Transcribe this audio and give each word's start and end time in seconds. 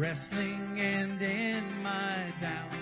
wrestling 0.00 0.80
and 0.80 1.20
in 1.20 1.82
my 1.82 2.32
doubts, 2.40 2.74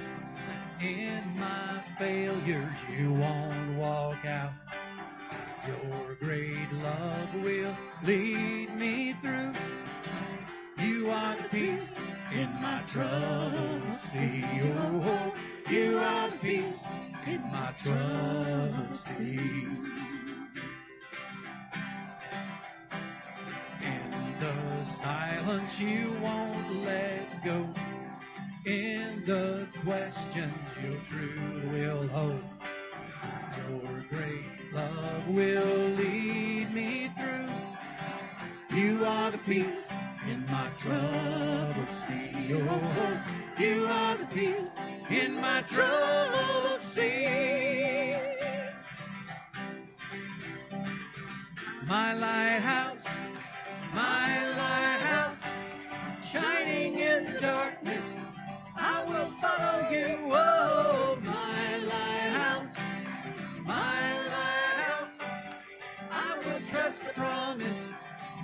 in 0.80 1.20
my 1.36 1.82
failures, 1.98 2.76
you 2.96 3.12
won't 3.12 3.76
walk 3.76 4.24
out. 4.24 4.52
Your 5.66 6.14
great 6.20 6.72
love 6.74 7.34
will 7.42 7.76
lead 8.04 8.68
me 8.76 9.16
through. 9.20 9.52
You 10.78 11.10
are 11.10 11.36
the 11.42 11.48
peace 11.48 11.90
in 12.32 12.52
my 12.62 12.84
troubled 12.92 13.98
sea. 14.12 14.44
Oh, 14.78 15.34
you 15.68 15.98
are 15.98 16.30
the 16.30 16.36
peace 16.36 16.82
in 17.26 17.40
my 17.50 17.74
troubled 17.82 18.96
sea. 19.18 19.87
Silence, 25.48 25.72
you 25.78 26.18
won't 26.22 26.84
let 26.84 27.44
go. 27.44 27.66
In 28.66 29.22
the 29.26 29.66
questions, 29.82 30.54
your 30.82 31.00
truth 31.10 31.72
will 31.72 32.08
hold. 32.08 32.42
Your 33.56 34.04
great 34.10 34.44
love 34.72 35.28
will 35.28 35.88
lead 35.90 36.74
me 36.74 37.10
through. 37.16 38.78
You 38.78 39.04
are 39.04 39.30
the 39.30 39.38
peace 39.38 39.84
in 40.30 40.44
my 40.46 40.70
troubled 40.82 41.88
sea. 42.06 42.46
You 43.58 43.86
are 43.86 44.18
the 44.18 44.26
peace 44.34 44.68
in 45.10 45.34
my 45.40 45.62
troubled 45.72 46.80
sea. 46.94 48.16
My 51.86 52.12
lighthouse, 52.12 52.97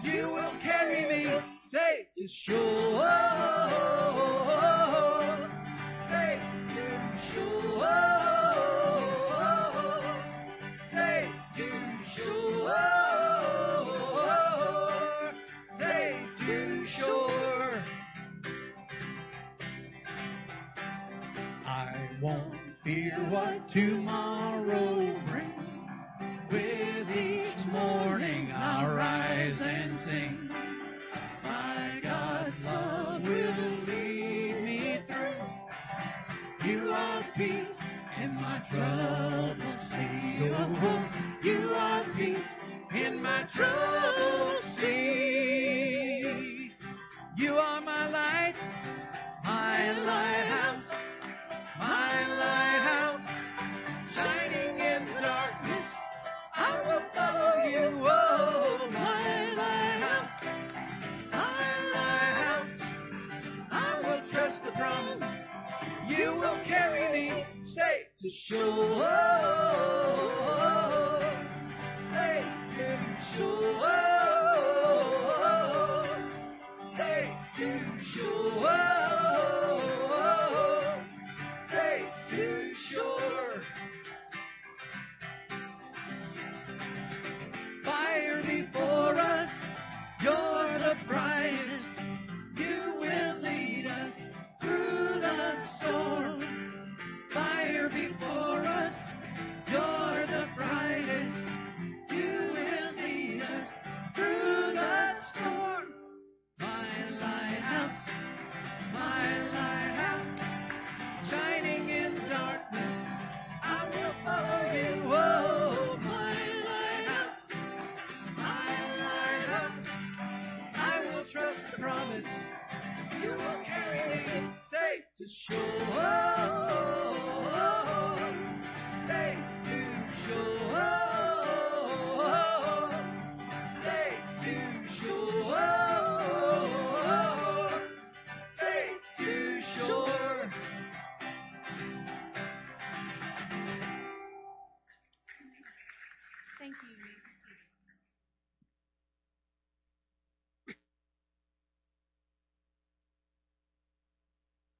You 0.04 0.28
will 0.28 0.52
carry 0.62 1.08
me 1.08 1.24
safe 1.62 2.12
to 2.16 2.28
shore. 2.28 2.83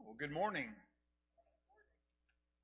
Well, 0.00 0.16
good 0.18 0.32
morning. 0.32 0.68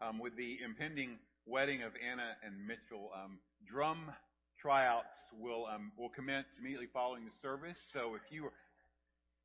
Um, 0.00 0.19
with 0.19 0.37
the 0.37 0.59
impending 0.65 1.19
wedding 1.47 1.83
of 1.83 1.93
Anna 2.09 2.37
and 2.45 2.67
Mitchell, 2.67 3.11
um, 3.15 3.39
drum 3.67 4.12
tryouts 4.61 5.19
will 5.39 5.67
um, 5.67 5.93
will 5.99 6.11
commence 6.11 6.47
immediately 6.59 6.89
following 6.93 7.25
the 7.25 7.33
service. 7.43 7.79
So 7.93 8.15
if 8.15 8.23
you 8.31 8.47
if 8.47 8.53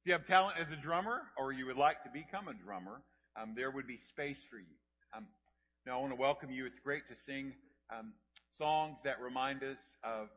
you 0.05 0.13
have 0.13 0.25
talent 0.27 0.57
as 0.59 0.71
a 0.71 0.75
drummer 0.75 1.21
or 1.37 1.51
you 1.51 1.65
would 1.65 1.77
like 1.77 2.03
to 2.03 2.09
become 2.09 2.47
a 2.47 2.53
drummer, 2.53 3.01
um, 3.41 3.53
there 3.55 3.71
would 3.71 3.87
be 3.87 3.97
space 4.09 4.39
for 4.49 4.57
you. 4.57 4.75
Um, 5.15 5.27
now 5.85 5.97
I 5.97 6.01
want 6.01 6.13
to 6.13 6.19
welcome 6.19 6.51
you. 6.51 6.65
It's 6.65 6.79
great 6.79 7.07
to 7.09 7.15
sing 7.25 7.53
um, 7.91 8.13
songs 8.57 8.97
that 9.03 9.21
remind 9.21 9.63
us 9.63 9.77
of 10.03 10.27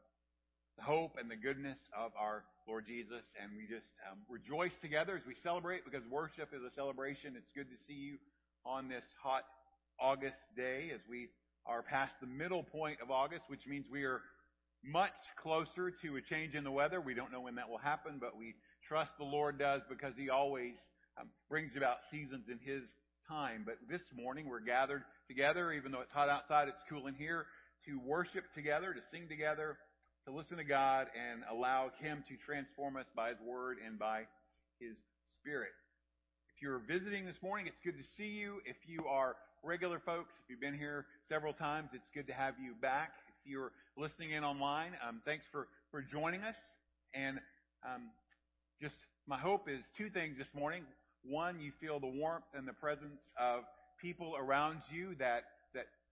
the 0.76 0.82
hope 0.82 1.16
and 1.20 1.30
the 1.30 1.36
goodness 1.36 1.78
of 1.96 2.12
our 2.18 2.44
Lord 2.66 2.86
Jesus, 2.86 3.22
and 3.40 3.52
we 3.56 3.62
just 3.62 3.90
um, 4.10 4.18
rejoice 4.28 4.76
together 4.82 5.16
as 5.16 5.26
we 5.26 5.34
celebrate 5.42 5.84
because 5.84 6.02
worship 6.10 6.50
is 6.52 6.62
a 6.62 6.74
celebration. 6.74 7.34
It's 7.36 7.50
good 7.54 7.68
to 7.70 7.84
see 7.86 7.94
you 7.94 8.18
on 8.64 8.88
this 8.88 9.04
hot 9.22 9.44
August 10.00 10.36
day 10.56 10.90
as 10.94 11.00
we 11.08 11.28
are 11.66 11.82
past 11.82 12.14
the 12.20 12.26
middle 12.26 12.62
point 12.62 12.98
of 13.00 13.10
August, 13.10 13.44
which 13.48 13.66
means 13.66 13.86
we 13.90 14.04
are 14.04 14.20
much 14.84 15.16
closer 15.42 15.90
to 16.02 16.16
a 16.16 16.20
change 16.20 16.54
in 16.54 16.64
the 16.64 16.70
weather. 16.70 17.00
We 17.00 17.14
don't 17.14 17.32
know 17.32 17.40
when 17.40 17.56
that 17.56 17.68
will 17.68 17.78
happen, 17.78 18.18
but 18.20 18.36
we 18.36 18.54
trust 18.86 19.12
the 19.18 19.24
Lord 19.24 19.58
does 19.58 19.82
because 19.88 20.14
He 20.16 20.30
always 20.30 20.74
um, 21.20 21.28
brings 21.48 21.76
about 21.76 21.98
seasons 22.10 22.46
in 22.48 22.58
His 22.64 22.82
time. 23.28 23.64
But 23.66 23.76
this 23.88 24.02
morning 24.14 24.48
we're 24.48 24.60
gathered 24.60 25.02
together, 25.28 25.72
even 25.72 25.92
though 25.92 26.00
it's 26.00 26.12
hot 26.12 26.28
outside, 26.28 26.68
it's 26.68 26.80
cool 26.88 27.06
in 27.06 27.14
here, 27.14 27.46
to 27.88 27.98
worship 28.04 28.44
together, 28.54 28.92
to 28.92 29.00
sing 29.10 29.26
together, 29.28 29.76
to 30.26 30.32
listen 30.32 30.58
to 30.58 30.64
God 30.64 31.08
and 31.16 31.42
allow 31.50 31.90
Him 32.00 32.22
to 32.28 32.36
transform 32.44 32.96
us 32.96 33.06
by 33.16 33.30
His 33.30 33.40
Word 33.40 33.78
and 33.84 33.98
by 33.98 34.28
His 34.78 34.94
Spirit. 35.40 35.72
If 36.54 36.62
you're 36.62 36.80
visiting 36.86 37.24
this 37.24 37.40
morning, 37.42 37.66
it's 37.66 37.80
good 37.82 37.96
to 37.96 38.04
see 38.16 38.28
you. 38.28 38.60
If 38.66 38.76
you 38.86 39.06
are 39.06 39.36
regular 39.64 39.98
folks, 40.04 40.34
if 40.44 40.50
you've 40.50 40.60
been 40.60 40.78
here 40.78 41.06
several 41.28 41.52
times, 41.52 41.90
it's 41.94 42.08
good 42.14 42.26
to 42.26 42.34
have 42.34 42.54
you 42.62 42.74
back. 42.80 43.12
If 43.42 43.50
you're 43.50 43.72
listening 43.96 44.32
in 44.32 44.44
online, 44.44 44.92
um, 45.06 45.22
thanks 45.24 45.46
for, 45.50 45.66
for 45.90 46.02
joining 46.02 46.42
us. 46.42 46.56
And 47.14 47.40
um, 47.84 48.10
just 48.82 48.94
My 49.28 49.36
hope 49.38 49.68
is 49.68 49.80
two 49.96 50.08
things 50.08 50.38
this 50.38 50.48
morning. 50.54 50.84
One, 51.22 51.60
you 51.60 51.72
feel 51.80 52.00
the 52.00 52.06
warmth 52.06 52.44
and 52.54 52.66
the 52.66 52.72
presence 52.72 53.20
of 53.38 53.64
people 54.00 54.34
around 54.38 54.78
you 54.90 55.14
that, 55.18 55.20
that 55.28 55.44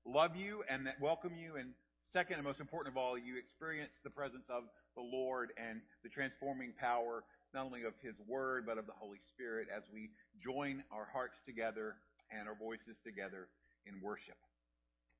love 0.06 0.36
you 0.36 0.62
and 0.70 0.86
that 0.86 1.00
welcome 1.00 1.32
you. 1.36 1.56
And 1.56 1.70
second, 2.12 2.36
and 2.36 2.44
most 2.44 2.60
important 2.60 2.94
of 2.94 2.96
all, 2.96 3.18
you 3.18 3.36
experience 3.38 3.92
the 4.04 4.10
presence 4.10 4.46
of 4.48 4.64
the 4.94 5.02
Lord 5.02 5.50
and 5.58 5.80
the 6.02 6.08
transforming 6.08 6.72
power, 6.78 7.24
not 7.52 7.66
only 7.66 7.82
of 7.82 7.94
His 8.02 8.14
Word, 8.26 8.64
but 8.66 8.78
of 8.78 8.86
the 8.86 8.94
Holy 8.94 9.18
Spirit 9.34 9.68
as 9.74 9.82
we 9.92 10.10
join 10.42 10.82
our 10.92 11.08
hearts 11.12 11.36
together 11.44 11.96
and 12.30 12.48
our 12.48 12.54
voices 12.54 12.96
together 13.04 13.48
in 13.86 14.00
worship. 14.00 14.36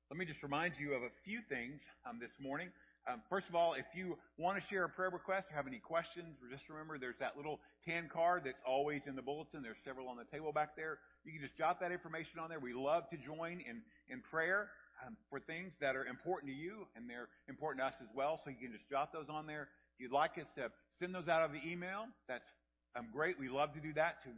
Let 0.09 0.17
me 0.17 0.25
just 0.25 0.41
remind 0.41 0.73
you 0.79 0.93
of 0.93 1.03
a 1.03 1.11
few 1.25 1.41
things 1.49 1.81
um, 2.07 2.17
this 2.19 2.31
morning. 2.39 2.69
Um, 3.09 3.21
first 3.29 3.47
of 3.47 3.55
all, 3.55 3.73
if 3.73 3.85
you 3.95 4.17
want 4.37 4.61
to 4.61 4.63
share 4.69 4.83
a 4.83 4.89
prayer 4.89 5.09
request 5.09 5.47
or 5.49 5.55
have 5.55 5.65
any 5.65 5.77
questions, 5.77 6.35
just 6.51 6.67
remember 6.67 6.97
there's 6.97 7.17
that 7.19 7.37
little 7.37 7.61
tan 7.87 8.09
card 8.11 8.43
that's 8.43 8.61
always 8.67 9.07
in 9.07 9.15
the 9.15 9.21
bulletin. 9.21 9.63
There's 9.63 9.79
several 9.85 10.09
on 10.09 10.17
the 10.17 10.25
table 10.25 10.51
back 10.51 10.75
there. 10.75 10.99
You 11.23 11.31
can 11.31 11.41
just 11.41 11.57
jot 11.57 11.79
that 11.79 11.93
information 11.93 12.39
on 12.39 12.49
there. 12.49 12.59
We 12.59 12.73
love 12.73 13.09
to 13.11 13.17
join 13.17 13.63
in, 13.63 13.81
in 14.09 14.19
prayer 14.29 14.67
um, 15.05 15.15
for 15.29 15.39
things 15.39 15.73
that 15.79 15.95
are 15.95 16.05
important 16.05 16.51
to 16.51 16.57
you, 16.57 16.85
and 16.97 17.09
they're 17.09 17.29
important 17.47 17.79
to 17.79 17.87
us 17.87 17.93
as 18.01 18.09
well. 18.13 18.41
So 18.43 18.49
you 18.49 18.57
can 18.59 18.73
just 18.73 18.89
jot 18.89 19.13
those 19.13 19.29
on 19.29 19.47
there. 19.47 19.69
If 19.95 20.03
you'd 20.03 20.11
like 20.11 20.37
us 20.37 20.51
to 20.57 20.69
send 20.99 21.15
those 21.15 21.29
out 21.29 21.43
of 21.43 21.53
the 21.53 21.61
email, 21.65 22.07
that's 22.27 22.49
um, 22.97 23.07
great. 23.13 23.39
We 23.39 23.47
love 23.47 23.73
to 23.75 23.79
do 23.79 23.93
that 23.93 24.21
to 24.23 24.29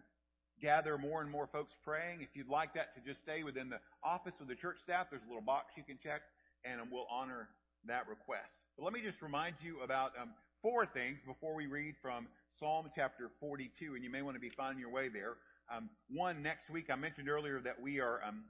gather 0.62 0.96
more 1.00 1.22
and 1.22 1.32
more 1.32 1.48
folks 1.48 1.74
praying. 1.84 2.22
If 2.22 2.30
you'd 2.36 2.50
like 2.50 2.76
that 2.76 2.94
to 2.94 3.02
just 3.02 3.22
stay 3.22 3.42
within 3.42 3.70
the 3.70 3.80
office 4.04 4.34
with 4.38 4.48
the 4.48 4.56
church 4.56 4.78
staff, 4.84 5.08
there's 5.10 5.24
a 5.26 5.28
little 5.28 5.42
box 5.42 5.74
you 5.76 5.84
can 5.84 5.98
check, 6.04 6.22
and 6.64 6.80
we'll 6.92 7.08
honor 7.10 7.48
that 7.86 8.08
request. 8.08 8.52
But 8.78 8.84
let 8.84 8.94
me 8.94 9.02
just 9.02 9.22
remind 9.22 9.56
you 9.62 9.82
about 9.82 10.12
um, 10.22 10.30
four 10.62 10.86
things 10.86 11.20
before 11.26 11.56
we 11.56 11.68
read 11.68 11.96
from 12.02 12.28
Psalm 12.60 12.90
chapter 12.96 13.30
42, 13.40 13.96
and 13.96 14.04
you 14.04 14.10
may 14.10 14.22
want 14.22 14.36
to 14.36 14.42
be 14.42 14.52
finding 14.56 14.80
your 14.80 14.92
way 14.92 15.10
there. 15.10 15.36
Um, 15.74 15.90
one, 16.10 16.42
next 16.42 16.70
week, 16.70 16.88
I 16.92 16.96
mentioned 16.96 17.30
earlier 17.30 17.60
that 17.62 17.82
we 17.82 18.00
are 18.00 18.20
um, 18.28 18.44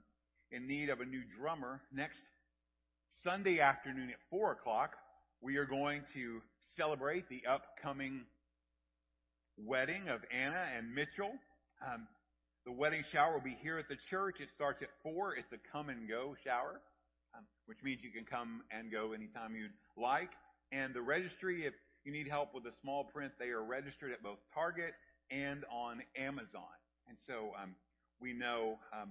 in 0.50 0.66
need 0.66 0.88
of 0.88 1.00
a 1.00 1.04
new 1.04 1.22
drummer. 1.38 1.80
Next 1.92 2.20
Sunday 3.22 3.60
afternoon 3.60 4.10
at 4.10 4.16
4 4.30 4.52
o'clock, 4.52 4.96
we 5.40 5.56
are 5.56 5.66
going 5.66 6.02
to 6.14 6.40
celebrate 6.76 7.28
the 7.28 7.42
upcoming 7.48 8.22
wedding 9.56 10.08
of 10.08 10.20
Anna 10.30 10.62
and 10.76 10.94
Mitchell. 10.94 11.32
Um, 11.86 12.06
the 12.66 12.72
wedding 12.72 13.04
shower 13.12 13.34
will 13.34 13.40
be 13.40 13.56
here 13.62 13.78
at 13.78 13.88
the 13.88 13.96
church. 14.10 14.36
It 14.40 14.48
starts 14.54 14.82
at 14.82 14.88
4. 15.02 15.36
It's 15.36 15.52
a 15.52 15.58
come 15.72 15.88
and 15.88 16.08
go 16.08 16.34
shower 16.44 16.80
um, 17.36 17.44
which 17.66 17.78
means 17.82 18.00
you 18.02 18.10
can 18.10 18.24
come 18.24 18.62
and 18.70 18.90
go 18.90 19.12
anytime 19.12 19.54
you'd 19.54 19.72
like. 19.96 20.30
And 20.72 20.94
the 20.94 21.02
registry, 21.02 21.64
if 21.66 21.74
you 22.04 22.12
need 22.12 22.28
help 22.28 22.54
with 22.54 22.64
the 22.64 22.72
small 22.80 23.04
print, 23.04 23.32
they 23.38 23.48
are 23.48 23.62
registered 23.62 24.12
at 24.12 24.22
both 24.22 24.38
Target 24.54 24.94
and 25.30 25.64
on 25.70 26.02
Amazon. 26.16 26.62
And 27.08 27.16
so 27.26 27.52
um, 27.60 27.74
we 28.20 28.32
know 28.32 28.78
um, 28.92 29.10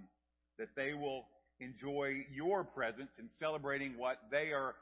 that 0.58 0.70
they 0.76 0.94
will 0.94 1.26
enjoy 1.60 2.26
your 2.32 2.64
presence 2.64 3.12
in 3.20 3.30
celebrating 3.38 3.98
what 3.98 4.20
they 4.32 4.54
are 4.54 4.76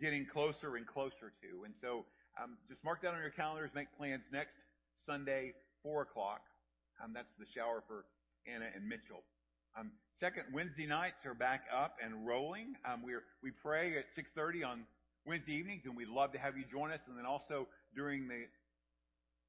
getting 0.00 0.24
closer 0.24 0.76
and 0.76 0.86
closer 0.86 1.32
to. 1.42 1.64
And 1.64 1.74
so 1.78 2.04
um, 2.42 2.56
just 2.68 2.82
mark 2.84 3.02
that 3.02 3.12
on 3.12 3.20
your 3.20 3.30
calendars, 3.30 3.70
make 3.74 3.88
plans 3.96 4.24
next 4.32 4.56
Sunday, 5.04 5.52
4 5.82 6.02
o'clock. 6.02 6.40
Um, 7.02 7.12
that's 7.14 7.32
the 7.38 7.46
shower 7.54 7.82
for 7.86 8.04
Anna 8.46 8.66
and 8.74 8.88
Mitchell. 8.88 9.22
Um, 9.78 9.92
second, 10.18 10.44
Wednesday 10.52 10.86
nights 10.86 11.24
are 11.24 11.34
back 11.34 11.62
up 11.72 11.96
and 12.02 12.26
rolling. 12.26 12.74
Um, 12.84 13.02
we 13.02 13.12
we 13.42 13.50
pray 13.62 13.96
at 13.96 14.06
6:30 14.16 14.64
on 14.64 14.86
Wednesday 15.24 15.52
evenings, 15.52 15.82
and 15.84 15.96
we'd 15.96 16.08
love 16.08 16.32
to 16.32 16.38
have 16.38 16.56
you 16.56 16.64
join 16.64 16.90
us. 16.90 17.00
And 17.06 17.16
then 17.16 17.26
also 17.26 17.68
during 17.94 18.26
the 18.26 18.46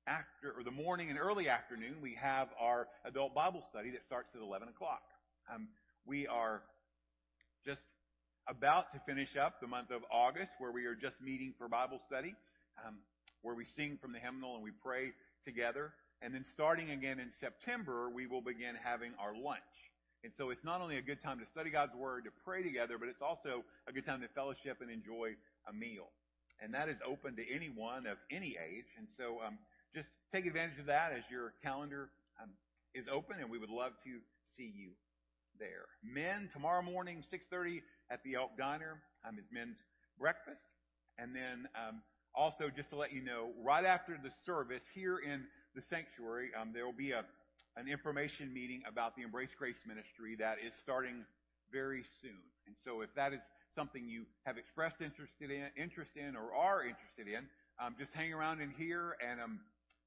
after 0.05 0.51
or 0.57 0.63
the 0.63 0.71
morning 0.71 1.09
and 1.09 1.17
early 1.17 1.49
afternoon, 1.49 2.01
we 2.01 2.15
have 2.15 2.49
our 2.59 2.87
adult 3.05 3.33
Bible 3.33 3.63
study 3.69 3.91
that 3.91 4.03
starts 4.05 4.29
at 4.35 4.41
11 4.41 4.67
o'clock. 4.67 5.01
Um, 5.51 5.69
we 6.05 6.27
are 6.27 6.61
just 7.65 7.81
about 8.47 8.91
to 8.93 8.99
finish 9.05 9.35
up 9.37 9.59
the 9.59 9.67
month 9.67 9.91
of 9.91 10.01
August, 10.11 10.51
where 10.59 10.71
we 10.71 10.85
are 10.85 10.95
just 10.95 11.19
meeting 11.21 11.53
for 11.57 11.67
Bible 11.67 11.99
study, 12.07 12.35
um, 12.85 12.97
where 13.41 13.55
we 13.55 13.65
sing 13.75 13.97
from 14.01 14.11
the 14.13 14.19
hymnal 14.19 14.55
and 14.55 14.63
we 14.63 14.71
pray 14.83 15.13
together. 15.45 15.93
And 16.21 16.33
then 16.33 16.45
starting 16.53 16.91
again 16.91 17.19
in 17.19 17.31
September, 17.39 18.09
we 18.09 18.27
will 18.27 18.41
begin 18.41 18.75
having 18.83 19.13
our 19.19 19.33
lunch. 19.33 19.70
And 20.23 20.31
so 20.37 20.51
it's 20.51 20.63
not 20.63 20.81
only 20.81 20.97
a 20.97 21.01
good 21.01 21.21
time 21.21 21.39
to 21.39 21.45
study 21.45 21.71
God's 21.71 21.95
Word, 21.95 22.25
to 22.25 22.31
pray 22.45 22.61
together, 22.61 22.97
but 22.99 23.09
it's 23.09 23.21
also 23.21 23.63
a 23.87 23.91
good 23.91 24.05
time 24.05 24.21
to 24.21 24.27
fellowship 24.27 24.77
and 24.81 24.91
enjoy 24.91 25.33
a 25.67 25.73
meal. 25.73 26.09
And 26.61 26.73
that 26.75 26.89
is 26.89 26.99
open 27.05 27.35
to 27.37 27.53
anyone 27.53 28.05
of 28.05 28.17
any 28.29 28.49
age. 28.49 28.85
And 28.97 29.07
so 29.17 29.39
um, 29.45 29.57
just 29.95 30.09
take 30.31 30.45
advantage 30.45 30.77
of 30.79 30.85
that 30.85 31.11
as 31.11 31.23
your 31.31 31.53
calendar 31.63 32.09
um, 32.41 32.49
is 32.93 33.05
open, 33.11 33.37
and 33.39 33.49
we 33.49 33.57
would 33.57 33.71
love 33.71 33.93
to 34.03 34.19
see 34.55 34.71
you 34.75 34.91
there. 35.59 35.85
Men, 36.03 36.49
tomorrow 36.53 36.83
morning, 36.83 37.23
6.30 37.33 37.81
at 38.11 38.23
the 38.23 38.35
Elk 38.35 38.51
Diner 38.57 39.01
um, 39.27 39.39
is 39.39 39.45
men's 39.51 39.77
breakfast. 40.19 40.65
And 41.17 41.35
then 41.35 41.67
um, 41.75 42.01
also, 42.35 42.69
just 42.69 42.89
to 42.91 42.95
let 42.95 43.11
you 43.11 43.23
know, 43.23 43.51
right 43.63 43.85
after 43.85 44.19
the 44.21 44.31
service 44.45 44.83
here 44.93 45.17
in 45.17 45.45
the 45.75 45.81
sanctuary, 45.81 46.51
um, 46.59 46.71
there 46.73 46.85
will 46.85 46.93
be 46.93 47.11
a 47.11 47.25
an 47.77 47.87
information 47.87 48.53
meeting 48.53 48.83
about 48.87 49.15
the 49.15 49.23
Embrace 49.23 49.55
Grace 49.57 49.83
Ministry 49.87 50.35
that 50.39 50.57
is 50.65 50.73
starting 50.79 51.23
very 51.71 52.03
soon. 52.21 52.41
And 52.67 52.75
so 52.83 53.01
if 53.01 53.13
that 53.15 53.33
is 53.33 53.41
something 53.75 54.07
you 54.07 54.25
have 54.45 54.57
expressed 54.57 55.01
interest 55.01 55.33
in, 55.39 55.49
interest 55.77 56.11
in 56.15 56.35
or 56.35 56.53
are 56.53 56.83
interested 56.83 57.27
in, 57.27 57.47
um, 57.79 57.95
just 57.97 58.13
hang 58.13 58.33
around 58.33 58.61
in 58.61 58.71
here 58.71 59.15
and 59.25 59.39
um, 59.39 59.59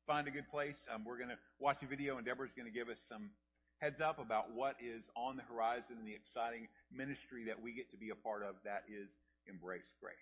find 0.07 0.29
a 0.29 0.31
good 0.31 0.49
place. 0.51 0.77
Um, 0.93 1.05
we're 1.05 1.17
going 1.17 1.31
to 1.31 1.39
watch 1.59 1.83
a 1.83 1.87
video, 1.87 2.17
and 2.17 2.27
Deborah's 2.27 2.53
going 2.55 2.71
to 2.71 2.75
give 2.75 2.89
us 2.89 2.99
some 3.09 3.31
heads 3.79 4.01
up 4.01 4.19
about 4.19 4.53
what 4.55 4.77
is 4.81 5.05
on 5.17 5.37
the 5.37 5.43
horizon 5.43 5.97
and 5.99 6.07
the 6.07 6.15
exciting 6.15 6.69
ministry 6.93 7.45
that 7.45 7.61
we 7.61 7.73
get 7.73 7.91
to 7.91 7.97
be 7.97 8.11
a 8.11 8.15
part 8.15 8.43
of 8.43 8.55
that 8.65 8.85
is 8.89 9.09
Embrace 9.49 9.91
Grace. 10.01 10.15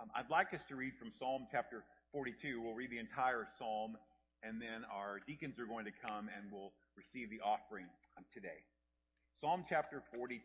Um, 0.00 0.08
I'd 0.14 0.30
like 0.30 0.54
us 0.54 0.60
to 0.68 0.76
read 0.76 0.92
from 0.98 1.12
Psalm 1.18 1.46
chapter 1.50 1.84
42. 2.12 2.60
We'll 2.60 2.74
read 2.74 2.90
the 2.90 2.98
entire 2.98 3.46
psalm 3.58 3.96
and 4.42 4.60
then 4.60 4.84
our 4.92 5.20
deacons 5.26 5.58
are 5.58 5.66
going 5.66 5.84
to 5.84 5.92
come 5.92 6.28
and 6.36 6.50
we'll 6.52 6.72
receive 6.96 7.30
the 7.30 7.40
offering 7.44 7.86
today. 8.32 8.64
Psalm 9.40 9.64
chapter 9.68 10.02
42 10.14 10.40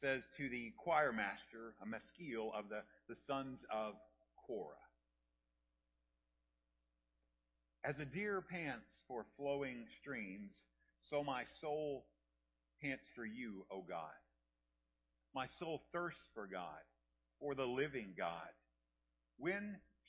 says 0.00 0.22
to 0.36 0.48
the 0.48 0.72
choir 0.76 1.12
master, 1.12 1.74
a 1.82 1.86
maskil 1.86 2.52
of 2.56 2.68
the, 2.68 2.82
the 3.08 3.16
sons 3.26 3.64
of 3.70 3.94
Korah. 4.46 4.74
As 7.84 7.98
a 7.98 8.04
deer 8.04 8.40
pants 8.40 8.88
for 9.08 9.24
flowing 9.36 9.86
streams, 10.00 10.52
so 11.08 11.22
my 11.22 11.44
soul 11.60 12.04
pants 12.82 13.04
for 13.14 13.24
you, 13.24 13.64
O 13.70 13.82
God. 13.88 14.10
My 15.34 15.46
soul 15.58 15.82
thirsts 15.92 16.28
for 16.34 16.46
God, 16.46 16.82
for 17.40 17.54
the 17.54 17.64
living 17.64 18.14
God. 18.16 18.50
When 19.38 19.76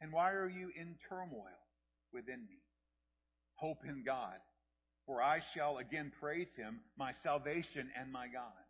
And 0.00 0.12
why 0.12 0.32
are 0.32 0.48
you 0.48 0.70
in 0.74 0.96
turmoil 1.08 1.58
within 2.12 2.40
me? 2.48 2.58
Hope 3.54 3.82
in 3.86 4.02
God, 4.04 4.38
for 5.06 5.20
I 5.22 5.42
shall 5.54 5.78
again 5.78 6.10
praise 6.20 6.48
him, 6.56 6.80
my 6.96 7.12
salvation 7.12 7.90
and 7.98 8.10
my 8.10 8.26
God. 8.26 8.64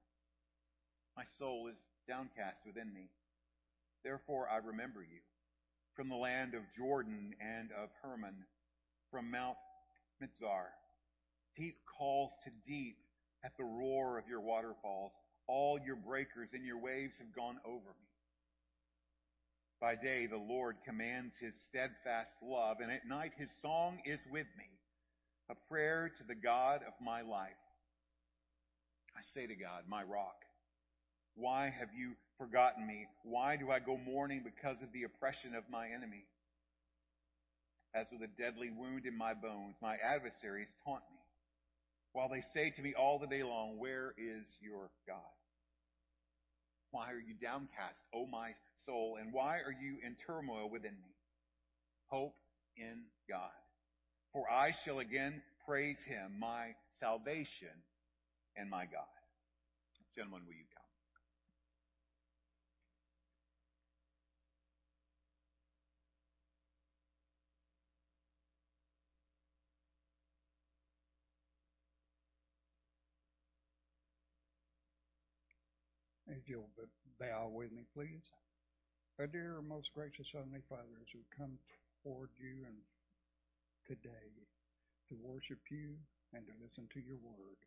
My 1.17 1.25
soul 1.39 1.69
is 1.69 1.77
downcast 2.09 2.59
within 2.67 2.93
me. 2.93 3.09
Therefore 4.03 4.49
I 4.51 4.57
remember 4.57 5.03
you 5.03 5.21
from 5.95 6.09
the 6.09 6.17
land 6.17 6.55
of 6.55 6.63
Jordan 6.77 7.35
and 7.41 7.71
of 7.73 7.91
Hermon, 8.03 8.35
from 9.11 9.31
Mount 9.31 9.57
Mizar. 10.23 10.67
Deep 11.57 11.77
calls 11.99 12.31
to 12.45 12.51
deep 12.67 12.97
at 13.45 13.57
the 13.57 13.65
roar 13.65 14.19
of 14.19 14.29
your 14.29 14.41
waterfalls. 14.41 15.13
All 15.47 15.79
your 15.85 15.97
breakers 15.97 16.49
and 16.53 16.65
your 16.65 16.79
waves 16.79 17.15
have 17.19 17.35
gone 17.35 17.59
over 17.65 17.91
me. 18.01 18.10
By 19.81 19.97
day, 19.97 20.27
the 20.27 20.37
Lord 20.37 20.77
commands 20.85 21.33
his 21.41 21.55
steadfast 21.69 22.33
love, 22.43 22.79
and 22.83 22.93
at 22.93 23.09
night, 23.09 23.33
his 23.39 23.49
song 23.63 23.99
is 24.05 24.21
with 24.31 24.47
me, 24.59 24.69
a 25.51 25.55
prayer 25.69 26.13
to 26.19 26.25
the 26.27 26.35
God 26.35 26.83
of 26.87 26.93
my 27.03 27.23
life. 27.23 27.51
I 29.17 29.23
say 29.35 29.47
to 29.47 29.55
God, 29.55 29.85
my 29.89 30.03
rock, 30.03 30.37
why 31.35 31.73
have 31.79 31.89
you 31.97 32.13
forgotten 32.37 32.87
me? 32.87 33.07
Why 33.25 33.57
do 33.57 33.71
I 33.71 33.79
go 33.81 33.97
mourning 33.97 34.43
because 34.45 34.77
of 34.83 34.93
the 34.93 35.05
oppression 35.05 35.55
of 35.55 35.65
my 35.71 35.89
enemy? 35.89 36.25
as 37.95 38.07
with 38.13 38.23
a 38.23 38.41
deadly 38.41 38.71
wound 38.71 39.07
in 39.07 39.17
my 39.17 39.35
bones. 39.35 39.75
My 39.83 39.97
adversaries 39.97 40.69
taunt 40.85 41.03
me, 41.11 41.19
while 42.13 42.29
they 42.29 42.43
say 42.55 42.71
to 42.71 42.83
me 42.83 42.95
all 42.95 43.19
the 43.19 43.27
day 43.27 43.43
long, 43.43 43.79
Where 43.79 44.15
is 44.17 44.47
your 44.61 44.91
God? 45.07 45.35
Why 46.91 47.11
are 47.13 47.21
you 47.21 47.35
downcast, 47.41 47.99
O 48.15 48.27
my 48.27 48.51
soul, 48.87 49.19
and 49.21 49.33
why 49.33 49.57
are 49.57 49.73
you 49.73 49.99
in 50.05 50.17
turmoil 50.27 50.69
within 50.71 50.93
me? 50.93 51.15
Hope 52.07 52.35
in 52.77 53.05
God. 53.29 53.51
For 54.33 54.51
I 54.51 54.75
shall 54.85 55.01
again 55.01 55.43
praise 55.67 55.99
him, 56.07 56.39
my 56.39 56.75
salvation 56.99 57.75
and 58.57 58.71
my 58.71 58.85
God. 58.85 59.07
Gentlemen, 60.17 60.43
will 60.47 60.55
you 60.55 60.65
come? 60.75 60.81
If 76.37 76.49
you'll 76.49 76.71
bow 77.19 77.51
with 77.53 77.73
me, 77.73 77.83
please. 77.93 78.23
Our 79.21 79.29
dear, 79.29 79.61
most 79.61 79.93
gracious 79.93 80.33
Heavenly 80.33 80.65
Father, 80.65 80.97
as 80.97 81.13
we 81.13 81.29
come 81.29 81.61
toward 82.01 82.33
you 82.41 82.65
and 82.65 82.81
today 83.85 84.33
to 85.13 85.15
worship 85.21 85.61
you 85.69 85.93
and 86.33 86.41
to 86.49 86.57
listen 86.57 86.89
to 86.89 87.05
your 87.05 87.21
word, 87.21 87.61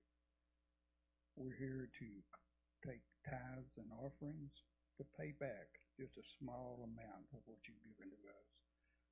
we're 1.38 1.54
here 1.54 1.94
to 1.94 2.10
take 2.82 3.06
tithes 3.22 3.70
and 3.78 3.86
offerings 4.02 4.50
to 4.98 5.06
pay 5.14 5.38
back 5.38 5.70
just 5.94 6.18
a 6.18 6.26
small 6.42 6.82
amount 6.90 7.30
of 7.38 7.46
what 7.46 7.62
you've 7.70 7.86
given 7.86 8.10
to 8.10 8.22
us. 8.34 8.50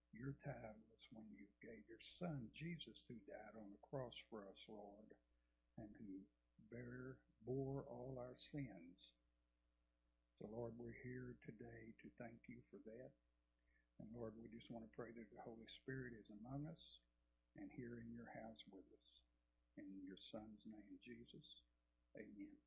Your 0.10 0.34
tithe 0.42 0.82
was 0.90 1.06
when 1.14 1.30
you 1.38 1.46
gave 1.62 1.86
your 1.86 2.02
Son, 2.18 2.50
Jesus, 2.58 2.98
who 3.06 3.22
died 3.30 3.54
on 3.54 3.70
the 3.70 3.86
cross 3.86 4.18
for 4.34 4.42
us, 4.50 4.58
Lord, 4.66 5.14
and 5.78 5.94
who 5.94 6.26
bore 7.46 7.86
all 7.86 8.18
our 8.18 8.34
sins. 8.34 8.98
So, 10.42 10.50
Lord, 10.50 10.74
we're 10.74 10.98
here 11.06 11.38
today 11.46 11.94
to 12.02 12.10
thank 12.18 12.50
you 12.50 12.58
for 12.74 12.82
that. 12.90 13.14
And, 14.02 14.10
Lord, 14.10 14.34
we 14.34 14.50
just 14.50 14.66
want 14.74 14.82
to 14.82 14.90
pray 14.98 15.14
that 15.14 15.30
the 15.30 15.38
Holy 15.46 15.70
Spirit 15.86 16.18
is 16.18 16.26
among 16.42 16.66
us 16.66 16.82
and 17.62 17.70
here 17.78 18.02
in 18.02 18.10
your 18.10 18.26
house 18.34 18.58
with 18.74 18.90
us. 18.90 19.10
In 19.78 19.86
your 20.02 20.18
Son's 20.34 20.66
name, 20.66 20.98
Jesus. 21.06 21.46
Amen. 22.18 22.58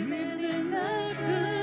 In 0.00 0.70
the 0.70 0.76
good 1.18 1.59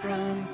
from 0.00 0.48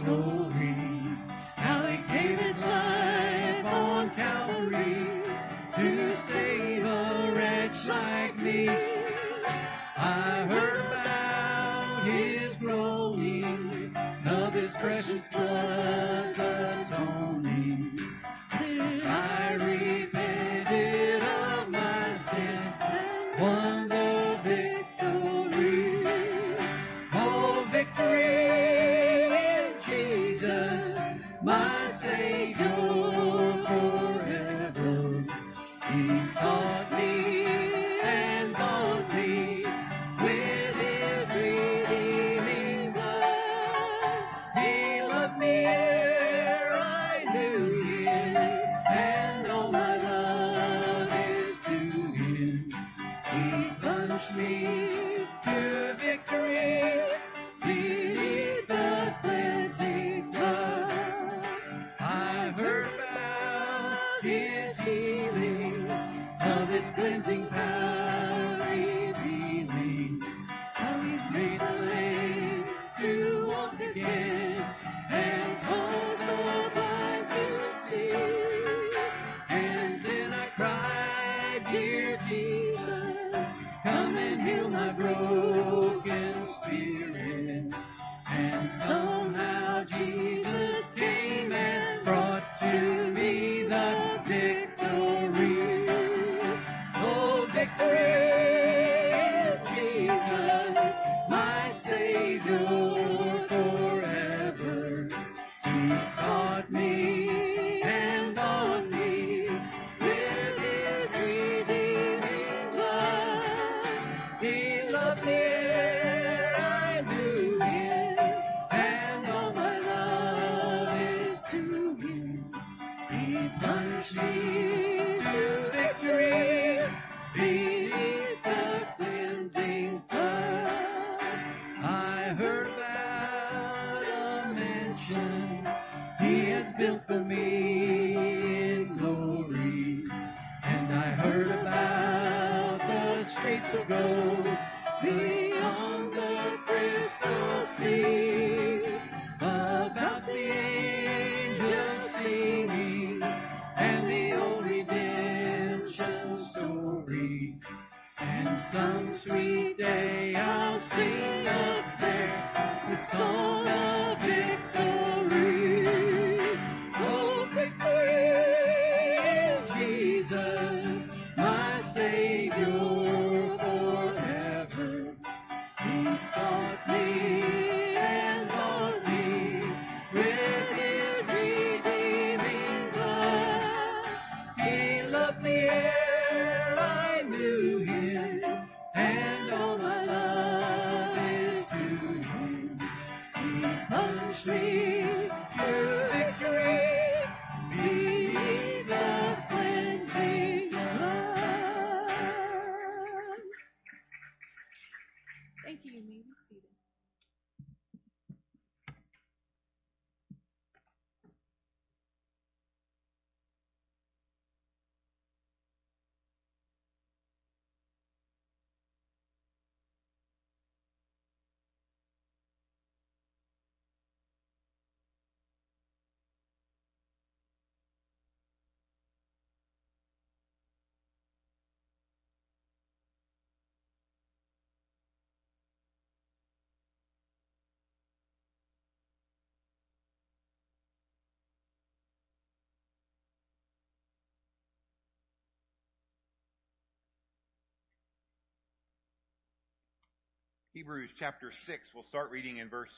Hebrews 250.75 251.11
chapter 251.19 251.53
6. 251.67 251.81
We'll 251.95 252.07
start 252.09 252.31
reading 252.31 252.57
in 252.57 252.71
verse 252.71 252.89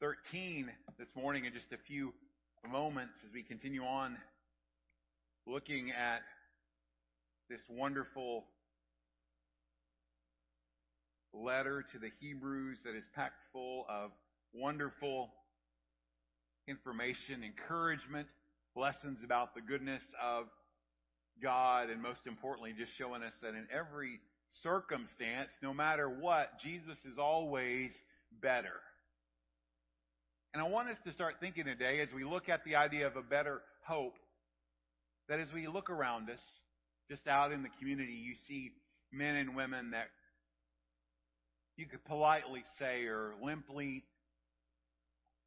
13 0.00 0.68
this 0.98 1.06
morning 1.14 1.44
in 1.44 1.52
just 1.52 1.72
a 1.72 1.76
few 1.86 2.12
moments 2.68 3.12
as 3.24 3.32
we 3.32 3.44
continue 3.44 3.84
on 3.84 4.16
looking 5.46 5.92
at 5.92 6.22
this 7.48 7.60
wonderful 7.70 8.46
letter 11.32 11.84
to 11.92 12.00
the 12.00 12.10
Hebrews 12.18 12.78
that 12.84 12.96
is 12.96 13.04
packed 13.14 13.38
full 13.52 13.86
of 13.88 14.10
wonderful 14.52 15.30
information, 16.66 17.44
encouragement, 17.44 18.26
lessons 18.74 19.18
about 19.24 19.54
the 19.54 19.60
goodness 19.60 20.02
of 20.20 20.46
God, 21.40 21.90
and 21.90 22.02
most 22.02 22.26
importantly, 22.26 22.74
just 22.76 22.90
showing 22.98 23.22
us 23.22 23.34
that 23.40 23.50
in 23.50 23.68
every 23.70 24.18
circumstance, 24.62 25.50
no 25.62 25.74
matter 25.74 26.08
what, 26.08 26.48
Jesus 26.62 26.98
is 27.04 27.18
always 27.18 27.90
better. 28.40 28.80
And 30.52 30.62
I 30.62 30.68
want 30.68 30.88
us 30.88 30.96
to 31.04 31.12
start 31.12 31.36
thinking 31.40 31.64
today 31.64 32.00
as 32.00 32.08
we 32.14 32.24
look 32.24 32.48
at 32.48 32.64
the 32.64 32.76
idea 32.76 33.06
of 33.06 33.16
a 33.16 33.22
better 33.22 33.60
hope, 33.86 34.14
that 35.28 35.40
as 35.40 35.48
we 35.52 35.66
look 35.66 35.90
around 35.90 36.30
us, 36.30 36.40
just 37.10 37.26
out 37.26 37.52
in 37.52 37.62
the 37.62 37.68
community, 37.78 38.12
you 38.12 38.34
see 38.46 38.70
men 39.12 39.36
and 39.36 39.56
women 39.56 39.90
that 39.90 40.08
you 41.76 41.86
could 41.86 42.04
politely 42.04 42.62
say 42.78 43.04
are 43.06 43.32
limply, 43.42 44.04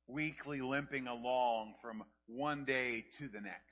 weakly 0.07 0.61
limping 0.61 1.07
along 1.07 1.75
from 1.81 2.03
one 2.27 2.65
day 2.65 3.05
to 3.19 3.27
the 3.27 3.39
next. 3.39 3.63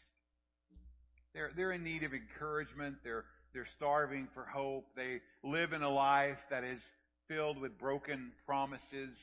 They're, 1.33 1.51
they're 1.55 1.73
in 1.73 1.83
need 1.83 2.03
of 2.03 2.13
encouragement. 2.13 2.95
They're, 3.03 3.25
they're 3.55 3.65
starving 3.77 4.27
for 4.33 4.43
hope. 4.43 4.85
They 4.97 5.21
live 5.41 5.71
in 5.71 5.81
a 5.81 5.89
life 5.89 6.37
that 6.51 6.65
is 6.65 6.81
filled 7.29 7.57
with 7.59 7.79
broken 7.79 8.33
promises. 8.45 9.15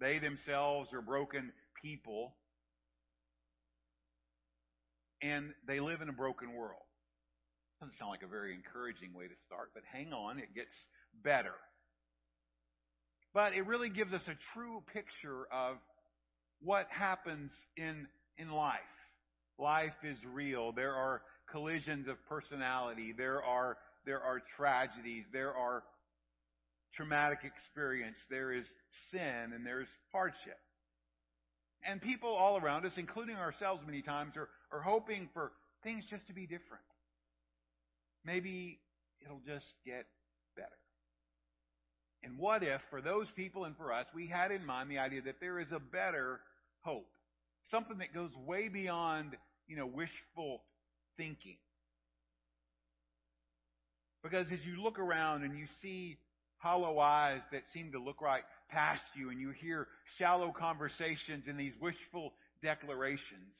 They 0.00 0.18
themselves 0.18 0.92
are 0.92 1.00
broken 1.00 1.52
people. 1.80 2.34
And 5.22 5.54
they 5.68 5.78
live 5.78 6.02
in 6.02 6.08
a 6.08 6.12
broken 6.12 6.52
world. 6.52 6.82
Doesn't 7.80 7.96
sound 7.96 8.10
like 8.10 8.24
a 8.24 8.26
very 8.26 8.54
encouraging 8.54 9.14
way 9.14 9.26
to 9.26 9.34
start, 9.46 9.70
but 9.72 9.84
hang 9.90 10.12
on, 10.12 10.38
it 10.38 10.52
gets 10.54 10.74
better. 11.22 11.54
But 13.32 13.52
it 13.54 13.66
really 13.66 13.88
gives 13.88 14.12
us 14.12 14.22
a 14.26 14.34
true 14.52 14.82
picture 14.92 15.46
of 15.52 15.76
what 16.60 16.88
happens 16.90 17.52
in, 17.76 18.08
in 18.36 18.50
life. 18.50 18.80
Life 19.58 19.94
is 20.02 20.18
real. 20.34 20.72
There 20.72 20.94
are 20.94 21.22
collisions 21.50 22.08
of 22.08 22.16
personality. 22.28 23.12
There 23.16 23.42
are, 23.42 23.76
there 24.06 24.20
are 24.20 24.40
tragedies. 24.56 25.24
There 25.32 25.54
are 25.54 25.82
traumatic 26.94 27.40
experience. 27.44 28.16
There 28.30 28.52
is 28.52 28.66
sin 29.10 29.52
and 29.54 29.64
there's 29.64 29.88
hardship. 30.12 30.58
And 31.84 32.00
people 32.00 32.30
all 32.30 32.58
around 32.58 32.84
us, 32.84 32.92
including 32.96 33.36
ourselves 33.36 33.82
many 33.86 34.02
times, 34.02 34.32
are, 34.36 34.48
are 34.70 34.82
hoping 34.82 35.28
for 35.32 35.52
things 35.82 36.04
just 36.10 36.26
to 36.26 36.34
be 36.34 36.42
different. 36.42 36.84
Maybe 38.24 38.78
it'll 39.24 39.40
just 39.46 39.66
get 39.86 40.06
better. 40.56 40.68
And 42.22 42.38
what 42.38 42.62
if, 42.62 42.82
for 42.90 43.00
those 43.00 43.26
people 43.34 43.64
and 43.64 43.74
for 43.76 43.92
us, 43.92 44.04
we 44.14 44.26
had 44.26 44.50
in 44.50 44.66
mind 44.66 44.90
the 44.90 44.98
idea 44.98 45.22
that 45.22 45.40
there 45.40 45.58
is 45.58 45.72
a 45.72 45.80
better 45.80 46.40
hope? 46.82 47.08
Something 47.70 47.98
that 47.98 48.12
goes 48.12 48.30
way 48.46 48.68
beyond, 48.68 49.36
you 49.66 49.76
know, 49.76 49.86
wishful 49.86 50.62
thinking. 51.20 51.58
Because 54.22 54.46
as 54.50 54.64
you 54.64 54.82
look 54.82 54.98
around 54.98 55.44
and 55.44 55.58
you 55.58 55.66
see 55.82 56.16
hollow 56.56 56.98
eyes 56.98 57.40
that 57.52 57.62
seem 57.74 57.92
to 57.92 57.98
look 57.98 58.22
right 58.22 58.42
past 58.70 59.02
you 59.14 59.28
and 59.28 59.38
you 59.38 59.50
hear 59.50 59.86
shallow 60.18 60.50
conversations 60.58 61.44
and 61.46 61.58
these 61.58 61.74
wishful 61.78 62.32
declarations, 62.62 63.54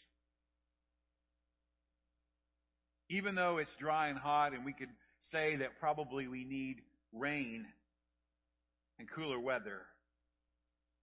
even 3.11 3.35
though 3.35 3.59
it's 3.59 3.71
dry 3.79 4.09
and 4.09 4.19
hot 4.19 4.55
and 4.55 4.65
we 4.65 4.73
could 4.73 4.89
say 5.31 5.57
that 5.57 5.79
probably 5.81 6.29
we 6.29 6.45
need 6.45 6.77
rain 7.13 7.67
and 8.99 9.09
cooler 9.11 9.39
weather, 9.39 9.81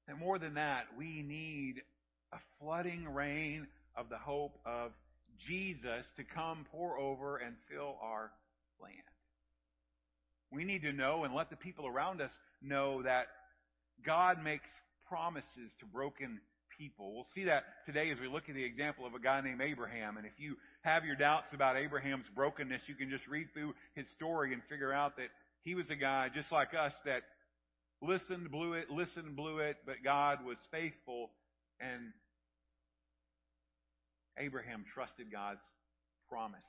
and 0.07 0.17
more 0.17 0.39
than 0.39 0.55
that, 0.55 0.85
we 0.97 1.21
need 1.21 1.81
a 2.33 2.37
flooding 2.59 3.07
rain 3.13 3.67
of 3.95 4.09
the 4.09 4.17
hope 4.17 4.57
of 4.65 4.91
Jesus 5.47 6.05
to 6.17 6.23
come 6.23 6.65
pour 6.71 6.97
over 6.97 7.38
and 7.38 7.55
fill 7.69 7.97
our 8.01 8.31
land. 8.81 8.95
We 10.51 10.63
need 10.63 10.83
to 10.83 10.93
know 10.93 11.23
and 11.23 11.33
let 11.33 11.49
the 11.49 11.55
people 11.55 11.85
around 11.88 12.21
us 12.21 12.31
know 12.61 13.03
that 13.03 13.27
God 14.05 14.43
makes 14.43 14.69
promises 15.07 15.71
to 15.79 15.85
broken 15.85 16.39
people. 16.77 17.13
We'll 17.13 17.27
see 17.33 17.45
that 17.45 17.63
today 17.85 18.11
as 18.11 18.19
we 18.19 18.27
look 18.27 18.49
at 18.49 18.55
the 18.55 18.63
example 18.63 19.05
of 19.05 19.13
a 19.13 19.19
guy 19.19 19.41
named 19.41 19.61
Abraham. 19.61 20.17
And 20.17 20.25
if 20.25 20.33
you 20.38 20.55
have 20.81 21.05
your 21.05 21.15
doubts 21.15 21.47
about 21.53 21.75
Abraham's 21.75 22.25
brokenness, 22.35 22.81
you 22.88 22.95
can 22.95 23.09
just 23.09 23.27
read 23.27 23.47
through 23.53 23.73
his 23.95 24.05
story 24.15 24.53
and 24.53 24.61
figure 24.69 24.93
out 24.93 25.17
that 25.17 25.29
he 25.63 25.75
was 25.75 25.89
a 25.89 25.95
guy 25.95 26.29
just 26.33 26.51
like 26.51 26.73
us 26.73 26.93
that 27.05 27.23
listened, 28.01 28.51
blew 28.51 28.73
it, 28.73 28.89
listened, 28.89 29.35
blew 29.35 29.59
it, 29.59 29.77
but 29.85 29.95
God 30.03 30.45
was 30.45 30.57
faithful 30.71 31.31
and 31.79 32.13
Abraham 34.39 34.85
trusted 34.93 35.31
God's 35.31 35.61
promises. 36.29 36.63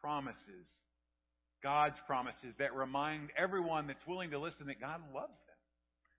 Promises. 0.00 0.68
God's 1.62 1.96
promises 2.06 2.54
that 2.58 2.74
remind 2.74 3.30
everyone 3.36 3.86
that's 3.86 4.06
willing 4.06 4.30
to 4.30 4.38
listen 4.38 4.66
that 4.66 4.80
God 4.80 5.00
loves 5.14 5.38
them. 5.46 5.56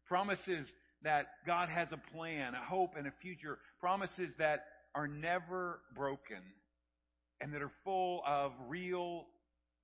Promises 0.07 0.71
that 1.03 1.27
God 1.45 1.69
has 1.69 1.91
a 1.91 2.01
plan, 2.15 2.53
a 2.55 2.63
hope, 2.63 2.93
and 2.97 3.07
a 3.07 3.13
future. 3.21 3.59
Promises 3.79 4.33
that 4.39 4.65
are 4.95 5.07
never 5.07 5.79
broken 5.95 6.41
and 7.41 7.53
that 7.53 7.61
are 7.61 7.71
full 7.83 8.23
of 8.25 8.53
real 8.67 9.25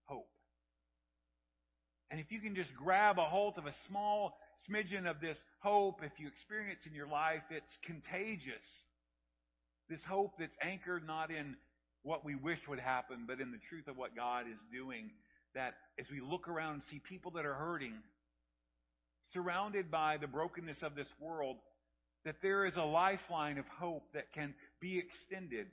hope. 0.06 0.30
And 2.10 2.20
if 2.20 2.32
you 2.32 2.40
can 2.40 2.56
just 2.56 2.74
grab 2.76 3.20
a 3.20 3.26
hold 3.26 3.58
of 3.58 3.66
a 3.66 3.74
small 3.88 4.38
smidgen 4.70 5.10
of 5.10 5.22
this 5.22 5.38
hope, 5.60 6.02
if 6.04 6.12
you 6.18 6.28
experience 6.28 6.82
in 6.88 6.94
your 6.94 7.08
life, 7.08 7.44
it's 7.50 7.78
contagious. 7.86 8.66
This 9.92 10.00
hope 10.08 10.36
that's 10.40 10.56
anchored 10.62 11.06
not 11.06 11.32
in 11.32 11.58
what 12.04 12.24
we 12.24 12.34
wish 12.34 12.60
would 12.70 12.80
happen, 12.80 13.26
but 13.28 13.42
in 13.42 13.52
the 13.52 13.60
truth 13.70 13.90
of 13.90 13.98
what 13.98 14.16
God 14.16 14.46
is 14.48 14.60
doing. 14.72 15.12
That 15.54 15.74
as 16.00 16.06
we 16.10 16.22
look 16.22 16.48
around 16.48 16.76
and 16.76 16.84
see 16.90 17.02
people 17.10 17.32
that 17.32 17.46
are 17.46 17.54
hurting, 17.54 17.96
surrounded 19.34 19.92
by 19.92 20.16
the 20.16 20.28
brokenness 20.28 20.82
of 20.82 20.96
this 20.96 21.10
world, 21.20 21.58
that 22.24 22.38
there 22.42 22.64
is 22.64 22.78
a 22.78 22.84
lifeline 22.84 23.58
of 23.58 23.66
hope 23.80 24.04
that 24.14 24.32
can 24.32 24.54
be 24.80 24.98
extended. 24.98 25.68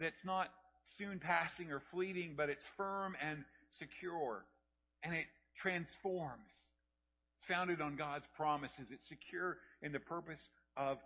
That's 0.00 0.24
not 0.24 0.48
soon 0.98 1.20
passing 1.20 1.70
or 1.70 1.82
fleeting, 1.92 2.34
but 2.36 2.48
it's 2.50 2.64
firm 2.76 3.14
and 3.24 3.44
secure. 3.78 4.44
And 5.04 5.14
it 5.14 5.26
transforms. 5.62 6.50
It's 7.38 7.46
founded 7.46 7.80
on 7.80 7.94
God's 7.94 8.24
promises. 8.36 8.88
It's 8.90 9.08
secure 9.08 9.58
in 9.82 9.92
the 9.92 10.00
purpose 10.00 10.40
of 10.76 10.98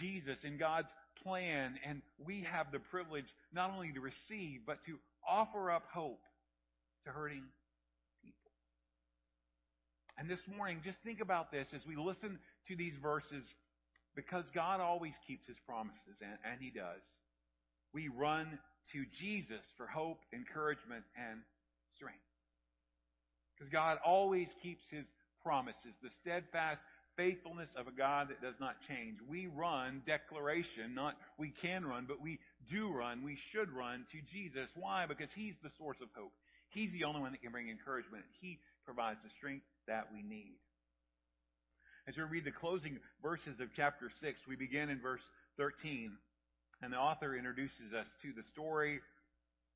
Jesus, 0.00 0.38
in 0.42 0.58
God's 0.58 0.88
plan. 1.22 1.74
And 1.86 2.02
we 2.24 2.46
have 2.50 2.72
the 2.72 2.78
privilege 2.78 3.26
not 3.52 3.70
only 3.70 3.92
to 3.92 4.00
receive, 4.00 4.60
but 4.66 4.78
to 4.86 4.98
offer 5.28 5.70
up 5.70 5.84
hope 5.92 6.20
to 7.04 7.12
hurting 7.12 7.44
people. 8.22 8.50
And 10.18 10.28
this 10.28 10.40
morning, 10.56 10.80
just 10.84 10.98
think 11.04 11.20
about 11.20 11.50
this 11.50 11.68
as 11.74 11.86
we 11.86 11.96
listen 11.96 12.38
to 12.68 12.76
these 12.76 12.94
verses, 13.02 13.44
because 14.14 14.44
God 14.54 14.80
always 14.80 15.14
keeps 15.26 15.46
his 15.46 15.56
promises, 15.66 16.16
and, 16.20 16.38
and 16.50 16.60
he 16.60 16.70
does. 16.70 17.02
We 17.94 18.08
run 18.08 18.58
to 18.92 19.04
Jesus 19.18 19.62
for 19.76 19.86
hope, 19.86 20.18
encouragement, 20.32 21.04
and 21.16 21.40
strength. 21.96 22.18
Because 23.56 23.70
God 23.70 23.98
always 24.04 24.48
keeps 24.62 24.84
his 24.90 25.06
promises, 25.42 25.94
the 26.02 26.10
steadfast 26.20 26.80
faithfulness 27.16 27.68
of 27.76 27.86
a 27.86 27.92
God 27.92 28.28
that 28.28 28.42
does 28.42 28.58
not 28.60 28.76
change. 28.88 29.18
We 29.28 29.46
run 29.46 30.02
declaration, 30.06 30.94
not 30.94 31.16
we 31.38 31.52
can 31.62 31.84
run, 31.84 32.06
but 32.06 32.20
we 32.20 32.38
do 32.70 32.92
run. 32.92 33.22
We 33.22 33.38
should 33.52 33.70
run 33.70 34.06
to 34.12 34.18
Jesus. 34.32 34.68
Why? 34.74 35.06
Because 35.06 35.30
he's 35.34 35.54
the 35.62 35.70
source 35.78 35.98
of 36.00 36.08
hope. 36.14 36.32
He's 36.70 36.92
the 36.92 37.04
only 37.04 37.20
one 37.20 37.32
that 37.32 37.42
can 37.42 37.52
bring 37.52 37.68
encouragement. 37.68 38.24
He 38.40 38.58
provides 38.84 39.22
the 39.22 39.30
strength 39.36 39.64
that 39.86 40.08
we 40.12 40.22
need. 40.22 40.56
As 42.08 42.16
we 42.16 42.22
read 42.24 42.44
the 42.44 42.50
closing 42.50 42.98
verses 43.22 43.60
of 43.60 43.68
chapter 43.76 44.10
6, 44.20 44.38
we 44.48 44.56
begin 44.56 44.90
in 44.90 45.00
verse 45.00 45.22
13, 45.56 46.12
and 46.82 46.92
the 46.92 46.96
author 46.96 47.36
introduces 47.36 47.92
us 47.96 48.06
to 48.22 48.32
the 48.32 48.42
story 48.52 49.00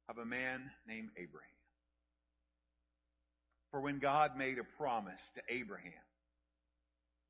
of 0.09 0.18
a 0.18 0.24
man 0.24 0.70
named 0.89 1.11
Abraham. 1.16 1.51
For 3.70 3.80
when 3.80 3.99
God 3.99 4.37
made 4.37 4.59
a 4.59 4.64
promise 4.78 5.20
to 5.34 5.55
Abraham, 5.55 5.93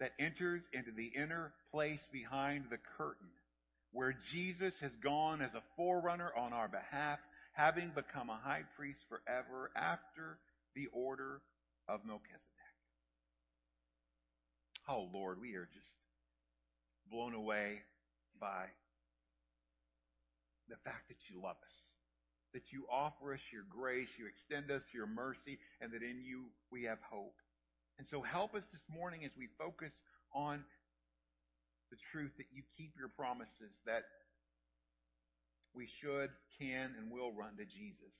that 0.00 0.12
enters 0.18 0.62
into 0.72 0.92
the 0.92 1.10
inner 1.16 1.52
place 1.72 2.00
behind 2.12 2.64
the 2.70 2.78
curtain, 2.96 3.28
where 3.92 4.14
Jesus 4.32 4.74
has 4.80 4.94
gone 4.96 5.42
as 5.42 5.54
a 5.54 5.62
forerunner 5.76 6.30
on 6.36 6.52
our 6.52 6.68
behalf, 6.68 7.18
having 7.52 7.90
become 7.94 8.30
a 8.30 8.40
high 8.42 8.62
priest 8.76 9.00
forever 9.08 9.70
after 9.74 10.38
the 10.76 10.86
order 10.92 11.40
of 11.88 12.04
Melchizedek. 12.04 12.42
Oh 14.88 15.08
Lord, 15.12 15.40
we 15.40 15.54
are 15.54 15.68
just 15.72 15.92
blown 17.10 17.34
away 17.34 17.80
by 18.40 18.66
the 20.68 20.76
fact 20.84 21.08
that 21.08 21.16
you 21.28 21.42
love 21.42 21.56
us, 21.56 21.76
that 22.54 22.72
you 22.72 22.84
offer 22.90 23.34
us 23.34 23.40
your 23.52 23.64
grace, 23.68 24.08
you 24.18 24.26
extend 24.26 24.70
us 24.70 24.82
your 24.94 25.06
mercy, 25.06 25.58
and 25.80 25.92
that 25.92 26.02
in 26.02 26.22
you 26.22 26.44
we 26.70 26.84
have 26.84 26.98
hope. 27.10 27.34
And 27.98 28.06
so 28.06 28.22
help 28.22 28.54
us 28.54 28.64
this 28.70 28.86
morning 28.86 29.24
as 29.24 29.34
we 29.36 29.48
focus 29.58 29.92
on 30.32 30.62
the 31.90 31.98
truth 32.12 32.30
that 32.38 32.46
you 32.54 32.62
keep 32.78 32.94
your 32.94 33.10
promises, 33.10 33.74
that 33.86 34.06
we 35.74 35.88
should, 36.00 36.30
can, 36.60 36.94
and 36.94 37.10
will 37.10 37.34
run 37.34 37.58
to 37.58 37.66
Jesus 37.66 38.14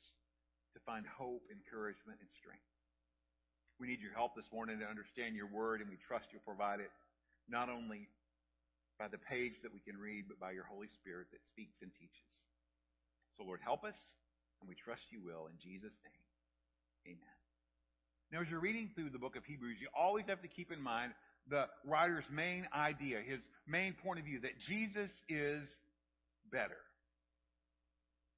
to 0.74 0.80
find 0.84 1.06
hope, 1.06 1.42
encouragement, 1.50 2.18
and 2.18 2.30
strength. 2.34 2.66
We 3.78 3.86
need 3.86 4.02
your 4.02 4.12
help 4.12 4.34
this 4.34 4.50
morning 4.52 4.82
to 4.82 4.86
understand 4.90 5.38
your 5.38 5.46
word, 5.46 5.80
and 5.80 5.88
we 5.88 5.96
trust 5.96 6.26
you'll 6.34 6.42
provide 6.42 6.80
it 6.80 6.90
not 7.46 7.70
only 7.70 8.10
by 8.98 9.06
the 9.06 9.22
page 9.22 9.62
that 9.62 9.72
we 9.72 9.78
can 9.78 9.94
read, 9.94 10.26
but 10.26 10.42
by 10.42 10.50
your 10.50 10.66
Holy 10.66 10.90
Spirit 10.98 11.30
that 11.30 11.46
speaks 11.46 11.78
and 11.82 11.94
teaches. 11.94 12.34
So, 13.38 13.46
Lord, 13.46 13.60
help 13.62 13.84
us, 13.84 13.98
and 14.58 14.68
we 14.68 14.74
trust 14.74 15.14
you 15.14 15.22
will. 15.22 15.46
In 15.46 15.54
Jesus' 15.62 15.94
name, 16.02 17.14
amen. 17.14 17.37
Now, 18.32 18.42
as 18.42 18.48
you're 18.50 18.60
reading 18.60 18.90
through 18.94 19.10
the 19.10 19.18
book 19.18 19.36
of 19.36 19.44
Hebrews, 19.44 19.78
you 19.80 19.88
always 19.98 20.26
have 20.26 20.42
to 20.42 20.48
keep 20.48 20.70
in 20.70 20.82
mind 20.82 21.12
the 21.48 21.64
writer's 21.84 22.24
main 22.30 22.68
idea, 22.74 23.20
his 23.20 23.40
main 23.66 23.94
point 24.04 24.18
of 24.18 24.24
view, 24.26 24.40
that 24.40 24.52
Jesus 24.68 25.10
is 25.28 25.66
better. 26.52 26.76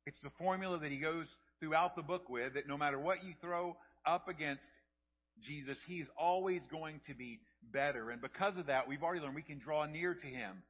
It's 0.07 0.20
the 0.22 0.30
formula 0.38 0.78
that 0.78 0.91
he 0.91 0.99
goes 0.99 1.26
throughout 1.61 1.97
the 1.97 2.03
book 2.03 2.28
with, 2.28 2.55
that 2.55 2.68
no 2.68 2.76
matter 2.76 2.99
what 2.99 3.24
you 3.24 3.34
throw 3.41 3.76
up 4.07 4.28
against 4.28 4.62
Jesus, 5.47 5.78
He 5.86 5.97
is 5.97 6.09
always 6.18 6.61
going 6.70 7.01
to 7.07 7.14
be 7.14 7.41
better. 7.72 8.11
And 8.11 8.20
because 8.20 8.57
of 8.57 8.66
that, 8.66 8.88
we've 8.88 9.03
already 9.03 9.20
learned 9.20 9.34
we 9.34 9.43
can 9.43 9.59
draw 9.59 9.86
near 9.86 10.14
to 10.14 10.26
Him. 10.26 10.62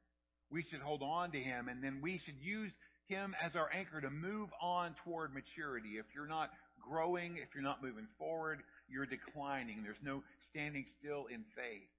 We 0.49 0.63
should 0.69 0.81
hold 0.81 1.01
on 1.01 1.31
to 1.31 1.39
Him, 1.39 1.69
and 1.69 1.83
then 1.83 1.99
we 2.01 2.21
should 2.25 2.35
use 2.41 2.71
Him 3.07 3.35
as 3.41 3.55
our 3.55 3.69
anchor 3.73 4.01
to 4.01 4.09
move 4.09 4.49
on 4.61 4.95
toward 5.03 5.33
maturity. 5.33 5.91
If 5.97 6.05
you're 6.13 6.27
not 6.27 6.49
growing, 6.81 7.37
if 7.37 7.49
you're 7.53 7.63
not 7.63 7.81
moving 7.83 8.07
forward, 8.17 8.59
you're 8.91 9.05
declining. 9.05 9.83
There's 9.83 9.95
no 10.03 10.23
standing 10.49 10.85
still 10.99 11.27
in 11.27 11.43
faith. 11.55 11.89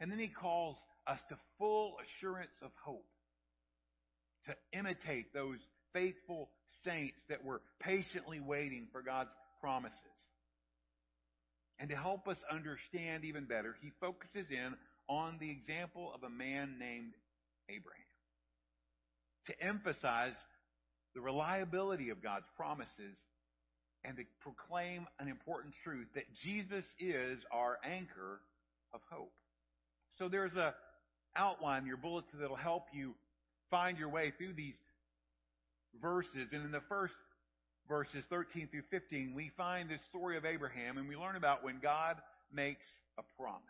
And 0.00 0.10
then 0.10 0.18
He 0.18 0.28
calls 0.28 0.76
us 1.06 1.18
to 1.30 1.36
full 1.58 1.96
assurance 2.04 2.52
of 2.62 2.70
hope, 2.84 3.06
to 4.46 4.78
imitate 4.78 5.32
those 5.32 5.58
faithful 5.92 6.50
saints 6.84 7.18
that 7.28 7.44
were 7.44 7.60
patiently 7.80 8.40
waiting 8.40 8.88
for 8.92 9.02
God's 9.02 9.30
promises. 9.60 9.98
And 11.78 11.90
to 11.90 11.96
help 11.96 12.28
us 12.28 12.38
understand 12.52 13.24
even 13.24 13.44
better, 13.44 13.76
he 13.80 13.90
focuses 14.00 14.50
in 14.50 14.74
on 15.08 15.38
the 15.40 15.50
example 15.50 16.12
of 16.14 16.22
a 16.22 16.30
man 16.30 16.76
named 16.78 17.12
Abraham. 17.68 18.02
To 19.46 19.62
emphasize 19.62 20.34
the 21.14 21.20
reliability 21.20 22.10
of 22.10 22.22
God's 22.22 22.46
promises 22.56 23.16
and 24.04 24.16
to 24.16 24.24
proclaim 24.40 25.06
an 25.18 25.28
important 25.28 25.74
truth 25.84 26.06
that 26.14 26.24
Jesus 26.42 26.84
is 26.98 27.44
our 27.52 27.78
anchor 27.84 28.40
of 28.92 29.00
hope. 29.10 29.32
So 30.18 30.28
there's 30.28 30.54
a 30.54 30.74
outline 31.36 31.86
your 31.86 31.96
bulletin 31.96 32.40
that'll 32.40 32.56
help 32.56 32.86
you 32.92 33.14
find 33.70 33.98
your 33.98 34.08
way 34.08 34.32
through 34.36 34.54
these 34.54 34.74
verses. 36.00 36.48
And 36.52 36.64
in 36.64 36.72
the 36.72 36.82
first 36.88 37.14
verses 37.88 38.24
13 38.28 38.68
through 38.70 38.82
15, 38.90 39.34
we 39.34 39.50
find 39.56 39.88
this 39.88 40.00
story 40.08 40.36
of 40.36 40.44
Abraham 40.44 40.98
and 40.98 41.08
we 41.08 41.16
learn 41.16 41.36
about 41.36 41.64
when 41.64 41.78
God 41.80 42.16
makes 42.52 42.84
a 43.18 43.22
promise. 43.40 43.62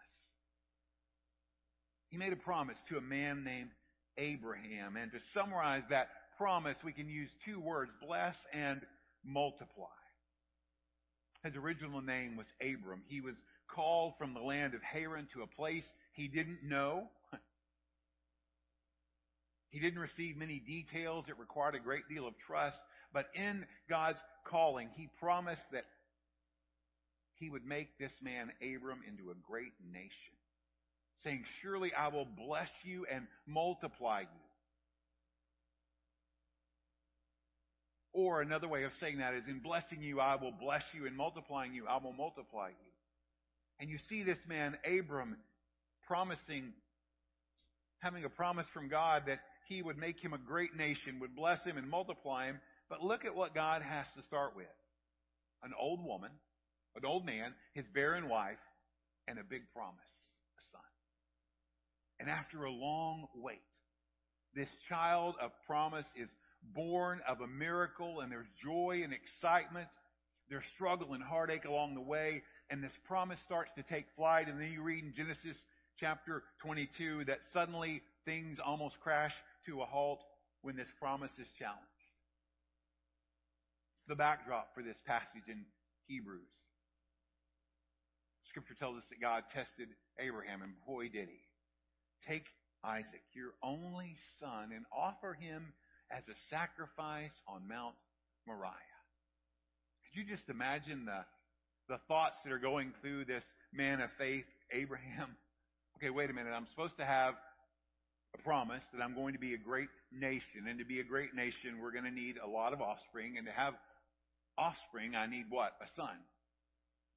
He 2.08 2.16
made 2.16 2.32
a 2.32 2.36
promise 2.36 2.78
to 2.88 2.96
a 2.96 3.02
man 3.02 3.44
named 3.44 3.70
Abraham. 4.16 4.96
And 4.96 5.12
to 5.12 5.18
summarize 5.34 5.82
that 5.90 6.08
promise, 6.36 6.76
we 6.84 6.92
can 6.92 7.08
use 7.08 7.28
two 7.44 7.60
words, 7.60 7.90
bless 8.00 8.34
and 8.52 8.80
multiply. 9.24 9.86
His 11.45 11.57
original 11.57 12.01
name 12.01 12.36
was 12.36 12.47
Abram. 12.61 13.03
He 13.07 13.20
was 13.20 13.36
called 13.68 14.14
from 14.18 14.34
the 14.34 14.41
land 14.41 14.74
of 14.74 14.82
Haran 14.82 15.28
to 15.34 15.43
a 15.43 15.47
place 15.47 15.84
he 16.12 16.28
didn't 16.28 16.62
know. 16.62 17.09
He 19.70 19.80
didn't 19.80 19.99
receive 19.99 20.39
many 20.39 20.61
details. 20.61 21.26
It 21.28 21.39
required 21.39 21.74
a 21.74 21.78
great 21.78 22.09
deal 22.09 22.26
of 22.26 22.32
trust. 22.47 22.78
But 23.12 23.26
in 23.34 23.66
God's 23.89 24.18
calling, 24.45 24.89
He 24.97 25.11
promised 25.20 25.64
that 25.72 25.84
He 27.34 27.51
would 27.51 27.66
make 27.66 27.99
this 27.99 28.12
man, 28.22 28.51
Abram, 28.62 29.01
into 29.07 29.30
a 29.30 29.34
great 29.47 29.72
nation. 29.93 30.11
Saying, 31.22 31.45
Surely 31.61 31.93
I 31.93 32.09
will 32.09 32.24
bless 32.24 32.70
you 32.82 33.05
and 33.12 33.26
multiply 33.47 34.20
you. 34.20 34.47
Or 38.18 38.40
another 38.40 38.66
way 38.66 38.82
of 38.82 38.90
saying 38.98 39.18
that 39.18 39.34
is, 39.34 39.44
in 39.46 39.60
blessing 39.60 40.02
you, 40.02 40.18
I 40.18 40.34
will 40.34 40.50
bless 40.50 40.82
you, 40.92 41.06
In 41.06 41.14
multiplying 41.14 41.72
you, 41.72 41.86
I 41.86 42.02
will 42.02 42.12
multiply 42.12 42.70
you. 42.70 42.92
And 43.78 43.88
you 43.88 43.98
see 44.08 44.24
this 44.24 44.38
man, 44.48 44.76
Abram, 44.84 45.36
promising, 46.08 46.72
having 48.00 48.24
a 48.24 48.28
promise 48.28 48.66
from 48.74 48.88
God 48.88 49.22
that 49.28 49.38
he 49.68 49.82
would 49.82 49.96
make 49.96 50.18
him 50.18 50.32
a 50.32 50.38
great 50.38 50.74
nation, 50.74 51.20
would 51.20 51.36
bless 51.36 51.62
him 51.62 51.76
and 51.76 51.88
multiply 51.88 52.46
him. 52.46 52.58
But 52.90 53.04
look 53.04 53.24
at 53.24 53.36
what 53.36 53.54
God 53.54 53.82
has 53.82 54.06
to 54.16 54.24
start 54.24 54.56
with. 54.56 54.66
An 55.62 55.70
old 55.80 56.04
woman, 56.04 56.32
an 56.96 57.04
old 57.04 57.24
man, 57.24 57.54
his 57.72 57.84
barren 57.94 58.28
wife, 58.28 58.58
and 59.28 59.38
a 59.38 59.44
big 59.44 59.62
promise, 59.72 59.94
a 60.58 60.62
son. 60.72 60.80
And 62.18 62.28
after 62.28 62.64
a 62.64 62.72
long 62.72 63.28
wait, 63.36 63.62
this 64.56 64.70
child 64.88 65.36
of 65.40 65.52
promise 65.68 66.06
is 66.16 66.28
born 66.74 67.20
of 67.26 67.40
a 67.40 67.46
miracle 67.46 68.20
and 68.20 68.30
there's 68.30 68.46
joy 68.62 69.00
and 69.04 69.12
excitement. 69.12 69.88
There's 70.50 70.64
struggle 70.74 71.12
and 71.12 71.22
heartache 71.22 71.64
along 71.64 71.94
the 71.94 72.00
way 72.00 72.42
and 72.70 72.82
this 72.82 72.92
promise 73.06 73.38
starts 73.44 73.72
to 73.74 73.82
take 73.82 74.06
flight 74.16 74.48
and 74.48 74.61
then 74.61 74.72
you 74.72 74.82
read 74.82 75.04
in 75.04 75.14
Genesis 75.16 75.56
chapter 75.98 76.42
22 76.62 77.24
that 77.26 77.38
suddenly 77.52 78.02
things 78.24 78.59
almost 78.64 78.98
crash 79.00 79.32
to 79.66 79.82
a 79.82 79.86
halt 79.86 80.20
when 80.62 80.76
this 80.76 80.88
promise 81.00 81.32
is 81.38 81.48
challenged. 81.59 81.82
It's 84.00 84.09
the 84.09 84.16
backdrop 84.16 84.74
for 84.74 84.82
this 84.82 84.98
passage 85.06 85.48
in 85.48 85.64
Hebrews. 86.06 86.48
Scripture 88.48 88.74
tells 88.78 88.98
us 88.98 89.04
that 89.11 89.20
God 89.20 89.44
tested 89.52 89.88
Abraham 90.18 90.62
and 90.62 90.72
boy 90.86 91.04
did 91.09 91.28
he. 91.28 91.40
Take 92.28 92.44
Isaac, 92.84 93.22
your 93.32 93.52
only 93.62 94.16
son, 94.40 94.70
and 94.74 94.84
offer 94.92 95.34
him 95.34 95.72
as 96.11 96.24
a 96.28 96.36
sacrifice 96.50 97.34
on 97.46 97.68
Mount 97.68 97.94
Moriah. 98.46 98.72
Could 100.04 100.20
you 100.20 100.24
just 100.24 100.48
imagine 100.48 101.04
the, 101.04 101.24
the 101.88 102.00
thoughts 102.09 102.36
that 102.44 102.52
are 102.52 102.59
going 102.59 102.92
through 103.02 103.26
this 103.26 103.44
man 103.72 104.00
of 104.00 104.11
faith, 104.18 104.46
Abraham? 104.72 105.36
Okay, 105.98 106.11
wait 106.11 106.30
a 106.30 106.32
minute. 106.32 106.52
I'm 106.54 106.68
supposed 106.70 106.96
to 106.98 107.04
have 107.04 107.34
a 108.32 108.38
promise 108.44 108.84
that 108.94 109.02
I'm 109.02 109.16
going 109.16 109.32
to 109.32 109.40
be 109.40 109.54
a 109.54 109.59
great 109.59 109.88
nation. 110.12 110.68
And 110.68 110.78
to 110.78 110.84
be 110.84 111.00
a 111.00 111.02
great 111.02 111.34
nation, 111.34 111.80
we're 111.82 111.90
going 111.90 112.04
to 112.04 112.12
need 112.12 112.36
a 112.38 112.46
lot 112.46 112.72
of 112.72 112.80
offspring. 112.80 113.36
And 113.36 113.44
to 113.48 113.52
have 113.52 113.74
offspring, 114.56 115.16
I 115.16 115.26
need 115.26 115.46
what? 115.50 115.72
A 115.82 115.86
son. 115.96 116.14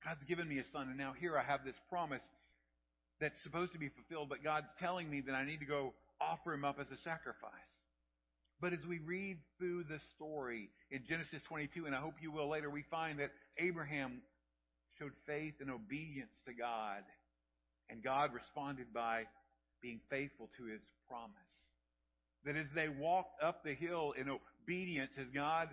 God's 0.04 0.24
given 0.24 0.50
me 0.50 0.58
a 0.58 0.64
son. 0.74 0.88
And 0.90 0.98
now 0.98 1.14
here 1.14 1.38
I 1.38 1.44
have 1.44 1.64
this 1.64 1.76
promise 1.90 2.24
that's 3.20 3.40
supposed 3.44 3.74
to 3.74 3.78
be 3.78 3.90
fulfilled, 3.90 4.30
but 4.30 4.44
God's 4.44 4.74
telling 4.80 5.10
me 5.10 5.22
that 5.22 5.36
I 5.36 5.46
need 5.46 5.60
to 5.60 5.66
go 5.66 5.94
offer 6.20 6.54
him 6.54 6.66
up 6.66 6.78
as 6.80 6.88
a 6.88 6.98
sacrifice. 7.04 7.71
But 8.62 8.74
as 8.74 8.86
we 8.88 9.00
read 9.00 9.40
through 9.58 9.86
the 9.86 10.00
story 10.16 10.70
in 10.92 11.02
Genesis 11.10 11.42
22, 11.48 11.88
and 11.88 11.96
I 11.96 11.98
hope 11.98 12.14
you 12.22 12.32
will 12.32 12.48
later, 12.48 12.70
we 12.70 12.84
find 12.92 13.18
that 13.20 13.32
Abraham 13.58 14.22
showed 15.00 15.14
faith 15.26 15.56
and 15.60 15.72
obedience 15.72 16.32
to 16.46 16.54
God. 16.54 17.02
And 17.90 18.04
God 18.04 18.34
responded 18.34 18.94
by 18.94 19.24
being 19.82 20.00
faithful 20.12 20.48
to 20.58 20.66
his 20.66 20.82
promise. 21.10 21.34
That 22.46 22.56
as 22.56 22.68
they 22.76 22.88
walked 22.88 23.42
up 23.42 23.64
the 23.64 23.74
hill 23.74 24.14
in 24.16 24.30
obedience, 24.30 25.12
as 25.20 25.28
God 25.34 25.70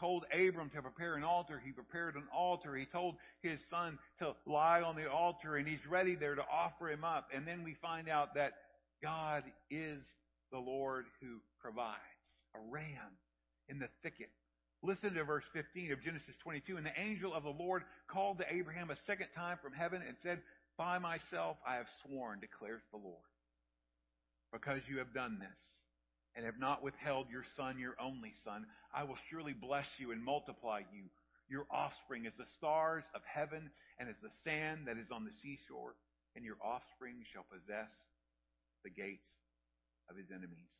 told 0.00 0.24
Abram 0.32 0.70
to 0.70 0.80
prepare 0.80 1.14
an 1.14 1.24
altar, 1.24 1.60
he 1.62 1.72
prepared 1.72 2.14
an 2.14 2.24
altar. 2.34 2.74
He 2.74 2.86
told 2.86 3.16
his 3.42 3.60
son 3.68 3.98
to 4.20 4.34
lie 4.46 4.80
on 4.80 4.96
the 4.96 5.10
altar, 5.10 5.56
and 5.56 5.68
he's 5.68 5.86
ready 5.86 6.14
there 6.14 6.36
to 6.36 6.44
offer 6.50 6.88
him 6.88 7.04
up. 7.04 7.28
And 7.34 7.46
then 7.46 7.64
we 7.64 7.74
find 7.74 8.08
out 8.08 8.34
that 8.34 8.54
God 9.02 9.44
is 9.70 10.02
the 10.50 10.58
Lord 10.58 11.04
who 11.20 11.40
provides 11.60 11.98
a 12.54 12.58
ram 12.70 13.18
in 13.68 13.78
the 13.78 13.88
thicket. 14.02 14.30
Listen 14.82 15.14
to 15.14 15.24
verse 15.24 15.44
15 15.52 15.92
of 15.92 16.02
Genesis 16.02 16.36
22. 16.42 16.76
And 16.76 16.86
the 16.86 17.00
angel 17.00 17.34
of 17.34 17.42
the 17.42 17.50
Lord 17.50 17.82
called 18.06 18.38
to 18.38 18.54
Abraham 18.54 18.90
a 18.90 18.96
second 19.06 19.28
time 19.34 19.58
from 19.62 19.72
heaven 19.72 20.02
and 20.06 20.16
said, 20.22 20.40
By 20.76 20.98
myself 20.98 21.56
I 21.66 21.76
have 21.76 21.86
sworn, 22.06 22.40
declares 22.40 22.82
the 22.92 22.98
Lord, 22.98 23.26
because 24.52 24.80
you 24.88 24.98
have 24.98 25.12
done 25.12 25.38
this 25.40 25.58
and 26.36 26.46
have 26.46 26.60
not 26.60 26.84
withheld 26.84 27.26
your 27.30 27.44
son, 27.56 27.78
your 27.78 27.96
only 28.00 28.32
son, 28.44 28.66
I 28.94 29.02
will 29.02 29.18
surely 29.30 29.52
bless 29.52 29.86
you 29.98 30.12
and 30.12 30.22
multiply 30.22 30.80
you. 30.94 31.04
Your 31.48 31.66
offspring 31.70 32.26
as 32.26 32.34
the 32.38 32.46
stars 32.58 33.04
of 33.14 33.22
heaven 33.26 33.70
and 33.98 34.08
as 34.08 34.14
the 34.22 34.30
sand 34.44 34.86
that 34.86 34.98
is 34.98 35.10
on 35.10 35.24
the 35.24 35.32
seashore, 35.42 35.94
and 36.36 36.44
your 36.44 36.58
offspring 36.62 37.24
shall 37.32 37.44
possess 37.50 37.90
the 38.84 38.90
gates 38.90 39.26
of 40.08 40.16
his 40.16 40.30
enemies. 40.30 40.70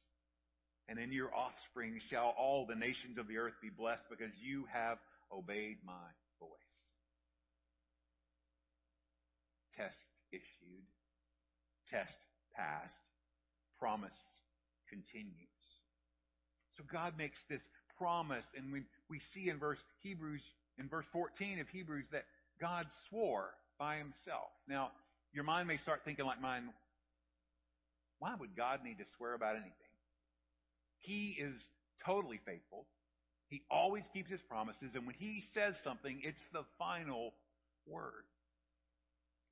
And 0.89 0.99
in 0.99 1.12
your 1.12 1.34
offspring 1.34 2.01
shall 2.11 2.34
all 2.39 2.66
the 2.66 2.74
nations 2.74 3.18
of 3.18 3.28
the 3.28 3.36
earth 3.36 3.55
be 3.61 3.68
blessed 3.68 4.09
because 4.09 4.32
you 4.43 4.64
have 4.72 4.99
obeyed 5.30 5.76
my 5.84 6.09
voice. 6.41 6.51
Test 9.76 9.95
issued. 10.32 10.84
Test 11.91 12.16
passed. 12.57 12.95
Promise 13.78 14.16
continues. 14.89 15.34
So 16.76 16.84
God 16.91 17.14
makes 17.18 17.39
this 17.51 17.62
promise, 17.99 18.47
and 18.57 18.72
we, 18.72 18.82
we 19.11 19.20
see 19.34 19.51
in 19.51 19.59
verse 19.59 19.78
Hebrews, 20.03 20.43
in 20.78 20.89
verse 20.89 21.07
14 21.12 21.61
of 21.61 21.68
Hebrews, 21.68 22.07
that 22.12 22.24
God 22.61 22.86
swore 23.09 23.51
by 23.78 23.97
himself. 23.97 24.51
Now, 24.68 24.91
your 25.32 25.45
mind 25.45 25.68
may 25.68 25.76
start 25.76 26.01
thinking 26.05 26.24
like 26.24 26.41
mine, 26.41 26.70
why 28.18 28.34
would 28.39 28.57
God 28.57 28.80
need 28.84 28.99
to 28.99 29.05
swear 29.16 29.34
about 29.34 29.55
anything? 29.55 29.72
He 31.01 31.36
is 31.38 31.55
totally 32.05 32.40
faithful. 32.44 32.86
He 33.49 33.62
always 33.70 34.05
keeps 34.12 34.30
his 34.30 34.42
promises, 34.42 34.94
and 34.94 35.07
when 35.07 35.14
he 35.18 35.42
says 35.55 35.74
something, 35.82 36.20
it's 36.22 36.40
the 36.53 36.64
final 36.78 37.32
word. 37.86 38.24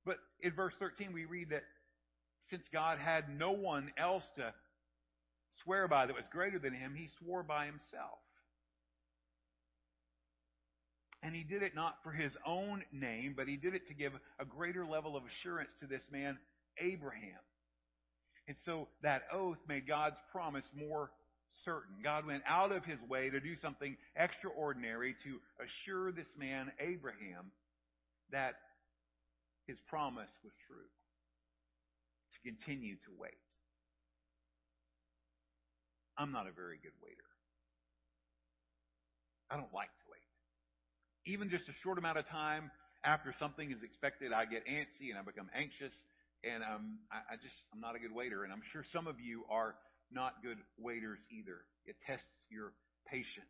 But 0.05 0.17
in 0.41 0.53
verse 0.53 0.73
13, 0.79 1.13
we 1.13 1.25
read 1.25 1.49
that 1.49 1.63
since 2.49 2.63
God 2.71 2.99
had 2.99 3.25
no 3.29 3.51
one 3.51 3.91
else 3.97 4.23
to 4.37 4.53
swear 5.63 5.87
by 5.87 6.05
that 6.05 6.15
was 6.15 6.25
greater 6.31 6.59
than 6.59 6.73
him, 6.73 6.93
he 6.95 7.09
swore 7.19 7.43
by 7.43 7.65
himself. 7.65 8.19
And 11.23 11.35
he 11.35 11.43
did 11.43 11.63
it 11.63 11.75
not 11.75 11.95
for 12.03 12.11
his 12.11 12.31
own 12.45 12.83
name, 12.91 13.33
but 13.35 13.47
he 13.47 13.57
did 13.57 13.73
it 13.73 13.87
to 13.87 13.93
give 13.93 14.13
a 14.39 14.45
greater 14.45 14.85
level 14.85 15.17
of 15.17 15.23
assurance 15.25 15.71
to 15.81 15.87
this 15.87 16.03
man, 16.11 16.37
Abraham. 16.79 17.39
And 18.47 18.55
so 18.65 18.87
that 19.01 19.23
oath 19.33 19.57
made 19.67 19.87
God's 19.87 20.15
promise 20.31 20.63
more 20.73 21.09
certain. 21.65 21.95
God 22.03 22.25
went 22.25 22.43
out 22.47 22.71
of 22.71 22.85
his 22.85 22.99
way 23.09 23.29
to 23.29 23.39
do 23.39 23.55
something 23.55 23.97
extraordinary 24.15 25.15
to 25.23 25.39
assure 25.63 26.11
this 26.11 26.27
man, 26.37 26.71
Abraham, 26.79 27.51
that 28.31 28.55
his 29.67 29.77
promise 29.89 30.29
was 30.43 30.53
true. 30.67 30.77
To 32.33 32.49
continue 32.49 32.95
to 32.95 33.11
wait. 33.17 33.31
I'm 36.17 36.31
not 36.31 36.47
a 36.47 36.51
very 36.51 36.79
good 36.81 36.95
waiter. 37.03 37.15
I 39.49 39.55
don't 39.55 39.73
like 39.73 39.89
to 39.89 40.05
wait. 40.11 41.31
Even 41.31 41.49
just 41.49 41.69
a 41.69 41.73
short 41.83 41.97
amount 41.97 42.17
of 42.17 42.27
time 42.27 42.71
after 43.03 43.33
something 43.39 43.71
is 43.71 43.83
expected, 43.83 44.33
I 44.33 44.45
get 44.45 44.65
antsy 44.65 45.09
and 45.09 45.17
I 45.17 45.21
become 45.21 45.49
anxious, 45.55 45.93
and 46.43 46.63
um, 46.63 46.99
I, 47.11 47.33
I 47.33 47.35
just 47.35 47.55
I'm 47.73 47.79
not 47.79 47.95
a 47.95 47.99
good 47.99 48.13
waiter. 48.13 48.43
And 48.43 48.51
I'm 48.51 48.63
sure 48.71 48.83
some 48.91 49.07
of 49.07 49.19
you 49.19 49.43
are 49.49 49.75
not 50.11 50.43
good 50.43 50.57
waiters 50.77 51.19
either. 51.31 51.65
It 51.85 51.95
tests 52.05 52.25
your 52.49 52.73
patience. 53.07 53.45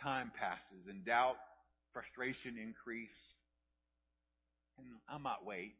Time 0.00 0.32
passes, 0.38 0.86
and 0.88 1.04
doubt, 1.04 1.36
frustration 1.92 2.58
increase. 2.58 3.16
And 4.78 4.86
I 5.08 5.18
might 5.18 5.44
wait, 5.46 5.74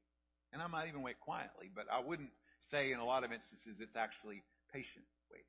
and 0.52 0.62
I 0.62 0.66
might 0.68 0.88
even 0.88 1.02
wait 1.02 1.18
quietly, 1.20 1.70
but 1.74 1.86
I 1.92 2.00
wouldn't 2.00 2.30
say 2.70 2.92
in 2.92 3.00
a 3.00 3.04
lot 3.04 3.24
of 3.24 3.32
instances 3.32 3.76
it's 3.80 3.96
actually 3.96 4.42
patient. 4.72 5.04
Waiting. 5.30 5.46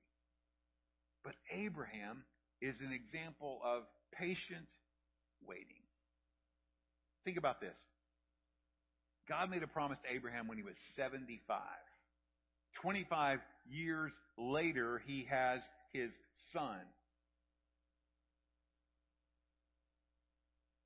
But 1.23 1.36
Abraham 1.51 2.23
is 2.61 2.80
an 2.82 2.91
example 2.91 3.61
of 3.63 3.84
patient 4.17 4.67
waiting. 5.45 5.84
Think 7.23 7.38
about 7.38 7.61
this. 7.61 7.78
God 9.28 9.49
made 9.49 9.63
a 9.63 9.67
promise 9.67 9.99
to 9.99 10.13
Abraham 10.13 10.47
when 10.47 10.57
he 10.57 10.63
was 10.63 10.76
75. 10.95 11.59
25 12.82 13.39
years 13.69 14.13
later, 14.38 15.01
he 15.05 15.28
has 15.30 15.59
his 15.93 16.11
son. 16.53 16.80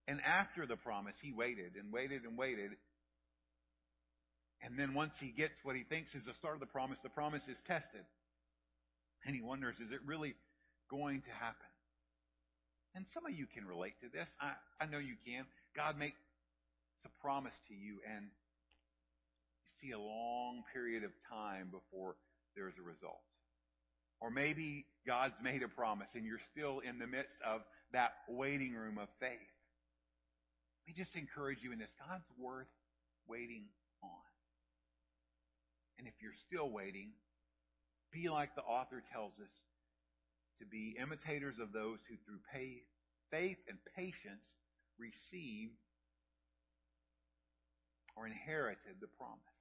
And 0.07 0.19
after 0.25 0.65
the 0.65 0.75
promise, 0.75 1.15
he 1.21 1.31
waited 1.31 1.73
and 1.79 1.93
waited 1.93 2.23
and 2.23 2.37
waited. 2.37 2.71
And 4.61 4.77
then 4.77 4.93
once 4.93 5.13
he 5.19 5.31
gets 5.31 5.53
what 5.63 5.75
he 5.75 5.83
thinks 5.83 6.13
is 6.15 6.25
the 6.25 6.33
start 6.39 6.55
of 6.55 6.59
the 6.59 6.65
promise, 6.65 6.97
the 7.03 7.09
promise 7.09 7.43
is 7.47 7.57
tested. 7.67 8.01
And 9.25 9.35
he 9.35 9.41
wonders, 9.41 9.75
is 9.79 9.91
it 9.91 9.99
really 10.05 10.33
going 10.89 11.21
to 11.21 11.31
happen? 11.31 11.69
And 12.95 13.05
some 13.13 13.25
of 13.25 13.33
you 13.37 13.45
can 13.45 13.65
relate 13.65 13.93
to 14.01 14.09
this. 14.09 14.27
I, 14.41 14.53
I 14.81 14.87
know 14.87 14.97
you 14.97 15.15
can. 15.25 15.45
God 15.75 15.97
makes 15.97 16.17
a 17.05 17.09
promise 17.21 17.53
to 17.67 17.75
you, 17.75 17.99
and 18.09 18.25
see 19.81 19.91
a 19.91 19.99
long 19.99 20.63
period 20.73 21.03
of 21.03 21.11
time 21.29 21.71
before 21.71 22.15
there's 22.55 22.77
a 22.79 22.83
result. 22.83 23.21
Or 24.21 24.29
maybe 24.29 24.85
God's 25.07 25.39
made 25.41 25.63
a 25.63 25.67
promise 25.67 26.09
and 26.15 26.25
you're 26.25 26.43
still 26.51 26.79
in 26.79 26.99
the 26.99 27.07
midst 27.07 27.37
of 27.45 27.61
that 27.93 28.11
waiting 28.27 28.73
room 28.73 28.97
of 28.97 29.07
faith. 29.19 29.53
Let 30.87 30.97
me 30.97 31.03
just 31.03 31.15
encourage 31.15 31.59
you 31.63 31.71
in 31.71 31.79
this. 31.79 31.91
God's 32.07 32.25
worth 32.37 32.67
waiting 33.27 33.65
on. 34.03 34.09
And 35.97 36.07
if 36.07 36.13
you're 36.21 36.37
still 36.47 36.69
waiting, 36.69 37.11
be 38.11 38.29
like 38.29 38.55
the 38.55 38.61
author 38.61 39.03
tells 39.13 39.33
us 39.39 39.51
to 40.59 40.65
be 40.65 40.97
imitators 41.01 41.55
of 41.61 41.71
those 41.71 41.99
who 42.09 42.15
through 42.25 42.39
faith 43.31 43.57
and 43.69 43.77
patience 43.95 44.45
received 44.97 45.77
or 48.17 48.27
inherited 48.27 48.99
the 48.99 49.07
promise. 49.17 49.58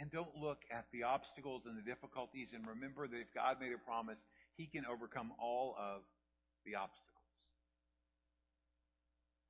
And 0.00 0.10
don't 0.10 0.34
look 0.34 0.64
at 0.72 0.86
the 0.92 1.04
obstacles 1.04 1.62
and 1.66 1.76
the 1.76 1.82
difficulties 1.82 2.48
and 2.54 2.66
remember 2.66 3.06
that 3.06 3.20
if 3.20 3.28
God 3.34 3.60
made 3.60 3.72
a 3.72 3.78
promise, 3.78 4.18
He 4.56 4.66
can 4.66 4.86
overcome 4.86 5.32
all 5.38 5.76
of 5.78 6.00
the 6.64 6.76
obstacles. 6.76 7.10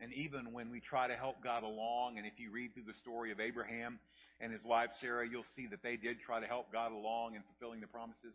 And 0.01 0.13
even 0.15 0.53
when 0.53 0.71
we 0.71 0.81
try 0.81 1.07
to 1.07 1.15
help 1.15 1.45
God 1.45 1.63
along, 1.63 2.19
and 2.19 2.27
if 2.27 2.33
you 2.39 2.51
read 2.51 2.75
through 2.75 2.89
the 2.91 2.99
story 3.01 3.31
of 3.31 3.39
Abraham 3.39 4.01
and 4.41 4.51
his 4.51 4.65
wife 4.65 4.91
Sarah, 5.01 5.29
you'll 5.29 5.45
see 5.55 5.67
that 5.69 5.83
they 5.83 5.97
did 5.97 6.21
try 6.21 6.41
to 6.41 6.47
help 6.47 6.73
God 6.73 6.91
along 6.91 7.37
in 7.37 7.43
fulfilling 7.43 7.81
the 7.81 7.87
promises. 7.87 8.35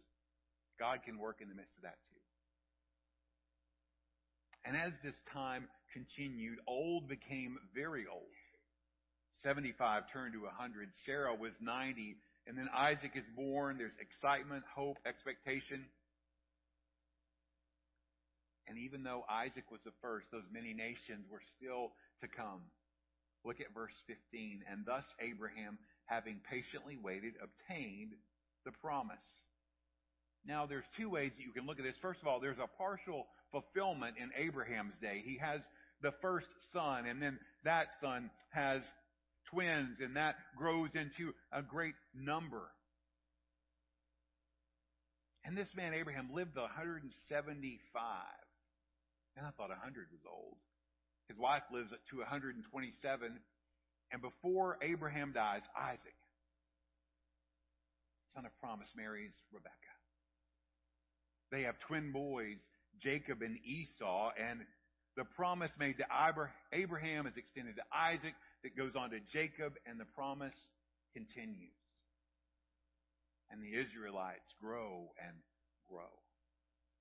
God 0.80 0.99
can 1.03 1.18
work 1.18 1.38
in 1.41 1.49
the 1.49 1.55
midst 1.55 1.76
of 1.76 1.84
that 1.84 1.97
too. 2.09 2.22
And 4.63 4.78
as 4.78 4.93
this 5.03 5.20
time 5.34 5.68
continued, 5.91 6.59
old 6.68 7.09
became 7.09 7.57
very 7.74 8.05
old. 8.07 8.24
75 9.44 10.04
turned 10.12 10.34
to 10.34 10.44
100. 10.44 10.90
Sarah 11.06 11.36
was 11.36 11.54
90. 11.62 12.16
And 12.48 12.58
then 12.58 12.70
Isaac 12.74 13.12
is 13.16 13.24
born. 13.36 13.78
There's 13.78 13.98
excitement, 14.00 14.64
hope, 14.74 14.98
expectation. 15.06 15.86
And 18.68 18.78
even 18.80 19.04
though 19.04 19.26
Isaac 19.30 19.70
was 19.72 19.82
the 19.86 19.94
first, 20.02 20.28
those 20.32 20.46
many 20.52 20.74
nations 20.74 21.26
were 21.32 21.42
still 21.58 21.92
to 22.22 22.28
come. 22.28 22.62
Look 23.44 23.62
at 23.62 23.74
verse 23.74 23.94
15. 24.08 24.64
And 24.72 24.86
thus 24.86 25.06
Abraham, 25.20 25.78
having 26.06 26.40
patiently 26.50 26.98
waited, 27.02 27.34
obtained 27.42 28.14
the 28.66 28.72
promise. 28.72 29.26
Now, 30.46 30.66
there's 30.66 30.86
two 30.98 31.10
ways 31.10 31.32
that 31.38 31.44
you 31.44 31.52
can 31.52 31.66
look 31.66 31.80
at 31.80 31.86
this. 31.86 31.96
First 32.02 32.22
of 32.22 32.28
all, 32.28 32.40
there's 32.40 32.58
a 32.62 32.70
partial 32.78 33.26
fulfillment 33.52 34.18
in 34.18 34.30
Abraham's 34.38 34.94
day. 35.02 35.24
He 35.26 35.38
has 35.38 35.62
the 36.02 36.12
first 36.22 36.48
son, 36.74 37.06
and 37.06 37.22
then 37.22 37.40
that 37.64 37.88
son 38.02 38.30
has 38.50 38.82
twins, 39.52 40.00
and 40.00 40.16
that 40.16 40.36
grows 40.58 40.89
into 40.93 41.34
a 41.52 41.62
great 41.62 41.96
number. 42.14 42.64
And 45.46 45.58
this 45.58 45.70
man, 45.76 45.93
Abraham, 45.93 46.30
lived 46.34 46.56
175. 46.56 48.02
And 49.38 49.46
I 49.46 49.50
thought 49.52 49.70
100 49.70 50.08
was 50.12 50.22
old. 50.28 50.58
His 51.28 51.38
wife 51.38 51.64
lives 51.72 51.91
to 52.10 52.18
127. 52.18 53.39
And 54.12 54.22
before 54.22 54.78
Abraham 54.82 55.34
dies, 55.34 55.62
Isaac, 55.80 56.16
son 58.34 58.46
of 58.46 58.52
promise, 58.60 58.88
marries 58.96 59.34
Rebekah. 59.52 59.72
They 61.52 61.64
have 61.64 61.80
twin 61.88 62.12
boys, 62.12 62.58
Jacob 63.02 63.41
and 63.41 63.58
Esau, 63.66 64.32
and 64.38 64.62
the 65.16 65.26
promise 65.26 65.72
made 65.80 65.98
to 65.98 66.06
Abraham 66.74 67.28
is 67.28 67.38
extended 67.38 67.76
to 67.78 67.84
Isaac, 67.93 68.34
that 68.66 68.76
goes 68.76 68.93
on 68.97 69.11
to 69.11 69.20
Jacob, 69.32 69.74
and 69.86 69.99
the 69.99 70.05
promise 70.16 70.55
continues. 71.13 71.70
And 73.51 73.61
the 73.61 73.80
Israelites 73.80 74.51
grow 74.59 75.11
and 75.24 75.38
grow. 75.88 76.09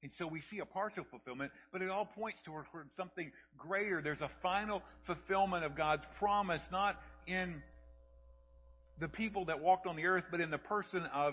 And 0.02 0.12
so 0.18 0.26
we 0.26 0.42
see 0.50 0.58
a 0.58 0.66
partial 0.66 1.06
fulfillment, 1.10 1.52
but 1.72 1.80
it 1.80 1.88
all 1.88 2.04
points 2.04 2.38
toward 2.44 2.66
something 2.98 3.32
greater. 3.56 4.02
There's 4.02 4.20
a 4.20 4.30
final 4.42 4.82
fulfillment 5.06 5.64
of 5.64 5.74
God's 5.74 6.02
promise, 6.18 6.60
not 6.70 7.00
in 7.26 7.62
the 9.00 9.08
people 9.08 9.46
that 9.46 9.62
walked 9.62 9.86
on 9.86 9.96
the 9.96 10.04
earth, 10.04 10.24
but 10.30 10.42
in 10.42 10.50
the 10.50 10.58
person 10.58 11.02
of 11.14 11.32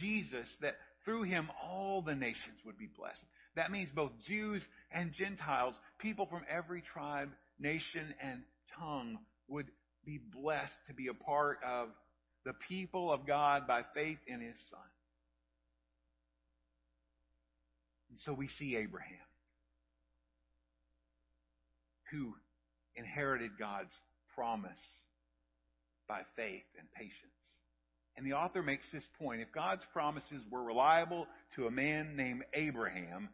Jesus, 0.00 0.46
that 0.60 0.76
through 1.04 1.24
him 1.24 1.50
all 1.60 2.02
the 2.02 2.14
nations 2.14 2.58
would 2.64 2.78
be 2.78 2.88
blessed. 2.96 3.24
That 3.56 3.72
means 3.72 3.90
both 3.92 4.12
Jews 4.28 4.62
and 4.92 5.12
Gentiles, 5.12 5.74
people 5.98 6.26
from 6.26 6.42
every 6.48 6.84
tribe, 6.92 7.30
nation, 7.58 8.14
and 8.22 8.42
tongue 8.78 9.18
would 9.48 9.66
be 10.04 10.18
blessed 10.18 10.72
to 10.88 10.94
be 10.94 11.08
a 11.08 11.14
part 11.14 11.58
of 11.66 11.88
the 12.44 12.54
people 12.68 13.12
of 13.12 13.26
God 13.26 13.66
by 13.66 13.82
faith 13.94 14.18
in 14.26 14.40
his 14.40 14.56
Son. 14.70 14.80
And 18.10 18.18
so 18.24 18.32
we 18.32 18.48
see 18.48 18.76
Abraham, 18.76 19.16
who 22.10 22.34
inherited 22.94 23.52
God's 23.58 23.92
promise 24.34 24.72
by 26.08 26.22
faith 26.36 26.64
and 26.78 26.86
patience. 26.92 27.14
And 28.16 28.26
the 28.26 28.34
author 28.34 28.62
makes 28.62 28.90
this 28.92 29.06
point. 29.18 29.40
If 29.40 29.52
God's 29.54 29.84
promises 29.92 30.42
were 30.50 30.62
reliable 30.62 31.26
to 31.56 31.66
a 31.66 31.70
man 31.70 32.16
named 32.16 32.44
Abraham, 32.52 33.30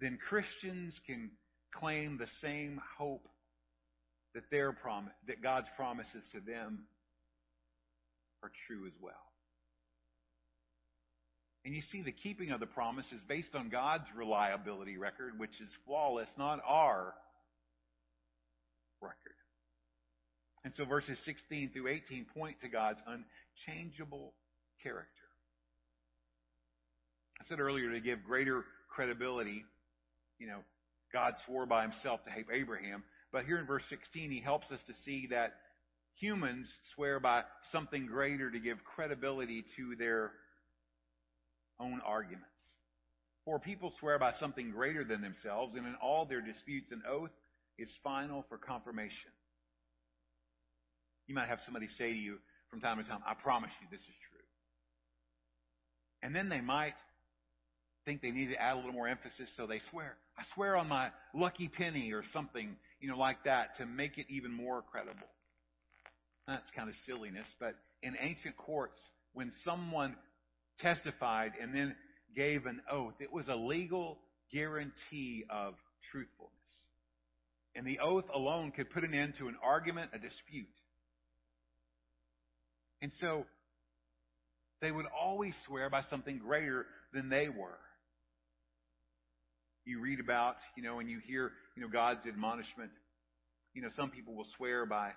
then 0.00 0.18
Christians 0.28 0.98
can 1.06 1.30
claim 1.72 2.18
the 2.18 2.26
same 2.40 2.80
hope 2.98 3.28
that 4.34 4.50
their 4.50 4.72
promise, 4.72 5.12
that 5.28 5.42
God's 5.42 5.68
promises 5.76 6.24
to 6.32 6.40
them 6.40 6.84
are 8.42 8.50
true 8.66 8.86
as 8.86 8.92
well. 9.00 9.14
And 11.64 11.74
you 11.74 11.80
see, 11.90 12.02
the 12.02 12.12
keeping 12.12 12.50
of 12.50 12.60
the 12.60 12.66
promise 12.66 13.06
is 13.10 13.22
based 13.26 13.54
on 13.54 13.70
God's 13.70 14.04
reliability 14.14 14.98
record, 14.98 15.38
which 15.38 15.58
is 15.62 15.68
flawless, 15.86 16.28
not 16.36 16.60
our 16.66 17.14
record. 19.00 19.16
And 20.64 20.74
so 20.76 20.84
verses 20.84 21.18
16 21.24 21.70
through 21.72 21.88
18 21.88 22.26
point 22.36 22.56
to 22.62 22.68
God's 22.68 23.00
unchangeable 23.06 24.34
character. 24.82 25.08
I 27.40 27.44
said 27.48 27.60
earlier 27.60 27.92
to 27.92 28.00
give 28.00 28.24
greater 28.24 28.64
credibility, 28.88 29.64
you 30.38 30.46
know, 30.46 30.60
God 31.12 31.34
swore 31.46 31.66
by 31.66 31.82
himself 31.82 32.20
to 32.24 32.54
Abraham. 32.54 33.04
But 33.34 33.46
here 33.46 33.58
in 33.58 33.66
verse 33.66 33.82
16, 33.88 34.30
he 34.30 34.40
helps 34.40 34.70
us 34.70 34.78
to 34.86 34.94
see 35.04 35.26
that 35.32 35.54
humans 36.20 36.72
swear 36.94 37.18
by 37.18 37.42
something 37.72 38.06
greater 38.06 38.48
to 38.48 38.60
give 38.60 38.78
credibility 38.84 39.64
to 39.76 39.96
their 39.96 40.30
own 41.80 42.00
arguments. 42.06 42.46
For 43.44 43.58
people 43.58 43.92
swear 43.98 44.20
by 44.20 44.34
something 44.38 44.70
greater 44.70 45.02
than 45.02 45.20
themselves, 45.20 45.76
and 45.76 45.84
in 45.84 45.96
all 45.96 46.26
their 46.26 46.42
disputes, 46.42 46.92
an 46.92 47.02
oath 47.10 47.32
is 47.76 47.88
final 48.04 48.46
for 48.48 48.56
confirmation. 48.56 49.32
You 51.26 51.34
might 51.34 51.48
have 51.48 51.58
somebody 51.64 51.88
say 51.98 52.12
to 52.12 52.18
you 52.18 52.38
from 52.70 52.80
time 52.80 53.02
to 53.02 53.04
time, 53.04 53.20
I 53.26 53.34
promise 53.34 53.70
you 53.80 53.88
this 53.90 54.00
is 54.00 54.14
true. 54.30 54.46
And 56.22 56.36
then 56.36 56.48
they 56.48 56.60
might 56.60 56.94
think 58.04 58.22
they 58.22 58.30
need 58.30 58.50
to 58.50 58.62
add 58.62 58.74
a 58.74 58.76
little 58.76 58.92
more 58.92 59.08
emphasis, 59.08 59.50
so 59.56 59.66
they 59.66 59.80
swear, 59.90 60.16
I 60.38 60.42
swear 60.54 60.76
on 60.76 60.88
my 60.88 61.10
lucky 61.34 61.68
penny 61.68 62.12
or 62.12 62.22
something, 62.32 62.76
you 63.04 63.10
know, 63.10 63.18
like 63.18 63.44
that 63.44 63.76
to 63.76 63.84
make 63.84 64.16
it 64.16 64.24
even 64.30 64.50
more 64.50 64.80
credible. 64.80 65.28
That's 66.48 66.70
kind 66.74 66.88
of 66.88 66.94
silliness, 67.04 67.46
but 67.60 67.74
in 68.02 68.16
ancient 68.18 68.56
courts, 68.56 68.98
when 69.34 69.52
someone 69.62 70.16
testified 70.78 71.52
and 71.60 71.74
then 71.74 71.94
gave 72.34 72.64
an 72.64 72.80
oath, 72.90 73.12
it 73.20 73.30
was 73.30 73.44
a 73.48 73.56
legal 73.56 74.20
guarantee 74.50 75.44
of 75.50 75.74
truthfulness. 76.10 76.54
And 77.74 77.86
the 77.86 77.98
oath 77.98 78.24
alone 78.32 78.70
could 78.70 78.88
put 78.88 79.04
an 79.04 79.12
end 79.12 79.34
to 79.38 79.48
an 79.48 79.56
argument, 79.62 80.12
a 80.14 80.18
dispute. 80.18 80.64
And 83.02 83.12
so 83.20 83.44
they 84.80 84.90
would 84.90 85.06
always 85.14 85.52
swear 85.66 85.90
by 85.90 86.00
something 86.08 86.38
greater 86.38 86.86
than 87.12 87.28
they 87.28 87.50
were 87.50 87.78
you 89.84 90.00
read 90.00 90.20
about, 90.20 90.56
you 90.76 90.82
know, 90.82 90.98
and 90.98 91.10
you 91.10 91.20
hear, 91.26 91.52
you 91.76 91.82
know, 91.82 91.88
God's 91.88 92.26
admonishment. 92.26 92.90
You 93.74 93.82
know, 93.82 93.90
some 93.96 94.10
people 94.10 94.34
will 94.34 94.46
swear 94.56 94.86
by, 94.86 95.10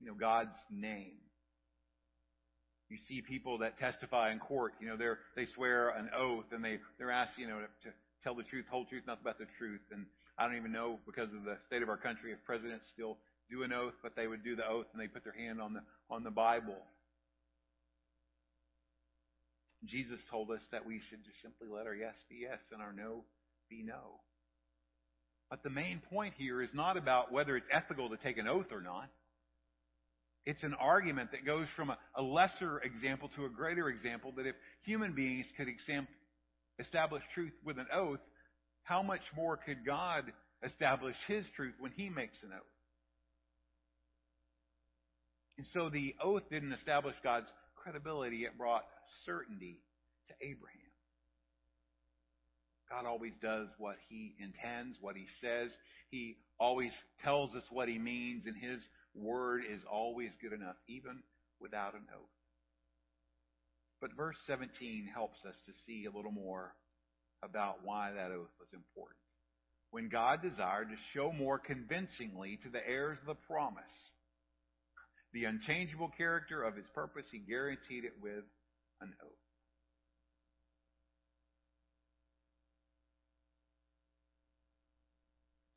you 0.00 0.06
know, 0.06 0.14
God's 0.14 0.54
name. 0.70 1.14
You 2.90 2.98
see 3.08 3.22
people 3.22 3.58
that 3.58 3.78
testify 3.78 4.30
in 4.30 4.38
court, 4.38 4.74
you 4.80 4.86
know, 4.86 4.96
they're, 4.96 5.18
they 5.36 5.46
swear 5.46 5.88
an 5.88 6.10
oath 6.16 6.44
and 6.52 6.62
they, 6.62 6.78
they're 6.98 7.10
asked, 7.10 7.38
you 7.38 7.48
know, 7.48 7.58
to, 7.58 7.88
to 7.88 7.94
tell 8.22 8.34
the 8.34 8.42
truth, 8.42 8.66
whole 8.70 8.84
truth, 8.84 9.02
nothing 9.06 9.24
but 9.24 9.38
the 9.38 9.46
truth. 9.58 9.80
And 9.90 10.06
I 10.38 10.46
don't 10.46 10.56
even 10.56 10.70
know 10.70 10.98
because 11.06 11.32
of 11.32 11.44
the 11.44 11.56
state 11.66 11.82
of 11.82 11.88
our 11.88 11.96
country 11.96 12.32
if 12.32 12.44
presidents 12.44 12.86
still 12.92 13.16
do 13.50 13.62
an 13.62 13.72
oath, 13.72 13.94
but 14.02 14.14
they 14.14 14.26
would 14.26 14.44
do 14.44 14.54
the 14.54 14.68
oath 14.68 14.86
and 14.92 15.00
they 15.00 15.08
put 15.08 15.24
their 15.24 15.32
hand 15.32 15.60
on 15.60 15.72
the, 15.72 15.80
on 16.10 16.24
the 16.24 16.30
Bible. 16.30 16.76
Jesus 19.84 20.20
told 20.30 20.50
us 20.50 20.62
that 20.70 20.86
we 20.86 21.00
should 21.08 21.24
just 21.24 21.40
simply 21.42 21.68
let 21.68 21.86
our 21.86 21.94
yes 21.94 22.16
be 22.28 22.36
yes 22.42 22.60
and 22.72 22.80
our 22.80 22.92
no 22.92 23.24
be 23.68 23.82
no. 23.82 24.20
But 25.50 25.62
the 25.62 25.70
main 25.70 26.02
point 26.10 26.34
here 26.36 26.62
is 26.62 26.70
not 26.74 26.96
about 26.96 27.32
whether 27.32 27.56
it's 27.56 27.68
ethical 27.70 28.08
to 28.10 28.16
take 28.16 28.38
an 28.38 28.48
oath 28.48 28.72
or 28.72 28.80
not. 28.80 29.08
It's 30.46 30.62
an 30.62 30.74
argument 30.74 31.30
that 31.32 31.46
goes 31.46 31.66
from 31.76 31.90
a, 31.90 31.98
a 32.16 32.22
lesser 32.22 32.78
example 32.80 33.30
to 33.36 33.46
a 33.46 33.48
greater 33.48 33.88
example 33.88 34.32
that 34.36 34.46
if 34.46 34.54
human 34.82 35.14
beings 35.14 35.46
could 35.56 35.68
exam, 35.68 36.06
establish 36.78 37.22
truth 37.34 37.52
with 37.64 37.78
an 37.78 37.86
oath, 37.92 38.20
how 38.82 39.02
much 39.02 39.22
more 39.34 39.56
could 39.56 39.86
God 39.86 40.24
establish 40.62 41.16
His 41.26 41.44
truth 41.56 41.74
when 41.78 41.92
He 41.92 42.10
makes 42.10 42.42
an 42.42 42.50
oath? 42.52 42.62
And 45.56 45.66
so 45.72 45.88
the 45.88 46.14
oath 46.22 46.42
didn't 46.50 46.72
establish 46.72 47.14
God's 47.22 47.46
credibility, 47.76 48.44
it 48.44 48.58
brought 48.58 48.84
certainty 49.24 49.80
to 50.26 50.34
Abraham. 50.46 50.93
God 52.90 53.06
always 53.06 53.34
does 53.42 53.68
what 53.78 53.96
He 54.08 54.34
intends, 54.38 54.96
what 55.00 55.16
He 55.16 55.26
says. 55.40 55.70
He 56.10 56.36
always 56.58 56.92
tells 57.22 57.54
us 57.54 57.64
what 57.70 57.88
He 57.88 57.98
means, 57.98 58.44
and 58.46 58.56
His 58.56 58.80
word 59.14 59.62
is 59.68 59.80
always 59.90 60.30
good 60.40 60.52
enough, 60.52 60.76
even 60.88 61.22
without 61.60 61.94
an 61.94 62.06
oath. 62.14 62.28
But 64.00 64.16
verse 64.16 64.36
17 64.46 65.08
helps 65.12 65.38
us 65.46 65.54
to 65.66 65.72
see 65.86 66.04
a 66.04 66.14
little 66.14 66.32
more 66.32 66.74
about 67.42 67.84
why 67.84 68.12
that 68.12 68.30
oath 68.30 68.50
was 68.58 68.68
important. 68.72 69.18
When 69.90 70.08
God 70.08 70.42
desired 70.42 70.88
to 70.88 70.96
show 71.12 71.32
more 71.32 71.58
convincingly 71.58 72.58
to 72.64 72.68
the 72.68 72.86
heirs 72.86 73.18
of 73.20 73.26
the 73.26 73.46
promise 73.46 73.84
the 75.34 75.44
unchangeable 75.44 76.12
character 76.16 76.62
of 76.62 76.76
his 76.76 76.86
purpose, 76.94 77.26
he 77.30 77.38
guaranteed 77.38 78.04
it 78.04 78.14
with 78.22 78.44
an 79.00 79.12
oath. 79.20 79.43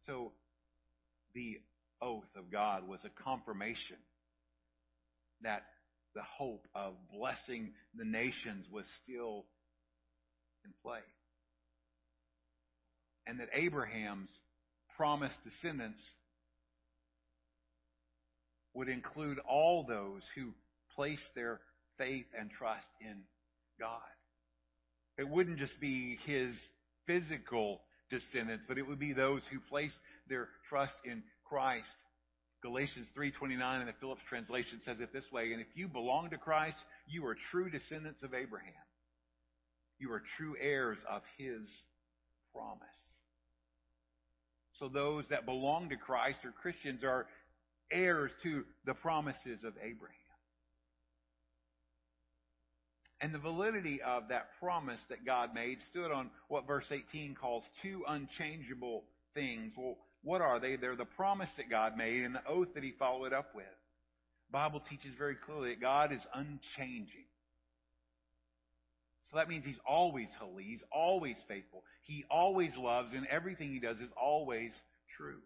So, 0.08 0.32
the 1.36 1.60
oath 2.02 2.30
of 2.36 2.52
God 2.52 2.88
was 2.88 3.00
a 3.04 3.24
confirmation 3.24 3.98
that 5.42 5.64
the 6.16 6.22
hope 6.24 6.66
of 6.74 6.94
blessing 7.14 7.74
the 7.96 8.06
nations 8.06 8.66
was 8.72 8.86
still 9.04 9.46
in 10.66 10.72
play. 10.82 11.00
And 13.28 13.40
that 13.40 13.50
Abraham's 13.54 14.30
promised 14.96 15.36
descendants 15.44 16.00
would 18.74 18.88
include 18.88 19.40
all 19.40 19.86
those 19.88 20.24
who 20.36 20.54
place 20.96 21.20
their 21.36 21.60
faith 21.98 22.26
and 22.38 22.50
trust 22.50 22.88
in 23.02 23.24
God. 23.80 24.00
It 25.18 25.28
wouldn't 25.28 25.58
just 25.60 25.80
be 25.80 26.18
his 26.26 26.56
physical 27.06 27.82
descendants, 28.10 28.66
but 28.68 28.78
it 28.78 28.88
would 28.88 29.00
be 29.00 29.14
those 29.14 29.42
who 29.52 29.60
place 29.60 29.94
their 30.30 30.50
trust 30.70 30.94
in 31.06 31.24
Christ. 31.46 31.88
Galatians 32.62 33.08
3:29 33.16 33.82
in 33.82 33.88
the 33.88 33.94
Phillips 33.94 34.24
translation 34.28 34.82
says 34.82 35.00
it 35.00 35.14
this 35.14 35.32
way, 35.32 35.54
and 35.54 35.62
if 35.62 35.68
you 35.76 35.88
belong 35.88 36.30
to 36.32 36.38
Christ, 36.38 36.78
you 37.08 37.26
are 37.26 37.36
true 37.52 37.70
descendants 37.70 38.24
of 38.24 38.34
Abraham. 38.34 38.74
You 40.00 40.12
are 40.12 40.24
true 40.38 40.56
heirs 40.60 40.98
of 41.10 41.22
his 41.38 41.70
promise. 42.54 43.18
So 44.80 44.90
those 44.90 45.28
that 45.30 45.46
belong 45.46 45.90
to 45.90 45.98
Christ 45.98 46.40
or 46.46 46.52
Christians 46.52 47.04
are 47.04 47.28
heirs 47.92 48.32
to 48.44 48.66
the 48.86 48.94
promises 48.94 49.64
of 49.64 49.74
Abraham. 49.82 50.27
And 53.20 53.34
the 53.34 53.40
validity 53.40 54.02
of 54.02 54.30
that 54.30 54.50
promise 54.60 55.02
that 55.10 55.26
God 55.26 55.54
made 55.54 55.80
stood 55.90 56.12
on 56.12 56.30
what 56.50 56.68
verse 56.68 56.86
18 56.92 57.36
calls 57.36 57.64
two 57.82 58.04
unchangeable 58.08 59.06
things. 59.34 59.74
Well, 59.76 59.98
what 60.24 60.42
are 60.42 60.60
they? 60.60 60.76
They're 60.76 60.96
the 60.96 61.06
promise 61.06 61.50
that 61.58 61.70
God 61.70 61.98
made 61.98 62.24
and 62.24 62.36
the 62.36 62.46
oath 62.48 62.68
that 62.76 62.84
he 62.84 62.94
followed 63.00 63.34
up 63.34 63.56
with. 63.56 63.66
The 64.50 64.54
Bible 64.54 64.82
teaches 64.90 65.14
very 65.18 65.36
clearly 65.36 65.70
that 65.70 65.82
God 65.82 66.12
is 66.12 66.22
unchanging. 66.34 67.26
So 69.30 69.38
that 69.38 69.50
means 69.50 69.66
he's 69.66 69.80
always 69.86 70.30
holy. 70.40 70.64
He's 70.64 70.84
always 70.92 71.36
faithful. 71.48 71.84
He 72.04 72.24
always 72.30 72.72
loves, 72.78 73.14
and 73.14 73.28
everything 73.28 73.74
he 73.74 73.80
does 73.80 73.98
is 73.98 74.10
always 74.16 74.72
true. 75.18 75.42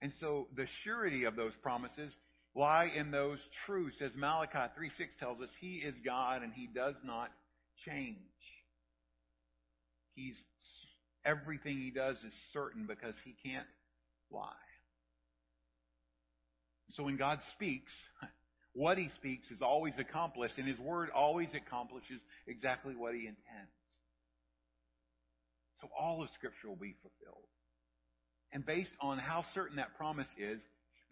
And 0.00 0.12
so 0.18 0.48
the 0.56 0.66
surety 0.82 1.24
of 1.24 1.36
those 1.36 1.52
promises 1.62 2.14
lie 2.54 2.90
in 2.94 3.10
those 3.10 3.38
truths. 3.66 3.96
As 4.00 4.14
Malachi 4.14 4.72
3 4.76 4.90
6 4.96 5.14
tells 5.18 5.40
us, 5.40 5.50
He 5.60 5.76
is 5.76 5.94
God 6.04 6.42
and 6.42 6.52
He 6.52 6.66
does 6.66 6.96
not 7.04 7.30
change. 7.86 8.16
He's 10.14 10.38
everything 11.24 11.78
He 11.78 11.90
does 11.90 12.16
is 12.16 12.32
certain 12.52 12.86
because 12.86 13.14
He 13.24 13.34
can't 13.48 13.66
lie. 14.30 14.50
So 16.94 17.04
when 17.04 17.16
God 17.16 17.38
speaks, 17.54 17.92
what 18.74 18.98
He 18.98 19.08
speaks 19.16 19.50
is 19.50 19.62
always 19.62 19.94
accomplished, 19.98 20.54
and 20.58 20.66
His 20.66 20.78
Word 20.78 21.10
always 21.14 21.48
accomplishes 21.54 22.20
exactly 22.46 22.94
what 22.94 23.14
He 23.14 23.20
intends. 23.20 23.70
So 25.80 25.88
all 25.98 26.22
of 26.22 26.28
Scripture 26.36 26.68
will 26.68 26.76
be 26.76 26.94
fulfilled. 27.02 27.44
And 28.52 28.64
based 28.64 28.92
on 29.00 29.18
how 29.18 29.44
certain 29.54 29.76
that 29.76 29.96
promise 29.96 30.28
is, 30.38 30.60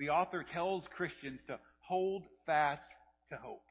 the 0.00 0.08
author 0.08 0.44
tells 0.52 0.82
Christians 0.96 1.40
to 1.46 1.60
hold 1.86 2.24
fast 2.46 2.82
to 3.30 3.36
hope. 3.36 3.62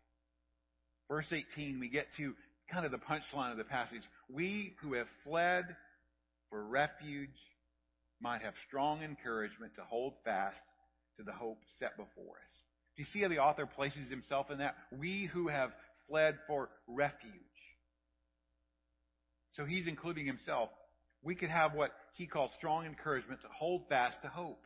Verse 1.09 1.33
18, 1.33 1.79
we 1.79 1.89
get 1.89 2.05
to 2.17 2.35
kind 2.71 2.85
of 2.85 2.91
the 2.91 2.99
punchline 2.99 3.51
of 3.51 3.57
the 3.57 3.63
passage. 3.63 4.03
We 4.31 4.75
who 4.81 4.93
have 4.93 5.07
fled 5.25 5.65
for 6.51 6.63
refuge 6.63 7.29
might 8.21 8.43
have 8.43 8.53
strong 8.67 9.01
encouragement 9.01 9.73
to 9.75 9.81
hold 9.81 10.13
fast 10.23 10.59
to 11.17 11.23
the 11.23 11.31
hope 11.31 11.57
set 11.79 11.97
before 11.97 12.35
us. 12.35 12.53
Do 12.95 13.03
you 13.03 13.07
see 13.11 13.21
how 13.21 13.29
the 13.29 13.39
author 13.39 13.65
places 13.65 14.11
himself 14.11 14.51
in 14.51 14.59
that? 14.59 14.75
We 14.95 15.27
who 15.33 15.47
have 15.47 15.71
fled 16.07 16.37
for 16.47 16.69
refuge. 16.87 17.33
So 19.53 19.65
he's 19.65 19.87
including 19.87 20.27
himself. 20.27 20.69
We 21.23 21.33
could 21.33 21.49
have 21.49 21.73
what 21.73 21.91
he 22.13 22.27
calls 22.27 22.51
strong 22.55 22.85
encouragement 22.85 23.41
to 23.41 23.47
hold 23.57 23.87
fast 23.89 24.21
to 24.21 24.27
hope. 24.27 24.61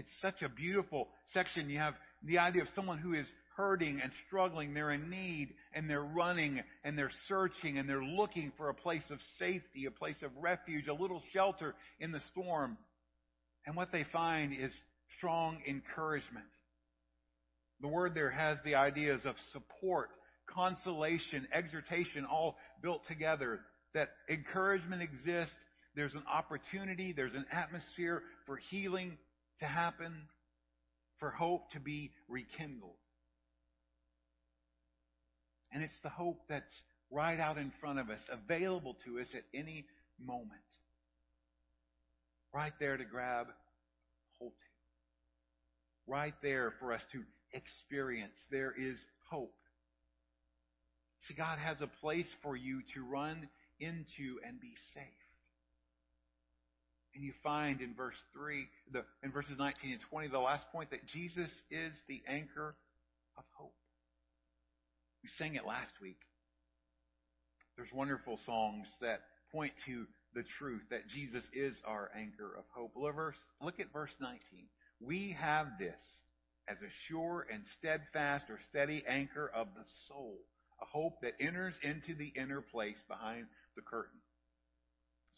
It's 0.00 0.08
such 0.22 0.40
a 0.40 0.48
beautiful 0.48 1.08
section. 1.34 1.68
You 1.68 1.76
have 1.76 1.92
the 2.22 2.38
idea 2.38 2.62
of 2.62 2.68
someone 2.74 2.96
who 2.96 3.12
is 3.12 3.26
hurting 3.54 4.00
and 4.02 4.10
struggling. 4.26 4.72
They're 4.72 4.92
in 4.92 5.10
need 5.10 5.50
and 5.74 5.90
they're 5.90 6.02
running 6.02 6.62
and 6.84 6.96
they're 6.96 7.10
searching 7.28 7.76
and 7.76 7.86
they're 7.86 8.02
looking 8.02 8.50
for 8.56 8.70
a 8.70 8.74
place 8.74 9.02
of 9.10 9.18
safety, 9.38 9.84
a 9.84 9.90
place 9.90 10.16
of 10.22 10.30
refuge, 10.40 10.86
a 10.88 10.94
little 10.94 11.22
shelter 11.34 11.74
in 11.98 12.12
the 12.12 12.22
storm. 12.32 12.78
And 13.66 13.76
what 13.76 13.92
they 13.92 14.06
find 14.10 14.54
is 14.54 14.72
strong 15.18 15.60
encouragement. 15.68 16.46
The 17.82 17.88
word 17.88 18.14
there 18.14 18.30
has 18.30 18.56
the 18.64 18.76
ideas 18.76 19.20
of 19.26 19.34
support, 19.52 20.08
consolation, 20.46 21.46
exhortation, 21.52 22.24
all 22.24 22.56
built 22.82 23.02
together. 23.06 23.60
That 23.92 24.08
encouragement 24.30 25.02
exists. 25.02 25.56
There's 25.94 26.14
an 26.14 26.24
opportunity. 26.32 27.12
There's 27.12 27.34
an 27.34 27.44
atmosphere 27.52 28.22
for 28.46 28.58
healing 28.70 29.18
to 29.60 29.66
happen, 29.66 30.12
for 31.18 31.30
hope 31.30 31.70
to 31.72 31.80
be 31.80 32.10
rekindled. 32.28 32.96
And 35.72 35.82
it's 35.82 36.00
the 36.02 36.08
hope 36.08 36.40
that's 36.48 36.72
right 37.10 37.38
out 37.38 37.58
in 37.58 37.72
front 37.80 37.98
of 37.98 38.10
us, 38.10 38.20
available 38.30 38.96
to 39.04 39.20
us 39.20 39.28
at 39.34 39.42
any 39.54 39.84
moment. 40.18 40.50
Right 42.52 42.72
there 42.80 42.96
to 42.96 43.04
grab 43.04 43.46
hold 44.38 44.52
to. 44.52 46.10
Right 46.10 46.34
there 46.42 46.72
for 46.80 46.92
us 46.92 47.02
to 47.12 47.22
experience. 47.52 48.34
There 48.50 48.74
is 48.76 48.96
hope. 49.30 49.54
See, 51.28 51.34
God 51.34 51.58
has 51.58 51.80
a 51.80 51.90
place 52.00 52.26
for 52.42 52.56
you 52.56 52.80
to 52.94 53.04
run 53.04 53.48
into 53.78 54.40
and 54.46 54.60
be 54.60 54.72
safe. 54.94 55.19
And 57.14 57.24
you 57.24 57.32
find 57.42 57.80
in 57.80 57.94
verse 57.94 58.16
3, 58.32 58.66
the, 58.92 59.04
in 59.22 59.32
verses 59.32 59.58
19 59.58 59.92
and 59.92 60.00
20, 60.10 60.28
the 60.28 60.38
last 60.38 60.64
point 60.72 60.90
that 60.90 61.06
Jesus 61.06 61.50
is 61.70 61.92
the 62.08 62.22
anchor 62.28 62.76
of 63.36 63.44
hope. 63.56 63.74
We 65.22 65.30
sang 65.36 65.54
it 65.54 65.66
last 65.66 65.92
week. 66.00 66.20
There's 67.76 67.92
wonderful 67.92 68.38
songs 68.46 68.86
that 69.00 69.22
point 69.52 69.72
to 69.86 70.06
the 70.34 70.44
truth 70.58 70.82
that 70.90 71.08
Jesus 71.08 71.44
is 71.52 71.76
our 71.84 72.10
anchor 72.16 72.54
of 72.56 72.64
hope. 72.74 72.92
Look 72.96 73.80
at 73.80 73.92
verse 73.92 74.14
19. 74.20 74.38
We 75.00 75.36
have 75.40 75.66
this 75.78 76.00
as 76.68 76.76
a 76.78 76.92
sure 77.08 77.46
and 77.52 77.64
steadfast 77.78 78.44
or 78.48 78.60
steady 78.68 79.02
anchor 79.08 79.50
of 79.52 79.68
the 79.74 79.84
soul, 80.08 80.38
a 80.80 80.84
hope 80.84 81.20
that 81.22 81.34
enters 81.40 81.74
into 81.82 82.14
the 82.14 82.32
inner 82.36 82.60
place 82.60 82.96
behind 83.08 83.46
the 83.76 83.82
curtain. 83.82 84.20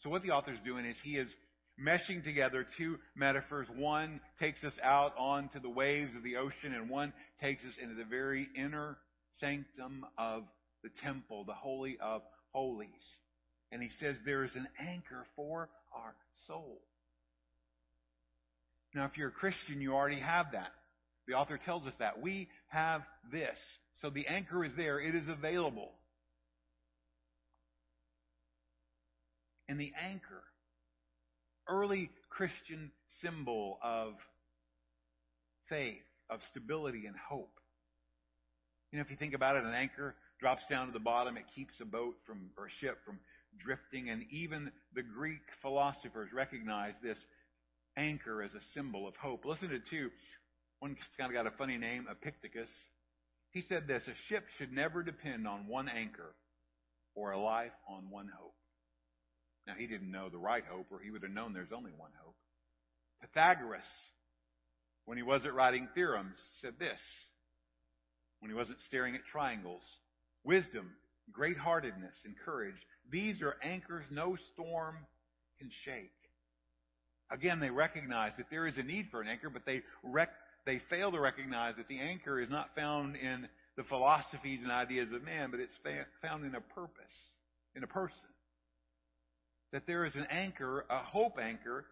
So 0.01 0.09
what 0.09 0.21
the 0.21 0.31
author's 0.31 0.59
doing 0.65 0.85
is 0.85 0.97
he 1.03 1.15
is 1.15 1.33
meshing 1.79 2.23
together 2.23 2.65
two 2.77 2.97
metaphors. 3.15 3.67
One 3.75 4.21
takes 4.39 4.63
us 4.63 4.73
out 4.83 5.13
onto 5.17 5.59
the 5.59 5.69
waves 5.69 6.11
of 6.15 6.23
the 6.23 6.37
ocean, 6.37 6.73
and 6.73 6.89
one 6.89 7.13
takes 7.41 7.63
us 7.65 7.75
into 7.81 7.95
the 7.95 8.05
very 8.05 8.47
inner 8.55 8.97
sanctum 9.39 10.05
of 10.17 10.43
the 10.83 10.89
temple, 11.03 11.45
the 11.45 11.53
holy 11.53 11.97
of 12.01 12.21
holies. 12.51 12.89
And 13.71 13.81
he 13.81 13.89
says 13.99 14.15
there 14.25 14.43
is 14.43 14.53
an 14.55 14.67
anchor 14.79 15.25
for 15.35 15.69
our 15.95 16.15
soul. 16.47 16.81
Now, 18.93 19.05
if 19.05 19.17
you're 19.17 19.29
a 19.29 19.31
Christian, 19.31 19.81
you 19.81 19.93
already 19.93 20.19
have 20.19 20.47
that. 20.53 20.71
The 21.27 21.33
author 21.33 21.59
tells 21.65 21.87
us 21.87 21.93
that. 21.99 22.21
We 22.21 22.49
have 22.67 23.01
this. 23.31 23.57
So 24.01 24.09
the 24.09 24.27
anchor 24.27 24.63
is 24.63 24.71
there. 24.77 24.99
It 24.99 25.15
is 25.15 25.27
available. 25.27 25.91
And 29.67 29.79
the 29.79 29.91
anchor, 29.99 30.43
early 31.67 32.09
Christian 32.29 32.91
symbol 33.21 33.79
of 33.83 34.13
faith, 35.69 36.03
of 36.29 36.39
stability 36.51 37.05
and 37.05 37.15
hope. 37.15 37.59
You 38.91 38.99
know, 38.99 39.03
if 39.03 39.11
you 39.11 39.17
think 39.17 39.33
about 39.33 39.55
it, 39.55 39.63
an 39.63 39.73
anchor 39.73 40.15
drops 40.39 40.63
down 40.69 40.87
to 40.87 40.93
the 40.93 40.99
bottom. 40.99 41.37
It 41.37 41.45
keeps 41.55 41.73
a 41.81 41.85
boat 41.85 42.15
from, 42.27 42.49
or 42.57 42.67
a 42.67 42.85
ship 42.85 42.97
from 43.05 43.19
drifting. 43.57 44.09
And 44.09 44.25
even 44.29 44.71
the 44.93 45.03
Greek 45.03 45.41
philosophers 45.61 46.29
recognize 46.33 46.93
this 47.01 47.17
anchor 47.97 48.41
as 48.41 48.53
a 48.53 48.61
symbol 48.73 49.07
of 49.07 49.15
hope. 49.15 49.45
Listen 49.45 49.69
to 49.69 49.79
two. 49.79 50.09
One's 50.81 50.97
kind 51.17 51.31
of 51.31 51.33
got 51.33 51.47
a 51.47 51.57
funny 51.57 51.77
name, 51.77 52.07
Epictetus. 52.09 52.69
He 53.51 53.61
said 53.61 53.87
this, 53.87 54.03
a 54.07 54.13
ship 54.27 54.43
should 54.57 54.73
never 54.73 55.03
depend 55.03 55.47
on 55.47 55.67
one 55.67 55.87
anchor 55.87 56.35
or 57.15 57.31
a 57.31 57.39
life 57.39 57.71
on 57.87 58.09
one 58.09 58.29
hope. 58.35 58.55
Now, 59.65 59.73
he 59.77 59.87
didn't 59.87 60.11
know 60.11 60.29
the 60.29 60.37
right 60.37 60.63
hope, 60.69 60.87
or 60.91 60.99
he 60.99 61.09
would 61.09 61.23
have 61.23 61.31
known 61.31 61.53
there's 61.53 61.71
only 61.75 61.91
one 61.95 62.11
hope. 62.21 62.35
Pythagoras, 63.21 63.81
when 65.05 65.17
he 65.17 65.23
wasn't 65.23 65.53
writing 65.53 65.87
theorems, 65.95 66.35
said 66.61 66.73
this 66.79 66.99
when 68.39 68.51
he 68.51 68.55
wasn't 68.55 68.77
staring 68.87 69.15
at 69.15 69.21
triangles. 69.31 69.81
Wisdom, 70.43 70.91
great 71.31 71.57
heartedness, 71.57 72.15
and 72.25 72.35
courage. 72.43 72.75
These 73.09 73.41
are 73.41 73.55
anchors 73.63 74.03
no 74.11 74.35
storm 74.53 74.97
can 75.59 75.71
shake. 75.85 76.11
Again, 77.31 77.61
they 77.61 77.69
recognize 77.69 78.33
that 78.37 78.49
there 78.51 78.67
is 78.67 78.77
a 78.77 78.83
need 78.83 79.07
for 79.09 79.21
an 79.21 79.29
anchor, 79.29 79.49
but 79.49 79.65
they 79.65 79.81
rec- 80.03 80.29
they 80.65 80.81
fail 80.89 81.11
to 81.13 81.19
recognize 81.19 81.75
that 81.77 81.87
the 81.87 81.99
anchor 81.99 82.39
is 82.39 82.49
not 82.49 82.75
found 82.75 83.15
in 83.15 83.47
the 83.77 83.83
philosophies 83.85 84.59
and 84.61 84.71
ideas 84.71 85.11
of 85.13 85.23
man, 85.23 85.49
but 85.49 85.61
it's 85.61 85.73
fa- 85.81 86.05
found 86.21 86.45
in 86.45 86.53
a 86.53 86.61
purpose, 86.61 87.13
in 87.75 87.83
a 87.83 87.87
person. 87.87 88.32
That 89.73 89.85
there 89.85 90.05
is 90.05 90.15
an 90.15 90.27
anchor, 90.29 90.85
a 90.89 90.99
hope 90.99 91.37
anchor, 91.41 91.85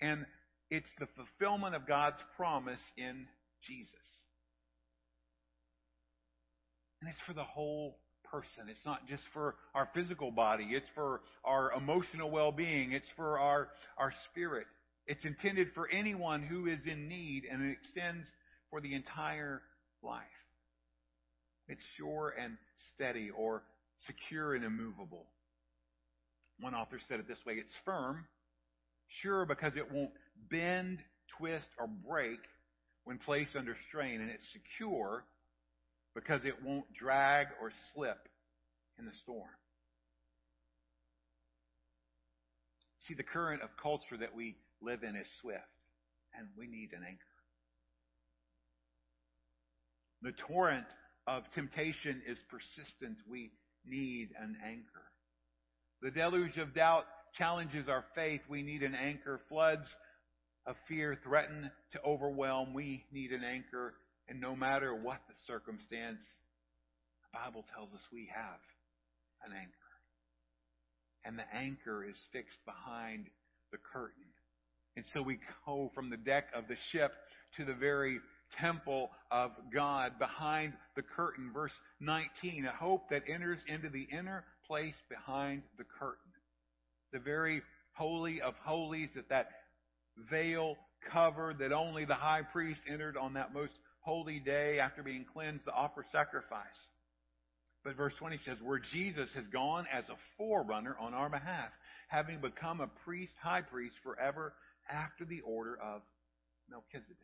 and 0.00 0.26
it's 0.70 0.88
the 0.98 1.06
fulfillment 1.14 1.74
of 1.74 1.86
God's 1.86 2.16
promise 2.36 2.80
in 2.96 3.26
Jesus. 3.62 3.92
And 7.00 7.10
it's 7.10 7.20
for 7.26 7.34
the 7.34 7.44
whole 7.44 7.98
person. 8.30 8.68
It's 8.68 8.84
not 8.84 9.06
just 9.08 9.22
for 9.32 9.54
our 9.74 9.88
physical 9.94 10.30
body. 10.30 10.68
It's 10.70 10.86
for 10.94 11.20
our 11.44 11.72
emotional 11.72 12.30
well-being. 12.30 12.92
It's 12.92 13.06
for 13.16 13.38
our, 13.38 13.68
our 13.96 14.12
spirit. 14.30 14.66
It's 15.06 15.24
intended 15.24 15.68
for 15.74 15.88
anyone 15.90 16.42
who 16.42 16.66
is 16.66 16.80
in 16.86 17.08
need 17.08 17.44
and 17.50 17.62
it 17.70 17.76
extends 17.82 18.26
for 18.70 18.80
the 18.80 18.94
entire 18.94 19.62
life. 20.02 20.22
It's 21.68 21.82
sure 21.96 22.34
and 22.38 22.56
steady 22.94 23.30
or 23.30 23.62
secure 24.06 24.54
and 24.54 24.64
immovable. 24.64 25.26
One 26.60 26.74
author 26.74 26.98
said 27.08 27.20
it 27.20 27.28
this 27.28 27.38
way, 27.46 27.54
it's 27.54 27.72
firm, 27.84 28.26
sure 29.22 29.46
because 29.46 29.76
it 29.76 29.92
won't 29.92 30.10
bend, 30.50 30.98
twist, 31.38 31.68
or 31.78 31.86
break 31.86 32.40
when 33.04 33.18
placed 33.18 33.56
under 33.56 33.76
strain, 33.88 34.20
and 34.20 34.30
it's 34.30 34.46
secure 34.52 35.24
because 36.14 36.44
it 36.44 36.54
won't 36.64 36.92
drag 36.92 37.46
or 37.60 37.70
slip 37.94 38.28
in 38.98 39.04
the 39.06 39.12
storm. 39.22 39.48
See, 43.06 43.14
the 43.14 43.22
current 43.22 43.62
of 43.62 43.70
culture 43.80 44.16
that 44.18 44.34
we 44.34 44.56
live 44.82 45.02
in 45.02 45.16
is 45.16 45.26
swift, 45.40 45.62
and 46.36 46.48
we 46.58 46.66
need 46.66 46.90
an 46.92 47.02
anchor. 47.06 47.24
The 50.22 50.32
torrent 50.48 50.86
of 51.26 51.44
temptation 51.54 52.22
is 52.26 52.38
persistent. 52.50 53.18
We 53.30 53.52
need 53.86 54.30
an 54.38 54.56
anchor. 54.66 55.04
The 56.02 56.10
deluge 56.10 56.56
of 56.58 56.74
doubt 56.74 57.04
challenges 57.36 57.88
our 57.88 58.04
faith. 58.14 58.40
We 58.48 58.62
need 58.62 58.82
an 58.82 58.94
anchor. 58.94 59.40
Floods 59.48 59.86
of 60.66 60.76
fear 60.86 61.18
threaten 61.24 61.70
to 61.92 62.02
overwhelm. 62.02 62.72
We 62.72 63.04
need 63.12 63.32
an 63.32 63.42
anchor. 63.42 63.94
And 64.28 64.40
no 64.40 64.54
matter 64.54 64.94
what 64.94 65.20
the 65.26 65.34
circumstance, 65.46 66.20
the 67.22 67.38
Bible 67.38 67.64
tells 67.74 67.92
us 67.92 68.00
we 68.12 68.28
have 68.34 68.60
an 69.44 69.52
anchor. 69.56 69.72
And 71.24 71.38
the 71.38 71.56
anchor 71.56 72.04
is 72.04 72.16
fixed 72.32 72.58
behind 72.64 73.26
the 73.72 73.78
curtain. 73.92 74.24
And 74.96 75.04
so 75.12 75.22
we 75.22 75.38
go 75.66 75.90
from 75.94 76.10
the 76.10 76.16
deck 76.16 76.44
of 76.54 76.68
the 76.68 76.76
ship 76.92 77.12
to 77.56 77.64
the 77.64 77.74
very 77.74 78.20
temple 78.60 79.10
of 79.30 79.50
God 79.72 80.18
behind 80.18 80.74
the 80.96 81.02
curtain. 81.02 81.50
Verse 81.52 81.72
19, 82.00 82.66
a 82.66 82.72
hope 82.72 83.10
that 83.10 83.24
enters 83.28 83.60
into 83.66 83.88
the 83.88 84.06
inner 84.12 84.44
place 84.68 84.94
behind 85.08 85.62
the 85.78 85.84
curtain. 85.98 86.30
The 87.12 87.18
very 87.18 87.62
holy 87.92 88.40
of 88.40 88.54
holies 88.62 89.08
that 89.16 89.28
that 89.30 89.48
veil 90.30 90.76
covered 91.12 91.58
that 91.58 91.72
only 91.72 92.04
the 92.04 92.14
high 92.14 92.42
priest 92.42 92.80
entered 92.88 93.16
on 93.16 93.34
that 93.34 93.52
most 93.52 93.72
holy 94.00 94.38
day 94.38 94.78
after 94.78 95.02
being 95.02 95.24
cleansed 95.32 95.64
to 95.64 95.72
offer 95.72 96.04
sacrifice. 96.12 96.66
But 97.84 97.96
verse 97.96 98.12
20 98.18 98.38
says, 98.38 98.58
where 98.62 98.80
Jesus 98.92 99.30
has 99.34 99.46
gone 99.46 99.86
as 99.92 100.04
a 100.08 100.16
forerunner 100.36 100.96
on 101.00 101.14
our 101.14 101.30
behalf, 101.30 101.70
having 102.08 102.40
become 102.40 102.80
a 102.80 102.88
priest, 103.04 103.32
high 103.42 103.62
priest 103.62 103.94
forever 104.02 104.52
after 104.90 105.24
the 105.24 105.40
order 105.42 105.78
of 105.82 106.02
Melchizedek. 106.70 107.16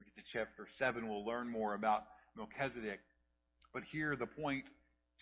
We 0.00 0.06
get 0.06 0.16
to 0.16 0.22
chapter 0.32 0.66
7, 0.78 1.08
we'll 1.08 1.24
learn 1.24 1.48
more 1.48 1.74
about 1.74 2.04
Melchizedek. 2.36 3.00
But 3.72 3.82
here 3.92 4.16
the 4.16 4.26
point 4.26 4.64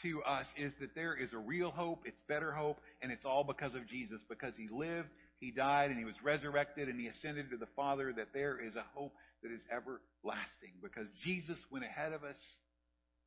to 0.03 0.23
us 0.23 0.47
is 0.57 0.73
that 0.81 0.95
there 0.95 1.15
is 1.15 1.33
a 1.33 1.39
real 1.39 1.71
hope, 1.71 2.03
it's 2.05 2.21
better 2.29 2.53
hope, 2.53 2.79
and 3.03 3.11
it's 3.13 3.25
all 3.25 3.45
because 3.45 3.75
of 3.75 3.87
Jesus, 3.87 4.21
because 4.29 4.55
he 4.57 4.69
lived, 4.71 5.09
he 5.41 5.51
died, 5.51 5.91
and 5.91 5.99
he 5.99 6.05
was 6.05 6.15
resurrected, 6.23 6.89
and 6.89 7.01
he 7.01 7.07
ascended 7.07 7.51
to 7.51 7.57
the 7.57 7.69
Father, 7.77 8.13
that 8.17 8.29
there 8.33 8.59
is 8.59 8.75
a 8.77 8.85
hope 8.95 9.13
that 9.43 9.53
is 9.53 9.61
everlasting, 9.71 10.73
because 10.83 11.07
Jesus 11.25 11.59
went 11.71 11.85
ahead 11.85 12.13
of 12.13 12.25
us 12.25 12.37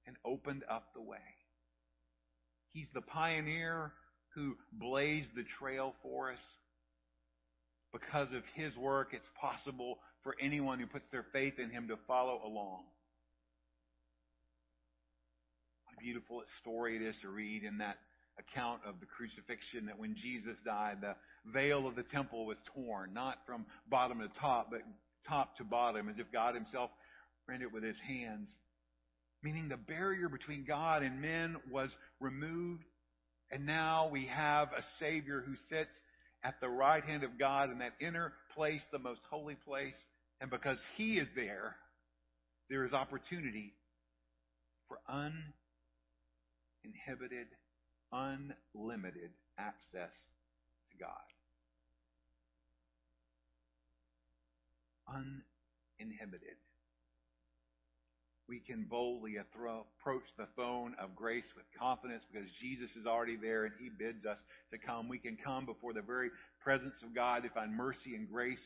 and 0.06 0.16
opened 0.26 0.64
up 0.70 0.86
the 0.94 1.02
way. 1.02 1.18
He's 2.74 2.90
the 2.94 3.02
pioneer 3.02 3.92
who 4.36 4.56
blazed 4.72 5.30
the 5.36 5.46
trail 5.60 5.94
for 6.02 6.32
us. 6.32 6.40
Because 7.92 8.30
of 8.34 8.44
his 8.56 8.76
work, 8.78 9.10
it's 9.12 9.28
possible 9.40 10.00
for 10.24 10.36
anyone 10.40 10.80
who 10.80 10.88
puts 10.88 11.08
their 11.12 11.26
faith 11.34 11.60
in 11.60 11.70
him 11.70 11.90
to 11.90 11.98
follow 12.08 12.40
along. 12.46 12.84
Beautiful 16.00 16.44
story 16.62 16.96
it 16.96 17.02
is 17.02 17.16
to 17.22 17.30
read 17.30 17.64
in 17.64 17.78
that 17.78 17.98
account 18.40 18.82
of 18.86 19.00
the 19.00 19.06
crucifixion 19.06 19.86
that 19.86 20.00
when 20.00 20.16
Jesus 20.16 20.58
died, 20.66 20.98
the 21.02 21.16
veil 21.52 21.88
of 21.88 21.96
the 21.96 22.04
temple 22.04 22.46
was 22.46 22.58
torn, 22.74 23.14
not 23.14 23.38
from 23.46 23.66
bottom 23.90 24.20
to 24.20 24.30
top, 24.40 24.70
but 24.72 24.82
top 25.28 25.58
to 25.58 25.64
bottom, 25.64 26.10
as 26.10 26.18
if 26.18 26.32
God 26.32 26.56
himself 26.56 26.90
rent 27.48 27.62
it 27.62 27.72
with 27.72 27.84
his 27.84 27.98
hands. 28.08 28.50
Meaning 29.44 29.70
the 29.70 29.78
barrier 29.78 30.30
between 30.30 30.66
God 30.66 31.04
and 31.04 31.22
men 31.22 31.58
was 31.72 31.96
removed, 32.20 32.84
and 33.52 33.66
now 33.66 34.10
we 34.12 34.26
have 34.28 34.70
a 34.70 34.84
Savior 35.00 35.44
who 35.46 35.56
sits 35.70 35.92
at 36.44 36.60
the 36.62 36.70
right 36.70 37.04
hand 37.04 37.24
of 37.24 37.38
God 37.38 37.72
in 37.72 37.80
that 37.80 37.94
inner 38.00 38.34
place, 38.56 38.82
the 38.92 39.00
most 39.00 39.22
holy 39.30 39.56
place, 39.56 39.96
and 40.40 40.50
because 40.50 40.78
He 40.96 41.18
is 41.18 41.28
there, 41.36 41.76
there 42.70 42.86
is 42.86 42.94
opportunity 42.94 43.74
for 44.88 45.00
uninhibited, 46.84 47.48
unlimited 48.12 49.32
access 49.58 50.12
to 50.92 50.98
God. 50.98 51.08
Uninhibited. 56.00 56.58
We 58.48 58.60
can 58.60 58.86
boldly 58.90 59.38
approach 59.38 60.24
the 60.38 60.48
throne 60.56 60.96
of 61.02 61.16
grace 61.16 61.46
with 61.56 61.66
confidence 61.80 62.26
because 62.32 62.50
Jesus 62.60 62.90
is 62.98 63.06
already 63.06 63.38
there 63.38 63.64
and 63.66 63.74
He 63.80 63.90
bids 63.90 64.26
us 64.26 64.40
to 64.72 64.78
come. 64.78 65.08
We 65.08 65.20
can 65.20 65.38
come 65.42 65.66
before 65.66 65.94
the 65.94 66.02
very 66.02 66.30
presence 66.62 66.96
of 67.04 67.16
God 67.16 67.44
to 67.44 67.50
find 67.50 67.74
mercy 67.76 68.16
and 68.16 68.30
grace 68.30 68.60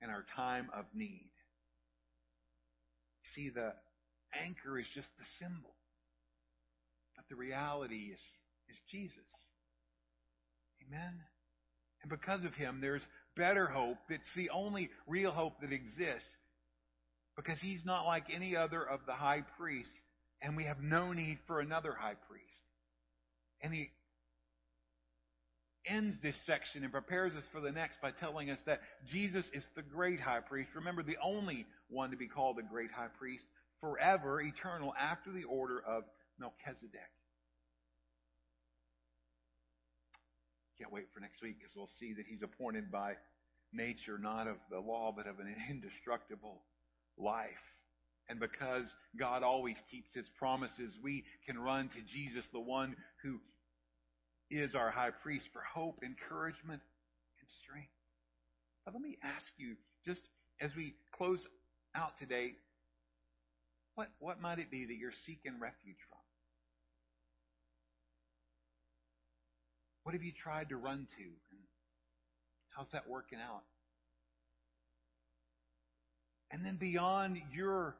in 0.00 0.08
our 0.08 0.24
time 0.34 0.70
of 0.74 0.86
need. 0.94 1.28
See, 3.34 3.50
the 3.50 3.74
anchor 4.42 4.78
is 4.78 4.86
just 4.94 5.08
the 5.18 5.24
symbol. 5.38 5.74
But 7.16 7.24
the 7.28 7.36
reality 7.36 8.12
is, 8.12 8.20
is 8.68 8.76
Jesus. 8.90 9.16
Amen? 10.86 11.20
And 12.02 12.10
because 12.10 12.44
of 12.44 12.54
him, 12.54 12.80
there's 12.80 13.02
better 13.36 13.66
hope. 13.66 13.98
It's 14.08 14.22
the 14.36 14.50
only 14.50 14.90
real 15.06 15.30
hope 15.30 15.60
that 15.60 15.72
exists. 15.72 16.28
Because 17.36 17.58
he's 17.60 17.84
not 17.84 18.06
like 18.06 18.24
any 18.32 18.54
other 18.54 18.82
of 18.82 19.00
the 19.06 19.12
high 19.12 19.42
priests, 19.58 19.92
and 20.40 20.56
we 20.56 20.64
have 20.64 20.80
no 20.80 21.12
need 21.12 21.38
for 21.46 21.60
another 21.60 21.92
high 21.92 22.14
priest. 22.28 22.44
And 23.62 23.72
he 23.72 23.90
ends 25.86 26.16
this 26.22 26.36
section 26.46 26.82
and 26.82 26.92
prepares 26.92 27.32
us 27.34 27.42
for 27.52 27.60
the 27.60 27.72
next 27.72 28.00
by 28.00 28.10
telling 28.10 28.50
us 28.50 28.58
that 28.66 28.80
Jesus 29.10 29.44
is 29.52 29.64
the 29.74 29.82
great 29.82 30.20
high 30.20 30.40
priest. 30.40 30.70
Remember, 30.74 31.02
the 31.02 31.16
only 31.22 31.66
one 31.88 32.10
to 32.10 32.16
be 32.16 32.28
called 32.28 32.56
the 32.56 32.62
great 32.62 32.90
high 32.90 33.08
priest 33.18 33.44
forever, 33.80 34.40
eternal, 34.40 34.94
after 34.98 35.32
the 35.32 35.44
order 35.44 35.82
of 35.86 36.04
Melchizedek. 36.38 37.12
Can't 40.78 40.92
wait 40.92 41.06
for 41.14 41.20
next 41.20 41.40
week 41.42 41.58
because 41.58 41.74
we'll 41.76 41.90
see 42.00 42.14
that 42.14 42.26
he's 42.28 42.42
appointed 42.42 42.90
by 42.90 43.14
nature, 43.72 44.18
not 44.18 44.48
of 44.48 44.56
the 44.70 44.80
law, 44.80 45.12
but 45.16 45.26
of 45.26 45.38
an 45.38 45.54
indestructible 45.70 46.62
life. 47.16 47.48
And 48.28 48.40
because 48.40 48.92
God 49.18 49.42
always 49.42 49.76
keeps 49.90 50.08
his 50.14 50.26
promises, 50.38 50.96
we 51.02 51.24
can 51.46 51.58
run 51.58 51.90
to 51.90 52.00
Jesus, 52.12 52.44
the 52.52 52.60
one 52.60 52.96
who 53.22 53.38
is 54.50 54.74
our 54.74 54.90
high 54.90 55.10
priest, 55.10 55.46
for 55.52 55.60
hope, 55.62 56.00
encouragement, 56.02 56.80
and 57.40 57.48
strength. 57.62 57.90
But 58.84 58.94
let 58.94 59.02
me 59.02 59.18
ask 59.22 59.46
you, 59.58 59.76
just 60.06 60.20
as 60.60 60.70
we 60.76 60.94
close 61.16 61.40
out 61.94 62.18
today, 62.18 62.54
what, 63.94 64.08
what 64.18 64.40
might 64.40 64.58
it 64.58 64.70
be 64.70 64.86
that 64.86 64.96
you're 64.96 65.12
seeking 65.26 65.60
refuge 65.60 65.96
from? 66.08 66.18
What 70.02 70.14
have 70.14 70.22
you 70.22 70.32
tried 70.32 70.68
to 70.68 70.76
run 70.76 71.06
to? 71.16 71.22
And 71.24 71.60
how's 72.76 72.90
that 72.90 73.08
working 73.08 73.38
out? 73.38 73.62
And 76.50 76.64
then 76.64 76.76
beyond 76.76 77.40
your 77.52 77.96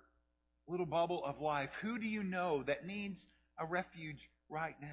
little 0.69 0.87
bubble 0.87 1.25
of 1.25 1.41
life, 1.41 1.71
who 1.83 1.99
do 1.99 2.07
you 2.07 2.23
know 2.23 2.62
that 2.66 2.87
needs 2.87 3.21
a 3.59 3.66
refuge 3.66 4.19
right 4.49 4.77
now? 4.81 4.89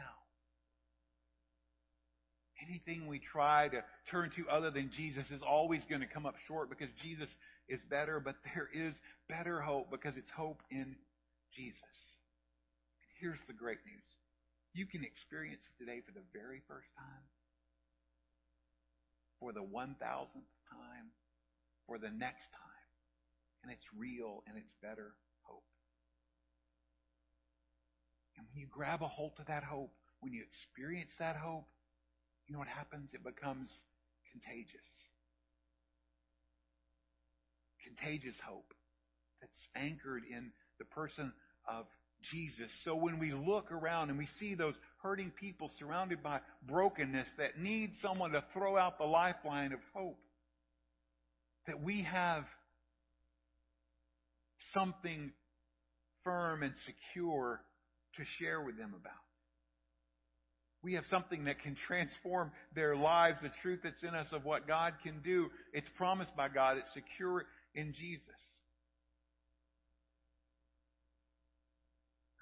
Anything 2.68 3.08
we 3.08 3.20
try 3.20 3.70
to 3.70 3.84
turn 4.10 4.32
to 4.36 4.48
other 4.50 4.70
than 4.70 4.92
Jesus 4.96 5.30
is 5.32 5.42
always 5.42 5.82
going 5.90 6.02
to 6.02 6.08
come 6.08 6.26
up 6.26 6.36
short 6.48 6.70
because 6.70 6.90
Jesus 7.04 7.30
is 7.72 7.82
better, 7.90 8.20
but 8.20 8.36
there 8.54 8.70
is 8.74 9.00
better 9.30 9.62
hope 9.62 9.90
because 9.90 10.18
it's 10.18 10.30
hope 10.30 10.62
in 10.70 10.96
Jesus. 11.56 11.96
And 13.02 13.12
here's 13.20 13.40
the 13.48 13.54
great 13.54 13.80
news. 13.88 14.04
You 14.74 14.86
can 14.86 15.04
experience 15.04 15.64
today 15.80 16.02
for 16.06 16.12
the 16.12 16.24
very 16.32 16.62
first 16.68 16.88
time, 16.96 17.26
for 19.40 19.52
the 19.52 19.64
1000th 19.64 20.52
time, 20.70 21.08
for 21.88 21.98
the 21.98 22.10
next 22.10 22.52
time. 22.52 22.88
And 23.64 23.72
it's 23.72 23.86
real 23.96 24.44
and 24.48 24.58
it's 24.58 24.74
better 24.82 25.14
hope. 25.44 25.64
And 28.38 28.48
when 28.48 28.60
you 28.60 28.68
grab 28.72 29.04
a 29.04 29.08
hold 29.08 29.34
of 29.40 29.48
that 29.48 29.64
hope, 29.64 29.92
when 30.22 30.34
you 30.34 30.42
experience 30.42 31.12
that 31.20 31.36
hope, 31.36 31.68
you 32.48 32.54
know 32.54 32.60
what 32.60 32.68
happens? 32.68 33.12
It 33.14 33.24
becomes 33.24 33.70
contagious. 34.32 35.11
Contagious 37.84 38.36
hope 38.48 38.74
that's 39.42 39.68
anchored 39.76 40.24
in 40.30 40.52
the 40.80 40.86
person 40.86 41.34
of 41.68 41.86
Jesus. 42.32 42.70
So 42.86 42.96
when 42.96 43.20
we 43.20 43.34
look 43.34 43.72
around 43.72 44.10
and 44.10 44.18
we 44.18 44.28
see 44.40 44.56
those 44.56 44.76
hurting 45.02 45.32
people 45.40 45.72
surrounded 45.80 46.22
by 46.22 46.40
brokenness 46.68 47.28
that 47.38 47.60
need 47.60 47.92
someone 48.02 48.32
to 48.32 48.44
throw 48.54 48.78
out 48.78 48.98
the 48.98 49.06
lifeline 49.06 49.74
of 49.74 49.80
hope, 49.96 50.20
that 51.68 51.82
we 51.82 52.04
have 52.04 52.44
something 54.74 55.32
firm 56.24 56.64
and 56.64 56.74
secure 56.86 57.62
to 58.18 58.24
share 58.40 58.62
with 58.62 58.78
them 58.78 58.94
about. 59.00 59.14
We 60.84 60.94
have 60.94 61.04
something 61.10 61.46
that 61.46 61.62
can 61.62 61.76
transform 61.88 62.52
their 62.74 62.96
lives, 62.96 63.38
the 63.44 63.52
truth 63.62 63.82
that's 63.84 64.02
in 64.02 64.16
us 64.16 64.28
of 64.32 64.46
what 64.46 64.68
God 64.68 64.94
can 65.04 65.22
do. 65.24 65.50
It's 65.74 65.88
promised 65.96 66.36
by 66.36 66.50
God. 66.50 66.78
It's 66.78 66.94
secure 66.94 67.46
in 67.76 67.94
Jesus. 67.94 68.42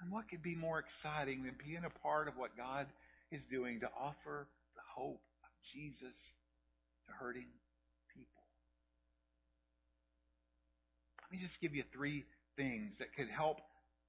And 0.00 0.10
what 0.10 0.28
could 0.28 0.42
be 0.42 0.54
more 0.54 0.78
exciting 0.78 1.44
than 1.44 1.54
being 1.64 1.84
a 1.84 1.98
part 2.00 2.28
of 2.28 2.36
what 2.36 2.56
God 2.56 2.86
is 3.30 3.42
doing 3.50 3.80
to 3.80 3.88
offer 3.98 4.48
the 4.74 4.82
hope 4.96 5.20
of 5.44 5.50
Jesus 5.74 6.16
to 7.06 7.12
hurting 7.12 7.48
people? 8.14 8.42
Let 11.22 11.38
me 11.38 11.46
just 11.46 11.60
give 11.60 11.74
you 11.74 11.84
three 11.92 12.24
things 12.56 12.94
that 12.98 13.14
could 13.14 13.28
help 13.28 13.58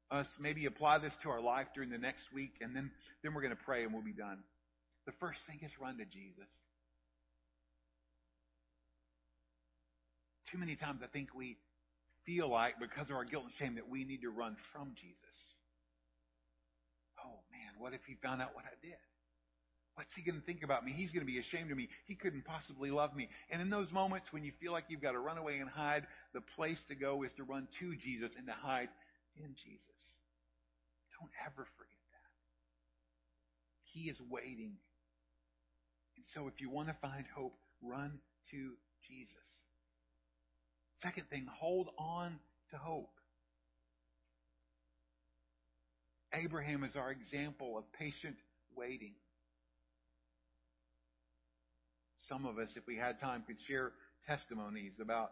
us 0.10 0.28
maybe 0.40 0.66
apply 0.66 1.00
this 1.00 1.14
to 1.24 1.30
our 1.30 1.42
life 1.42 1.68
during 1.74 1.90
the 1.90 1.98
next 1.98 2.24
week, 2.34 2.52
and 2.62 2.76
then, 2.76 2.92
then 3.24 3.34
we're 3.34 3.42
going 3.42 3.56
to 3.56 3.64
pray 3.64 3.84
and 3.84 3.94
we'll 3.94 4.04
be 4.04 4.12
done. 4.12 4.40
The 5.06 5.14
first 5.20 5.40
thing 5.48 5.60
is 5.64 5.72
run 5.80 5.98
to 5.98 6.06
Jesus. 6.06 6.50
Too 10.52 10.58
many 10.58 10.76
times 10.76 11.02
I 11.04 11.08
think 11.08 11.30
we 11.34 11.58
feel 12.26 12.50
like, 12.50 12.80
because 12.80 13.10
of 13.10 13.16
our 13.16 13.26
guilt 13.26 13.46
and 13.46 13.54
shame, 13.58 13.76
that 13.76 13.90
we 13.90 14.04
need 14.04 14.22
to 14.22 14.30
run 14.30 14.58
from 14.74 14.94
Jesus. 15.00 15.38
Oh 17.24 17.40
man, 17.52 17.80
what 17.80 17.94
if 17.94 18.02
he 18.06 18.16
found 18.22 18.42
out 18.42 18.54
what 18.54 18.66
I 18.66 18.76
did? 18.82 19.00
What's 19.96 20.12
he 20.16 20.24
going 20.24 20.40
to 20.40 20.46
think 20.46 20.64
about 20.64 20.86
me? 20.86 20.94
He's 20.94 21.12
going 21.12 21.26
to 21.26 21.32
be 21.32 21.40
ashamed 21.40 21.72
of 21.72 21.78
me. 21.78 21.90
He 22.08 22.16
couldn't 22.16 22.46
possibly 22.46 22.92
love 22.92 23.16
me. 23.16 23.30
And 23.52 23.62
in 23.62 23.70
those 23.70 23.92
moments 23.92 24.28
when 24.32 24.44
you 24.44 24.52
feel 24.60 24.72
like 24.72 24.86
you've 24.88 25.02
got 25.02 25.12
to 25.12 25.20
run 25.20 25.38
away 25.38 25.58
and 25.58 25.70
hide, 25.70 26.08
the 26.34 26.42
place 26.56 26.80
to 26.88 26.96
go 26.96 27.24
is 27.24 27.32
to 27.38 27.44
run 27.44 27.68
to 27.80 27.96
Jesus 27.96 28.32
and 28.38 28.48
to 28.48 28.54
hide 28.54 28.90
in 29.36 29.56
Jesus. 29.64 30.02
Don't 31.20 31.32
ever 31.46 31.68
forget 31.78 32.02
that. 32.12 32.32
He 33.94 34.10
is 34.10 34.18
waiting. 34.30 34.74
And 36.16 36.26
so 36.34 36.48
if 36.48 36.60
you 36.62 36.70
want 36.70 36.88
to 36.88 36.96
find 37.02 37.26
hope, 37.36 37.56
run 37.82 38.20
to 38.52 38.72
Jesus. 39.08 39.61
Second 41.02 41.26
thing, 41.30 41.48
hold 41.52 41.90
on 41.98 42.40
to 42.72 42.78
hope. 42.78 43.10
Abraham 46.34 46.84
is 46.84 46.96
our 46.96 47.12
example 47.12 47.78
of 47.78 47.84
patient 47.94 48.36
waiting. 48.76 49.14
Some 52.30 52.46
of 52.46 52.58
us, 52.58 52.70
if 52.76 52.84
we 52.88 52.96
had 52.96 53.20
time, 53.20 53.44
could 53.46 53.58
share 53.68 53.92
testimonies 54.28 54.94
about 55.02 55.32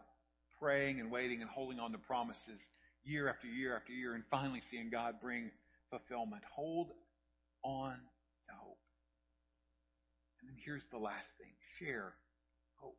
praying 0.60 1.00
and 1.00 1.10
waiting 1.10 1.40
and 1.40 1.48
holding 1.48 1.78
on 1.78 1.92
to 1.92 1.98
promises 1.98 2.60
year 3.04 3.28
after 3.28 3.46
year 3.46 3.76
after 3.76 3.92
year 3.92 4.14
and 4.14 4.24
finally 4.30 4.60
seeing 4.70 4.90
God 4.90 5.14
bring 5.22 5.50
fulfillment. 5.88 6.42
Hold 6.54 6.88
on 7.62 7.92
to 7.92 8.54
hope. 8.60 8.78
And 10.40 10.50
then 10.50 10.56
here's 10.64 10.84
the 10.90 10.98
last 10.98 11.28
thing 11.38 11.52
share 11.78 12.12
hope. 12.76 12.98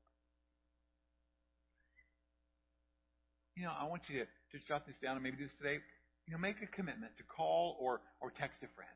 You 3.56 3.64
know, 3.64 3.73
I 3.78 3.86
want 3.86 4.03
you 4.07 4.19
to 4.19 4.26
just 4.52 4.68
jot 4.68 4.88
this 4.88 4.95
down 5.03 5.15
and 5.15 5.23
maybe 5.23 5.38
do 5.38 5.44
this 5.44 5.57
today. 5.57 5.80
You 6.28 6.34
know, 6.34 6.40
make 6.40 6.61
a 6.61 6.68
commitment 6.68 7.11
to 7.18 7.23
call 7.23 7.78
or, 7.80 8.02
or 8.22 8.32
text 8.32 8.57
a 8.64 8.69
friend. 8.76 8.90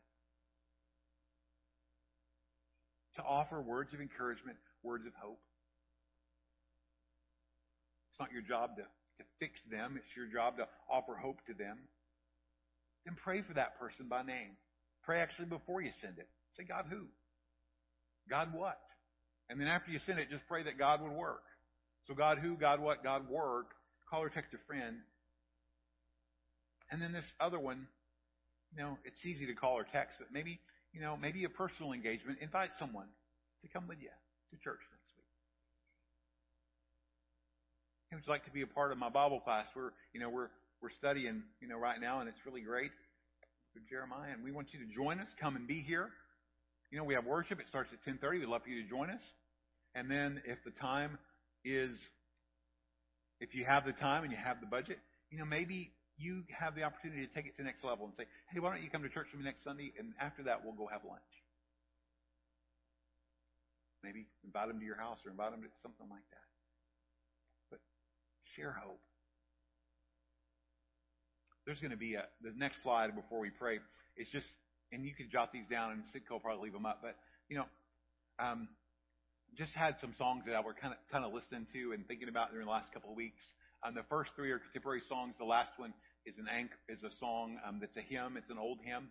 To 3.18 3.23
offer 3.23 3.61
words 3.61 3.94
of 3.94 4.02
encouragement, 4.02 4.57
words 4.84 5.06
of 5.06 5.14
hope. 5.22 5.40
It's 8.11 8.19
not 8.19 8.32
your 8.32 8.44
job 8.44 8.77
to, 8.77 8.84
to 8.84 9.23
fix 9.40 9.60
them. 9.69 9.98
It's 9.98 10.15
your 10.15 10.27
job 10.27 10.57
to 10.57 10.68
offer 10.90 11.15
hope 11.15 11.40
to 11.48 11.53
them. 11.53 11.77
Then 13.06 13.15
pray 13.23 13.41
for 13.41 13.53
that 13.53 13.80
person 13.80 14.07
by 14.10 14.23
name. 14.23 14.57
Pray 15.03 15.19
actually 15.19 15.48
before 15.48 15.82
you 15.82 15.91
send 16.02 16.18
it. 16.18 16.27
Say, 16.57 16.64
God 16.64 16.86
who? 16.90 17.07
God 18.30 18.53
what? 18.53 18.80
And 19.49 19.60
then 19.60 19.68
after 19.68 19.91
you 19.91 19.99
send 20.06 20.19
it, 20.19 20.30
just 20.30 20.48
pray 20.48 20.64
that 20.64 20.77
God 20.77 21.02
would 21.02 21.11
work. 21.11 21.44
So 22.07 22.14
God 22.14 22.40
who, 22.40 22.56
God 22.56 22.80
what, 22.80 23.03
God 23.03 23.30
work. 23.30 23.68
Call 24.15 24.23
or 24.23 24.29
text 24.29 24.53
a 24.53 24.57
friend. 24.65 24.95
And 26.89 27.01
then 27.01 27.11
this 27.11 27.25
other 27.41 27.59
one, 27.59 27.85
you 28.71 28.81
know, 28.81 28.97
it's 29.03 29.19
easy 29.25 29.45
to 29.47 29.53
call 29.53 29.73
or 29.73 29.83
text, 29.91 30.19
but 30.19 30.29
maybe, 30.31 30.57
you 30.93 31.01
know, 31.01 31.17
maybe 31.17 31.43
a 31.43 31.49
personal 31.49 31.91
engagement. 31.91 32.39
Invite 32.39 32.69
someone 32.79 33.07
to 33.61 33.67
come 33.67 33.89
with 33.89 33.97
you 33.99 34.07
to 34.07 34.57
church 34.63 34.79
next 34.79 35.11
week. 35.17 35.25
Would 38.13 38.25
you 38.25 38.31
like 38.31 38.45
to 38.45 38.51
be 38.51 38.61
a 38.61 38.67
part 38.67 38.93
of 38.93 38.97
my 38.97 39.09
Bible 39.09 39.41
class? 39.41 39.67
We're, 39.75 39.91
you 40.13 40.21
know, 40.21 40.29
we're 40.29 40.47
we're 40.81 40.91
studying, 40.91 41.43
you 41.59 41.67
know, 41.67 41.77
right 41.77 41.99
now, 41.99 42.21
and 42.21 42.29
it's 42.29 42.39
really 42.45 42.61
great. 42.61 42.91
With 43.73 43.83
Jeremiah, 43.89 44.31
and 44.31 44.45
we 44.45 44.53
want 44.53 44.69
you 44.71 44.79
to 44.79 44.85
join 44.85 45.19
us. 45.19 45.27
Come 45.41 45.57
and 45.57 45.67
be 45.67 45.81
here. 45.81 46.07
You 46.89 46.97
know, 46.99 47.03
we 47.03 47.15
have 47.15 47.25
worship. 47.25 47.59
It 47.59 47.65
starts 47.67 47.91
at 47.91 48.01
10:30. 48.09 48.39
We'd 48.39 48.47
love 48.47 48.63
for 48.63 48.69
you 48.69 48.81
to 48.81 48.89
join 48.89 49.09
us. 49.09 49.19
And 49.93 50.09
then, 50.09 50.41
if 50.45 50.63
the 50.63 50.71
time 50.71 51.17
is, 51.65 51.91
if 53.39 53.53
you 53.53 53.65
have 53.65 53.85
the 53.85 53.93
time 53.93 54.23
and 54.23 54.31
you 54.31 54.37
have 54.37 54.59
the 54.61 54.67
budget, 54.67 54.99
you 55.29 55.37
know, 55.37 55.45
maybe 55.45 55.91
you 56.17 56.43
have 56.57 56.75
the 56.75 56.83
opportunity 56.83 57.27
to 57.27 57.33
take 57.33 57.45
it 57.45 57.57
to 57.57 57.63
the 57.63 57.63
next 57.63 57.83
level 57.83 58.05
and 58.05 58.15
say, 58.15 58.23
hey, 58.51 58.59
why 58.59 58.71
don't 58.71 58.83
you 58.83 58.89
come 58.89 59.03
to 59.03 59.09
church 59.09 59.27
with 59.31 59.39
me 59.39 59.45
next 59.45 59.63
Sunday? 59.63 59.93
And 59.99 60.13
after 60.19 60.43
that, 60.43 60.63
we'll 60.63 60.73
go 60.73 60.87
have 60.87 61.03
lunch. 61.03 61.21
Maybe 64.03 64.27
invite 64.45 64.67
them 64.67 64.79
to 64.79 64.85
your 64.85 64.97
house 64.97 65.17
or 65.25 65.31
invite 65.31 65.51
them 65.51 65.61
to 65.61 65.67
something 65.81 66.07
like 66.09 66.23
that. 66.31 66.47
But 67.71 67.79
share 68.55 68.71
hope. 68.71 69.01
there's 71.65 71.79
going 71.79 71.91
to 71.91 71.97
be 71.97 72.13
a 72.13 72.25
the 72.41 72.53
next 72.55 72.83
slide 72.83 73.15
before 73.15 73.39
we 73.39 73.49
pray. 73.49 73.79
It's 74.15 74.29
just, 74.31 74.47
and 74.91 75.03
you 75.03 75.13
can 75.15 75.29
jot 75.31 75.51
these 75.51 75.65
down, 75.67 75.91
and 75.91 76.03
Sidco 76.13 76.31
will 76.31 76.39
probably 76.39 76.65
leave 76.65 76.73
them 76.73 76.85
up. 76.85 76.99
But 77.01 77.15
you 77.49 77.57
know, 77.57 77.65
um, 78.39 78.69
just 79.57 79.73
had 79.73 79.95
some 79.99 80.14
songs 80.18 80.44
that 80.48 80.56
I 80.56 80.61
were 80.61 80.73
kind 80.73 80.94
of 80.94 80.99
kind 81.11 81.23
of 81.23 81.34
listening 81.34 81.68
to 81.73 81.94
and 81.94 82.07
thinking 82.07 82.30
about 82.30 82.52
during 82.52 82.65
the 82.65 82.72
last 82.72 82.91
couple 82.94 83.11
of 83.11 83.15
weeks. 83.15 83.41
Um, 83.84 83.95
the 83.95 84.03
first 84.10 84.32
three 84.36 84.52
are 84.52 84.60
contemporary 84.60 85.02
songs. 85.07 85.36
The 85.40 85.45
last 85.45 85.72
one 85.77 85.94
is 86.26 86.36
an 86.38 86.48
anch- 86.48 86.76
is 86.90 87.03
a 87.03 87.11
song 87.19 87.57
um, 87.68 87.77
that's 87.80 87.95
a 87.98 88.02
hymn. 88.02 88.38
It's 88.38 88.49
an 88.49 88.57
old 88.57 88.80
hymn. 88.84 89.10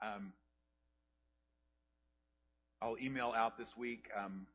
Um, 0.00 0.32
I'll 2.80 2.96
email 3.00 3.32
out 3.36 3.58
this 3.58 3.68
week. 3.76 4.08
Um, 4.16 4.46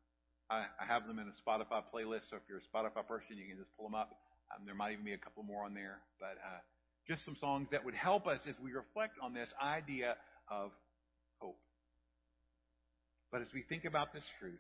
I, 0.50 0.66
I 0.80 0.86
have 0.88 1.08
them 1.08 1.20
in 1.20 1.28
a 1.28 1.36
Spotify 1.50 1.84
playlist, 1.94 2.30
so 2.30 2.38
if 2.38 2.44
you're 2.50 2.60
a 2.60 2.68
Spotify 2.68 3.06
person, 3.08 3.38
you 3.38 3.48
can 3.48 3.58
just 3.58 3.70
pull 3.78 3.86
them 3.86 3.96
up. 3.96 4.12
Um, 4.56 4.66
there 4.66 4.76
might 4.76 4.94
even 4.94 5.06
be 5.06 5.14
a 5.14 5.18
couple 5.18 5.44
more 5.44 5.64
on 5.66 5.74
there, 5.74 6.00
but 6.20 6.40
uh, 6.40 6.60
just 7.08 7.24
some 7.26 7.36
songs 7.40 7.68
that 7.72 7.84
would 7.84 7.96
help 7.96 8.28
us 8.28 8.40
as 8.48 8.56
we 8.64 8.72
reflect 8.72 9.16
on 9.22 9.34
this 9.34 9.50
idea 9.62 10.16
of 10.50 10.72
hope. 11.40 11.60
But 13.32 13.42
as 13.42 13.48
we 13.54 13.64
think 13.68 13.86
about 13.86 14.14
this 14.14 14.24
truth, 14.40 14.60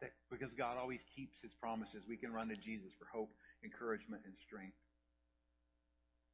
that 0.00 0.12
because 0.30 0.52
God 0.54 0.76
always 0.76 1.00
keeps 1.14 1.40
His 1.40 1.52
promises, 1.54 2.04
we 2.08 2.16
can 2.16 2.32
run 2.32 2.48
to 2.48 2.56
Jesus 2.56 2.92
for 2.98 3.06
hope, 3.12 3.30
encouragement, 3.64 4.22
and 4.26 4.36
strength. 4.36 4.76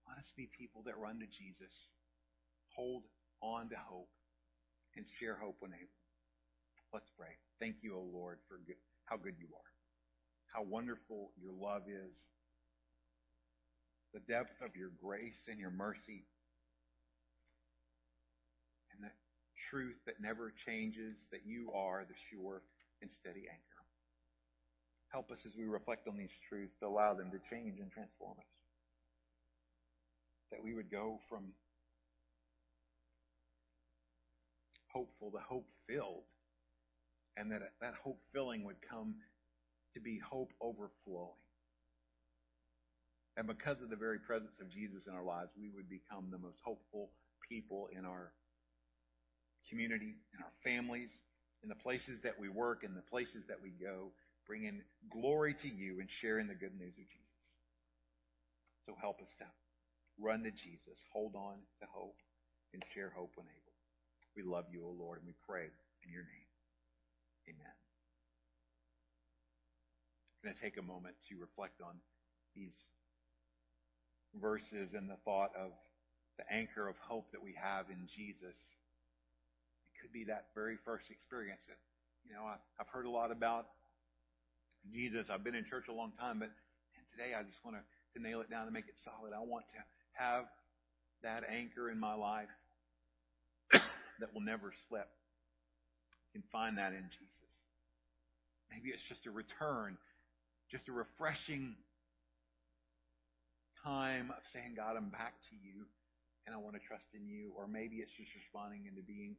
Let 0.08 0.18
us 0.18 0.32
be 0.36 0.48
people 0.58 0.82
that 0.86 0.98
run 0.98 1.20
to 1.20 1.26
Jesus, 1.26 1.72
hold 2.74 3.04
on 3.40 3.68
to 3.70 3.76
hope, 3.76 4.10
and 4.96 5.06
share 5.20 5.36
hope 5.40 5.56
when 5.60 5.72
able. 5.72 5.98
Let's 6.92 7.10
pray. 7.16 7.38
Thank 7.60 7.76
you, 7.82 7.96
O 7.96 8.02
Lord, 8.12 8.38
for 8.48 8.58
good, 8.66 8.76
how 9.06 9.16
good 9.16 9.34
you 9.38 9.46
are, 9.54 9.70
how 10.52 10.62
wonderful 10.62 11.30
your 11.40 11.52
love 11.52 11.82
is, 11.88 12.16
the 14.12 14.20
depth 14.20 14.60
of 14.60 14.76
your 14.76 14.90
grace 15.00 15.48
and 15.48 15.58
your 15.58 15.70
mercy, 15.70 16.26
and 18.92 19.04
the 19.04 19.12
truth 19.70 19.96
that 20.04 20.20
never 20.20 20.52
changes, 20.66 21.16
that 21.30 21.46
you 21.46 21.70
are 21.72 22.04
the 22.06 22.14
sure 22.30 22.62
and 23.02 23.10
steady 23.12 23.44
anchor. 23.50 23.82
Help 25.10 25.30
us 25.30 25.44
as 25.44 25.52
we 25.56 25.64
reflect 25.64 26.08
on 26.08 26.16
these 26.16 26.32
truths 26.48 26.72
to 26.80 26.86
allow 26.86 27.12
them 27.12 27.30
to 27.30 27.38
change 27.50 27.78
and 27.80 27.90
transform 27.92 28.38
us. 28.38 28.54
That 30.50 30.64
we 30.64 30.74
would 30.74 30.90
go 30.90 31.20
from 31.28 31.52
hopeful 34.88 35.30
to 35.32 35.38
hope 35.38 35.66
filled, 35.88 36.24
and 37.36 37.50
that 37.50 37.60
that 37.80 37.94
hope 38.02 38.20
filling 38.32 38.64
would 38.64 38.76
come 38.88 39.14
to 39.94 40.00
be 40.00 40.18
hope 40.18 40.52
overflowing. 40.60 41.40
And 43.36 43.46
because 43.46 43.80
of 43.80 43.88
the 43.88 43.96
very 43.96 44.18
presence 44.18 44.60
of 44.60 44.70
Jesus 44.70 45.06
in 45.06 45.14
our 45.14 45.24
lives, 45.24 45.50
we 45.58 45.70
would 45.74 45.88
become 45.88 46.28
the 46.30 46.38
most 46.38 46.58
hopeful 46.62 47.10
people 47.48 47.88
in 47.96 48.04
our 48.04 48.32
community, 49.68 50.16
in 50.34 50.42
our 50.42 50.52
families, 50.62 51.10
in 51.62 51.68
the 51.68 51.78
places 51.78 52.18
that 52.24 52.38
we 52.38 52.48
work, 52.48 52.84
in 52.84 52.94
the 52.94 53.06
places 53.10 53.44
that 53.48 53.62
we 53.62 53.70
go, 53.70 54.10
bringing 54.46 54.82
glory 55.10 55.54
to 55.62 55.68
you 55.68 56.00
and 56.00 56.08
sharing 56.20 56.48
the 56.48 56.54
good 56.54 56.74
news 56.74 56.94
of 56.98 57.06
Jesus. 57.06 57.46
So 58.86 58.94
help 59.00 59.20
us 59.20 59.30
to 59.38 59.46
run 60.18 60.42
to 60.42 60.50
Jesus, 60.50 60.98
hold 61.12 61.34
on 61.34 61.62
to 61.80 61.86
hope, 61.90 62.18
and 62.74 62.82
share 62.94 63.12
hope 63.14 63.30
when 63.36 63.46
able. 63.46 63.72
We 64.34 64.42
love 64.42 64.64
you, 64.72 64.84
O 64.84 64.94
Lord, 64.98 65.18
and 65.18 65.26
we 65.26 65.34
pray 65.46 65.68
in 66.04 66.12
your 66.12 66.24
name. 66.24 66.50
Amen. 67.48 67.76
I'm 70.42 70.50
going 70.50 70.56
to 70.56 70.62
take 70.62 70.78
a 70.78 70.82
moment 70.82 71.14
to 71.28 71.38
reflect 71.38 71.80
on 71.80 71.94
these 72.56 72.74
verses 74.40 74.94
and 74.94 75.08
the 75.08 75.20
thought 75.24 75.52
of 75.54 75.70
the 76.38 76.44
anchor 76.50 76.88
of 76.88 76.96
hope 76.98 77.30
that 77.32 77.42
we 77.42 77.54
have 77.60 77.86
in 77.90 78.08
Jesus. 78.16 78.56
Could 80.02 80.12
be 80.12 80.24
that 80.24 80.50
very 80.54 80.76
first 80.84 81.06
experience. 81.14 81.62
That, 81.70 81.78
you 82.26 82.34
know, 82.34 82.42
I, 82.42 82.58
I've 82.82 82.90
heard 82.90 83.06
a 83.06 83.10
lot 83.10 83.30
about 83.30 83.70
Jesus. 84.90 85.30
I've 85.30 85.44
been 85.44 85.54
in 85.54 85.64
church 85.64 85.86
a 85.88 85.94
long 85.94 86.10
time, 86.18 86.40
but 86.42 86.50
today 87.14 87.38
I 87.38 87.46
just 87.46 87.62
want 87.64 87.76
to, 87.78 87.82
to 88.18 88.18
nail 88.18 88.40
it 88.40 88.50
down 88.50 88.64
and 88.64 88.74
make 88.74 88.90
it 88.90 88.98
solid. 88.98 89.30
I 89.30 89.38
want 89.38 89.64
to 89.70 89.80
have 90.18 90.44
that 91.22 91.44
anchor 91.48 91.90
in 91.90 92.00
my 92.00 92.14
life 92.14 92.50
that 93.72 94.34
will 94.34 94.42
never 94.42 94.72
slip. 94.88 95.06
You 96.34 96.40
can 96.40 96.48
find 96.50 96.78
that 96.78 96.92
in 96.92 97.06
Jesus. 97.14 97.52
Maybe 98.72 98.90
it's 98.90 99.04
just 99.08 99.26
a 99.26 99.30
return, 99.30 99.98
just 100.70 100.88
a 100.88 100.92
refreshing 100.92 101.76
time 103.84 104.32
of 104.34 104.42
saying, 104.52 104.74
God, 104.74 104.96
I'm 104.96 105.10
back 105.10 105.34
to 105.50 105.54
you 105.54 105.86
and 106.46 106.54
I 106.54 106.58
want 106.58 106.74
to 106.74 106.82
trust 106.82 107.06
in 107.14 107.28
you. 107.28 107.52
Or 107.54 107.68
maybe 107.68 108.02
it's 108.02 108.10
just 108.16 108.32
responding 108.34 108.88
into 108.88 109.02
being 109.02 109.36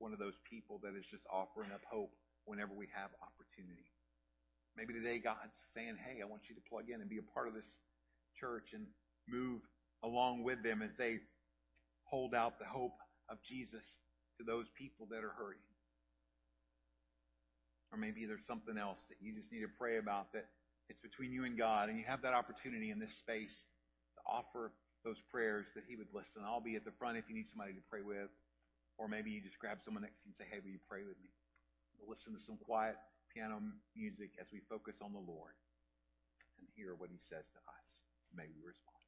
one 0.00 0.12
of 0.12 0.18
those 0.18 0.36
people 0.48 0.80
that 0.82 0.96
is 0.96 1.04
just 1.06 1.24
offering 1.30 1.70
up 1.70 1.84
hope 1.86 2.10
whenever 2.44 2.72
we 2.72 2.88
have 2.96 3.12
opportunity. 3.20 3.86
Maybe 4.76 4.94
today 4.94 5.20
God's 5.20 5.54
saying, 5.76 6.00
hey, 6.00 6.22
I 6.22 6.26
want 6.26 6.48
you 6.48 6.56
to 6.56 6.64
plug 6.68 6.88
in 6.88 7.00
and 7.00 7.08
be 7.08 7.20
a 7.20 7.32
part 7.34 7.48
of 7.48 7.54
this 7.54 7.68
church 8.40 8.72
and 8.72 8.86
move 9.28 9.60
along 10.02 10.42
with 10.42 10.62
them 10.62 10.80
as 10.80 10.90
they 10.96 11.20
hold 12.08 12.34
out 12.34 12.58
the 12.58 12.64
hope 12.64 12.96
of 13.28 13.38
Jesus 13.44 13.84
to 14.38 14.44
those 14.44 14.66
people 14.76 15.06
that 15.10 15.22
are 15.22 15.36
hurting. 15.36 15.62
Or 17.92 17.98
maybe 17.98 18.24
there's 18.24 18.46
something 18.46 18.78
else 18.78 18.98
that 19.10 19.20
you 19.20 19.34
just 19.34 19.52
need 19.52 19.60
to 19.60 19.72
pray 19.78 19.98
about 19.98 20.32
that 20.32 20.46
it's 20.90 21.00
between 21.00 21.30
you 21.30 21.44
and 21.44 21.56
God, 21.56 21.88
and 21.88 21.98
you 21.98 22.04
have 22.08 22.22
that 22.22 22.34
opportunity 22.34 22.90
in 22.90 22.98
this 22.98 23.14
space 23.22 23.54
to 24.18 24.20
offer 24.26 24.72
those 25.04 25.22
prayers 25.30 25.66
that 25.76 25.84
He 25.86 25.94
would 25.94 26.10
listen. 26.12 26.42
I'll 26.42 26.60
be 26.60 26.74
at 26.74 26.84
the 26.84 26.90
front 26.98 27.16
if 27.16 27.24
you 27.28 27.34
need 27.34 27.46
somebody 27.46 27.72
to 27.74 27.84
pray 27.88 28.02
with, 28.02 28.26
or 29.00 29.08
maybe 29.08 29.32
you 29.32 29.40
just 29.40 29.58
grab 29.58 29.80
someone 29.80 30.04
next 30.04 30.20
to 30.20 30.28
you 30.28 30.36
and 30.36 30.36
say, 30.36 30.44
"Hey, 30.52 30.60
will 30.60 30.70
you 30.70 30.84
pray 30.84 31.04
with 31.08 31.16
me?" 31.24 31.32
Listen 32.06 32.36
to 32.36 32.40
some 32.40 32.58
quiet 32.58 32.96
piano 33.32 33.60
music 33.96 34.36
as 34.38 34.52
we 34.52 34.60
focus 34.68 35.00
on 35.00 35.12
the 35.12 35.18
Lord 35.24 35.56
and 36.58 36.68
hear 36.76 36.94
what 36.94 37.08
He 37.08 37.18
says 37.18 37.48
to 37.56 37.58
us. 37.64 37.88
May 38.36 38.46
we 38.52 38.60
respond. 38.60 38.99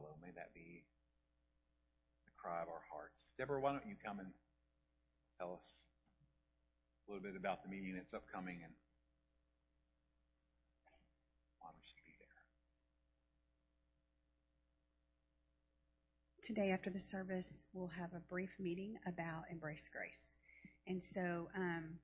Follow. 0.00 0.16
May 0.22 0.32
that 0.36 0.52
be 0.54 0.84
the 2.24 2.32
cry 2.40 2.62
of 2.62 2.68
our 2.68 2.80
hearts. 2.88 3.16
Deborah, 3.36 3.60
why 3.60 3.72
don't 3.72 3.86
you 3.86 3.96
come 4.04 4.18
and 4.18 4.28
tell 5.38 5.52
us 5.52 5.66
a 7.08 7.12
little 7.12 7.22
bit 7.24 7.36
about 7.36 7.62
the 7.62 7.68
meeting 7.68 7.94
that's 7.94 8.12
upcoming 8.14 8.60
and 8.64 8.72
why 11.60 11.68
we 11.76 11.82
should 11.84 12.04
be 12.04 12.16
there. 12.16 12.40
Today, 16.48 16.72
after 16.72 16.90
the 16.90 17.02
service, 17.10 17.48
we'll 17.72 17.92
have 17.92 18.12
a 18.16 18.20
brief 18.30 18.50
meeting 18.58 18.96
about 19.06 19.44
Embrace 19.50 19.84
Grace. 19.92 20.24
And 20.86 21.02
so, 21.14 21.48
um, 21.56 22.00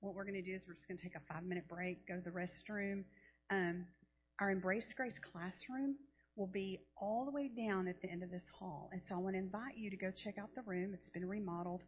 what 0.00 0.14
we're 0.14 0.24
going 0.24 0.38
to 0.38 0.42
do 0.42 0.54
is 0.54 0.62
we're 0.68 0.74
just 0.74 0.86
going 0.86 0.98
to 0.98 1.02
take 1.02 1.16
a 1.16 1.32
five 1.32 1.42
minute 1.44 1.66
break, 1.68 2.06
go 2.06 2.14
to 2.16 2.22
the 2.22 2.30
restroom. 2.30 3.04
Um, 3.50 3.86
our 4.38 4.50
Embrace 4.50 4.92
Grace 4.96 5.18
classroom 5.32 5.96
will 6.38 6.46
be 6.46 6.78
all 6.96 7.24
the 7.24 7.32
way 7.32 7.50
down 7.50 7.88
at 7.88 8.00
the 8.00 8.08
end 8.08 8.22
of 8.22 8.30
this 8.30 8.46
hall. 8.58 8.88
And 8.92 9.02
so 9.08 9.16
I 9.16 9.18
want 9.18 9.34
to 9.34 9.42
invite 9.42 9.76
you 9.76 9.90
to 9.90 9.96
go 9.96 10.12
check 10.14 10.38
out 10.38 10.54
the 10.54 10.62
room. 10.62 10.94
It's 10.94 11.10
been 11.10 11.28
remodeled, 11.28 11.82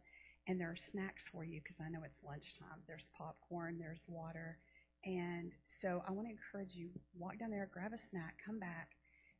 and 0.47 0.59
there 0.59 0.67
are 0.67 0.77
snacks 0.91 1.23
for 1.31 1.45
you 1.45 1.61
because 1.63 1.79
I 1.79 1.89
know 1.89 2.03
it's 2.03 2.19
lunchtime. 2.21 2.83
There's 2.85 3.07
popcorn, 3.17 3.79
there's 3.79 4.03
water. 4.07 4.59
And 5.05 5.51
so 5.81 6.03
I 6.05 6.11
want 6.11 6.27
to 6.27 6.35
encourage 6.35 6.75
you 6.75 6.89
walk 7.17 7.39
down 7.39 7.49
there, 7.49 7.69
grab 7.71 7.93
a 7.93 8.01
snack, 8.11 8.35
come 8.45 8.59
back. 8.59 8.91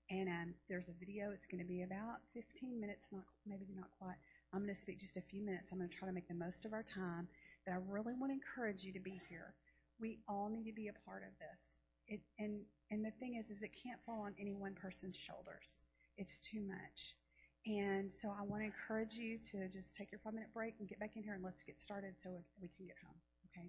And 0.09 0.27
um, 0.27 0.53
there's 0.67 0.87
a 0.87 0.97
video. 0.99 1.31
It's 1.31 1.45
going 1.45 1.61
to 1.61 1.67
be 1.67 1.83
about 1.83 2.23
15 2.33 2.79
minutes, 2.79 3.03
not 3.11 3.23
maybe 3.45 3.67
not 3.75 3.91
quite. 3.99 4.17
I'm 4.51 4.63
going 4.63 4.75
to 4.75 4.81
speak 4.81 4.99
just 4.99 5.15
a 5.15 5.23
few 5.29 5.43
minutes. 5.43 5.71
I'm 5.71 5.77
going 5.77 5.89
to 5.89 5.95
try 5.95 6.07
to 6.07 6.15
make 6.15 6.27
the 6.27 6.35
most 6.35 6.65
of 6.65 6.73
our 6.73 6.83
time. 6.83 7.27
But 7.65 7.75
I 7.75 7.77
really 7.87 8.15
want 8.15 8.31
to 8.31 8.39
encourage 8.39 8.83
you 8.83 8.91
to 8.91 8.99
be 8.99 9.19
here. 9.29 9.53
We 9.99 10.19
all 10.27 10.49
need 10.49 10.65
to 10.65 10.75
be 10.75 10.87
a 10.87 10.97
part 11.05 11.23
of 11.23 11.31
this. 11.39 11.70
It, 12.11 12.19
and 12.39 12.59
and 12.91 13.05
the 13.05 13.15
thing 13.23 13.39
is, 13.39 13.49
is 13.49 13.63
it 13.63 13.71
can't 13.71 13.99
fall 14.05 14.27
on 14.27 14.35
any 14.37 14.53
one 14.53 14.75
person's 14.75 15.15
shoulders. 15.15 15.63
It's 16.17 16.35
too 16.51 16.59
much. 16.59 17.15
And 17.65 18.11
so 18.21 18.35
I 18.35 18.43
want 18.43 18.63
to 18.63 18.67
encourage 18.67 19.15
you 19.15 19.39
to 19.55 19.69
just 19.71 19.95
take 19.95 20.11
your 20.11 20.19
five 20.19 20.33
minute 20.33 20.51
break 20.53 20.75
and 20.79 20.89
get 20.89 20.99
back 20.99 21.15
in 21.15 21.23
here 21.23 21.35
and 21.35 21.43
let's 21.43 21.63
get 21.63 21.79
started 21.79 22.13
so 22.21 22.43
we 22.61 22.67
can 22.75 22.85
get 22.85 22.99
home. 22.99 23.15
Okay. 23.47 23.67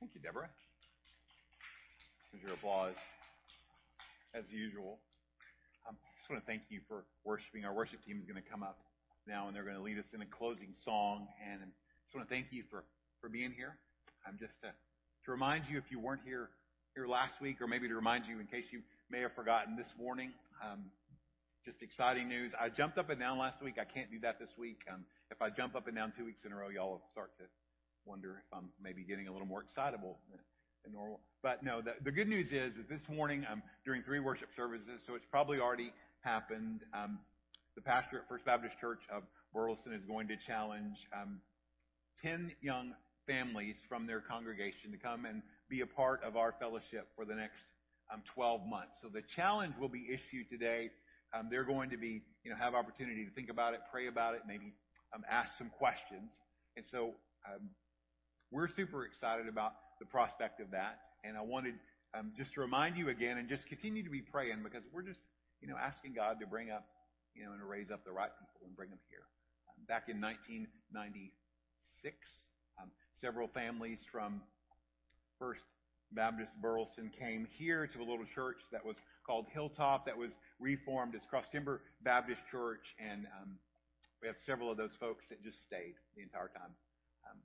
Thank 0.00 0.10
you, 0.14 0.20
Deborah. 0.20 0.50
Here's 2.32 2.42
your 2.42 2.54
applause, 2.54 2.98
as 4.34 4.44
usual. 4.50 4.98
I 5.86 5.92
just 6.18 6.28
want 6.28 6.42
to 6.42 6.46
thank 6.50 6.62
you 6.68 6.80
for 6.88 7.04
worshiping. 7.22 7.64
Our 7.64 7.72
worship 7.72 8.02
team 8.04 8.18
is 8.18 8.26
going 8.26 8.42
to 8.42 8.48
come 8.48 8.62
up 8.64 8.78
now, 9.28 9.46
and 9.46 9.54
they're 9.54 9.64
going 9.64 9.76
to 9.76 9.82
lead 9.82 9.98
us 9.98 10.10
in 10.14 10.22
a 10.22 10.26
closing 10.26 10.74
song. 10.84 11.28
And 11.38 11.62
I 11.62 11.66
just 12.04 12.14
want 12.14 12.28
to 12.28 12.34
thank 12.34 12.48
you 12.50 12.64
for, 12.70 12.82
for 13.20 13.28
being 13.28 13.52
here. 13.52 13.78
I'm 14.26 14.36
just 14.38 14.58
to, 14.62 14.74
to 15.26 15.32
remind 15.32 15.64
you, 15.68 15.76
if 15.76 15.90
you 15.90 15.98
weren't 15.98 16.22
here 16.24 16.48
here 16.94 17.06
last 17.06 17.34
week, 17.42 17.60
or 17.60 17.66
maybe 17.66 17.88
to 17.88 17.94
remind 17.94 18.24
you 18.26 18.40
in 18.40 18.46
case 18.46 18.64
you 18.70 18.80
may 19.10 19.20
have 19.20 19.34
forgotten 19.34 19.76
this 19.76 19.90
morning, 19.98 20.32
um, 20.64 20.84
just 21.64 21.82
exciting 21.82 22.28
news. 22.28 22.52
I 22.58 22.70
jumped 22.70 22.96
up 22.96 23.10
and 23.10 23.20
down 23.20 23.36
last 23.36 23.60
week. 23.60 23.74
I 23.78 23.84
can't 23.84 24.10
do 24.10 24.20
that 24.20 24.38
this 24.38 24.48
week. 24.56 24.78
Um, 24.90 25.04
if 25.30 25.42
I 25.42 25.50
jump 25.50 25.74
up 25.74 25.88
and 25.88 25.96
down 25.96 26.14
two 26.16 26.24
weeks 26.24 26.44
in 26.46 26.52
a 26.52 26.56
row, 26.56 26.68
y'all 26.68 26.92
will 26.92 27.02
start 27.12 27.36
to 27.38 27.44
wonder 28.06 28.40
if 28.46 28.56
I'm 28.56 28.70
maybe 28.80 29.02
getting 29.02 29.26
a 29.26 29.32
little 29.32 29.46
more 29.46 29.62
excitable 29.62 30.16
than, 30.30 30.40
normal. 30.92 31.18
But 31.42 31.64
no, 31.64 31.82
the, 31.82 31.94
the 32.04 32.12
good 32.12 32.28
news 32.28 32.46
is 32.52 32.76
that 32.76 32.88
this 32.88 33.02
morning 33.10 33.44
I'm 33.50 33.60
doing 33.84 34.04
three 34.06 34.20
worship 34.20 34.50
services, 34.56 35.02
so 35.04 35.16
it's 35.16 35.26
probably 35.28 35.58
already 35.58 35.92
happened. 36.20 36.82
Um, 36.94 37.18
the 37.74 37.82
pastor 37.82 38.18
at 38.18 38.28
First 38.28 38.44
Baptist 38.44 38.78
Church 38.80 39.00
of 39.12 39.24
Burleson 39.52 39.92
is 39.92 40.04
going 40.04 40.28
to 40.28 40.36
challenge 40.46 40.94
um, 41.12 41.40
10 42.22 42.52
young 42.62 42.92
families 43.26 43.76
from 43.88 44.06
their 44.06 44.20
congregation 44.20 44.92
to 44.92 44.98
come 44.98 45.24
and 45.24 45.42
be 45.68 45.80
a 45.80 45.86
part 45.86 46.22
of 46.22 46.36
our 46.36 46.54
fellowship 46.58 47.08
for 47.16 47.24
the 47.24 47.34
next 47.34 47.64
um, 48.12 48.22
12 48.34 48.66
months. 48.66 48.96
So 49.02 49.08
the 49.08 49.22
challenge 49.34 49.74
will 49.80 49.88
be 49.88 50.06
issued 50.08 50.48
today. 50.50 50.90
Um, 51.34 51.48
they're 51.50 51.64
going 51.64 51.90
to 51.90 51.96
be, 51.96 52.22
you 52.44 52.50
know, 52.50 52.56
have 52.56 52.74
opportunity 52.74 53.24
to 53.24 53.30
think 53.32 53.50
about 53.50 53.74
it, 53.74 53.80
pray 53.90 54.06
about 54.06 54.34
it, 54.34 54.42
maybe 54.46 54.72
um, 55.14 55.24
ask 55.28 55.56
some 55.58 55.70
questions. 55.70 56.30
And 56.76 56.84
so 56.90 57.14
um, 57.46 57.70
we're 58.50 58.68
super 58.68 59.04
excited 59.04 59.48
about 59.48 59.72
the 59.98 60.06
prospect 60.06 60.60
of 60.60 60.70
that. 60.70 61.00
And 61.24 61.36
I 61.36 61.42
wanted 61.42 61.74
um, 62.14 62.32
just 62.36 62.54
to 62.54 62.60
remind 62.60 62.96
you 62.96 63.08
again 63.08 63.38
and 63.38 63.48
just 63.48 63.66
continue 63.66 64.04
to 64.04 64.10
be 64.10 64.22
praying 64.22 64.62
because 64.62 64.82
we're 64.92 65.02
just, 65.02 65.20
you 65.60 65.68
know, 65.68 65.76
asking 65.76 66.14
God 66.14 66.38
to 66.40 66.46
bring 66.46 66.70
up, 66.70 66.86
you 67.34 67.44
know, 67.44 67.52
and 67.52 67.60
to 67.60 67.66
raise 67.66 67.90
up 67.90 68.04
the 68.04 68.12
right 68.12 68.30
people 68.38 68.66
and 68.66 68.76
bring 68.76 68.90
them 68.90 69.00
here. 69.10 69.26
Um, 69.68 69.84
back 69.88 70.08
in 70.08 70.20
1996, 70.20 72.14
um, 72.14 72.45
several 73.20 73.48
families 73.48 73.98
from 74.12 74.40
First 75.38 75.62
Baptist 76.12 76.52
Burleson 76.60 77.10
came 77.18 77.46
here 77.58 77.86
to 77.86 77.98
a 77.98 78.06
little 78.06 78.26
church 78.34 78.58
that 78.72 78.84
was 78.84 78.96
called 79.26 79.46
Hilltop 79.52 80.06
that 80.06 80.16
was 80.16 80.30
reformed 80.60 81.14
as 81.14 81.22
Cross 81.28 81.46
Timber 81.50 81.80
Baptist 82.02 82.40
Church, 82.50 82.94
and 82.98 83.26
um, 83.40 83.58
we 84.22 84.28
have 84.28 84.36
several 84.46 84.70
of 84.70 84.76
those 84.76 84.94
folks 85.00 85.24
that 85.30 85.42
just 85.42 85.62
stayed 85.62 85.94
the 86.16 86.22
entire 86.22 86.48
time. 86.48 86.70
Um, 87.28 87.38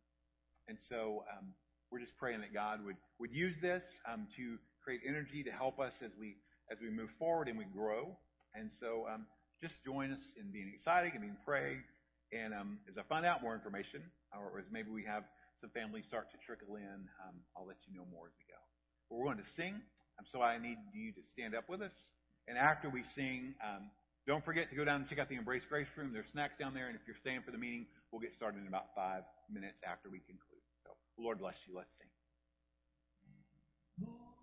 and 0.68 0.77
so 0.89 1.23
um, 1.35 1.48
we're 1.91 1.99
just 1.99 2.15
praying 2.18 2.41
that 2.41 2.53
God 2.53 2.85
would 2.85 2.98
would 3.19 3.31
use 3.31 3.56
this 3.61 3.84
um, 4.11 4.27
to 4.38 4.57
create 4.84 5.02
energy 5.07 5.43
to 5.43 5.52
help 5.52 5.80
us 5.80 5.93
as 6.03 6.11
we 6.19 6.35
as 6.72 6.77
we 6.81 6.89
move 6.89 7.10
forward 7.18 7.48
and 7.48 7.57
we 7.57 7.65
grow. 7.65 8.15
And 8.53 8.69
so 8.80 9.07
um, 9.11 9.26
just 9.61 9.76
join 9.84 10.11
us 10.11 10.23
in 10.39 10.52
being 10.52 10.72
excited 10.73 11.11
and 11.14 11.22
being 11.22 11.38
praying. 11.45 11.84
And 12.31 12.53
um, 12.53 12.80
as 12.89 12.98
I 12.98 13.03
find 13.03 13.26
out 13.26 13.41
more 13.41 13.53
information, 13.53 14.02
or 14.31 14.60
as 14.60 14.65
maybe 14.72 14.89
we 14.89 15.03
have 15.03 15.23
some 15.61 15.69
families 15.69 16.05
start 16.09 16.33
to 16.33 16.38
trickle 16.41 16.75
in, 16.75 17.07
um, 17.21 17.38
I'll 17.55 17.69
let 17.69 17.77
you 17.85 17.93
know 17.93 18.05
more 18.09 18.27
as 18.27 18.35
we 18.35 18.45
go. 18.49 18.57
We're 19.13 19.29
going 19.29 19.38
to 19.38 19.51
sing, 19.55 19.77
um, 20.17 20.25
so 20.31 20.41
I 20.41 20.57
need 20.57 20.77
you 20.91 21.13
to 21.13 21.21
stand 21.31 21.53
up 21.53 21.69
with 21.69 21.81
us. 21.81 21.93
And 22.47 22.57
after 22.57 22.89
we 22.89 23.03
sing, 23.15 23.53
um, 23.61 23.91
don't 24.25 24.43
forget 24.43 24.69
to 24.69 24.75
go 24.75 24.83
down 24.83 25.01
and 25.01 25.09
check 25.09 25.19
out 25.19 25.29
the 25.29 25.35
Embrace 25.35 25.63
Grace 25.69 25.88
room. 25.95 26.11
There's 26.13 26.29
snacks 26.31 26.57
down 26.57 26.73
there, 26.73 26.88
and 26.88 26.95
if 26.95 27.01
you're 27.05 27.19
staying 27.21 27.41
for 27.45 27.51
the 27.51 27.57
meeting, 27.57 27.85
we'll 28.11 28.21
get 28.21 28.33
started 28.35 28.61
in 28.61 28.67
about 28.67 28.95
five 28.95 29.23
minutes 29.51 29.77
after 29.85 30.09
we 30.09 30.19
conclude. 30.19 30.65
So, 30.83 30.91
Lord 31.17 31.39
bless 31.39 31.55
you. 31.67 31.75
Let's 31.77 31.93
sing. 31.99 32.09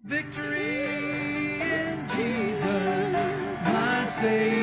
Victory 0.05 0.85
in 1.61 2.09
Jesus, 2.15 3.13
my 3.67 4.19
Savior. 4.23 4.58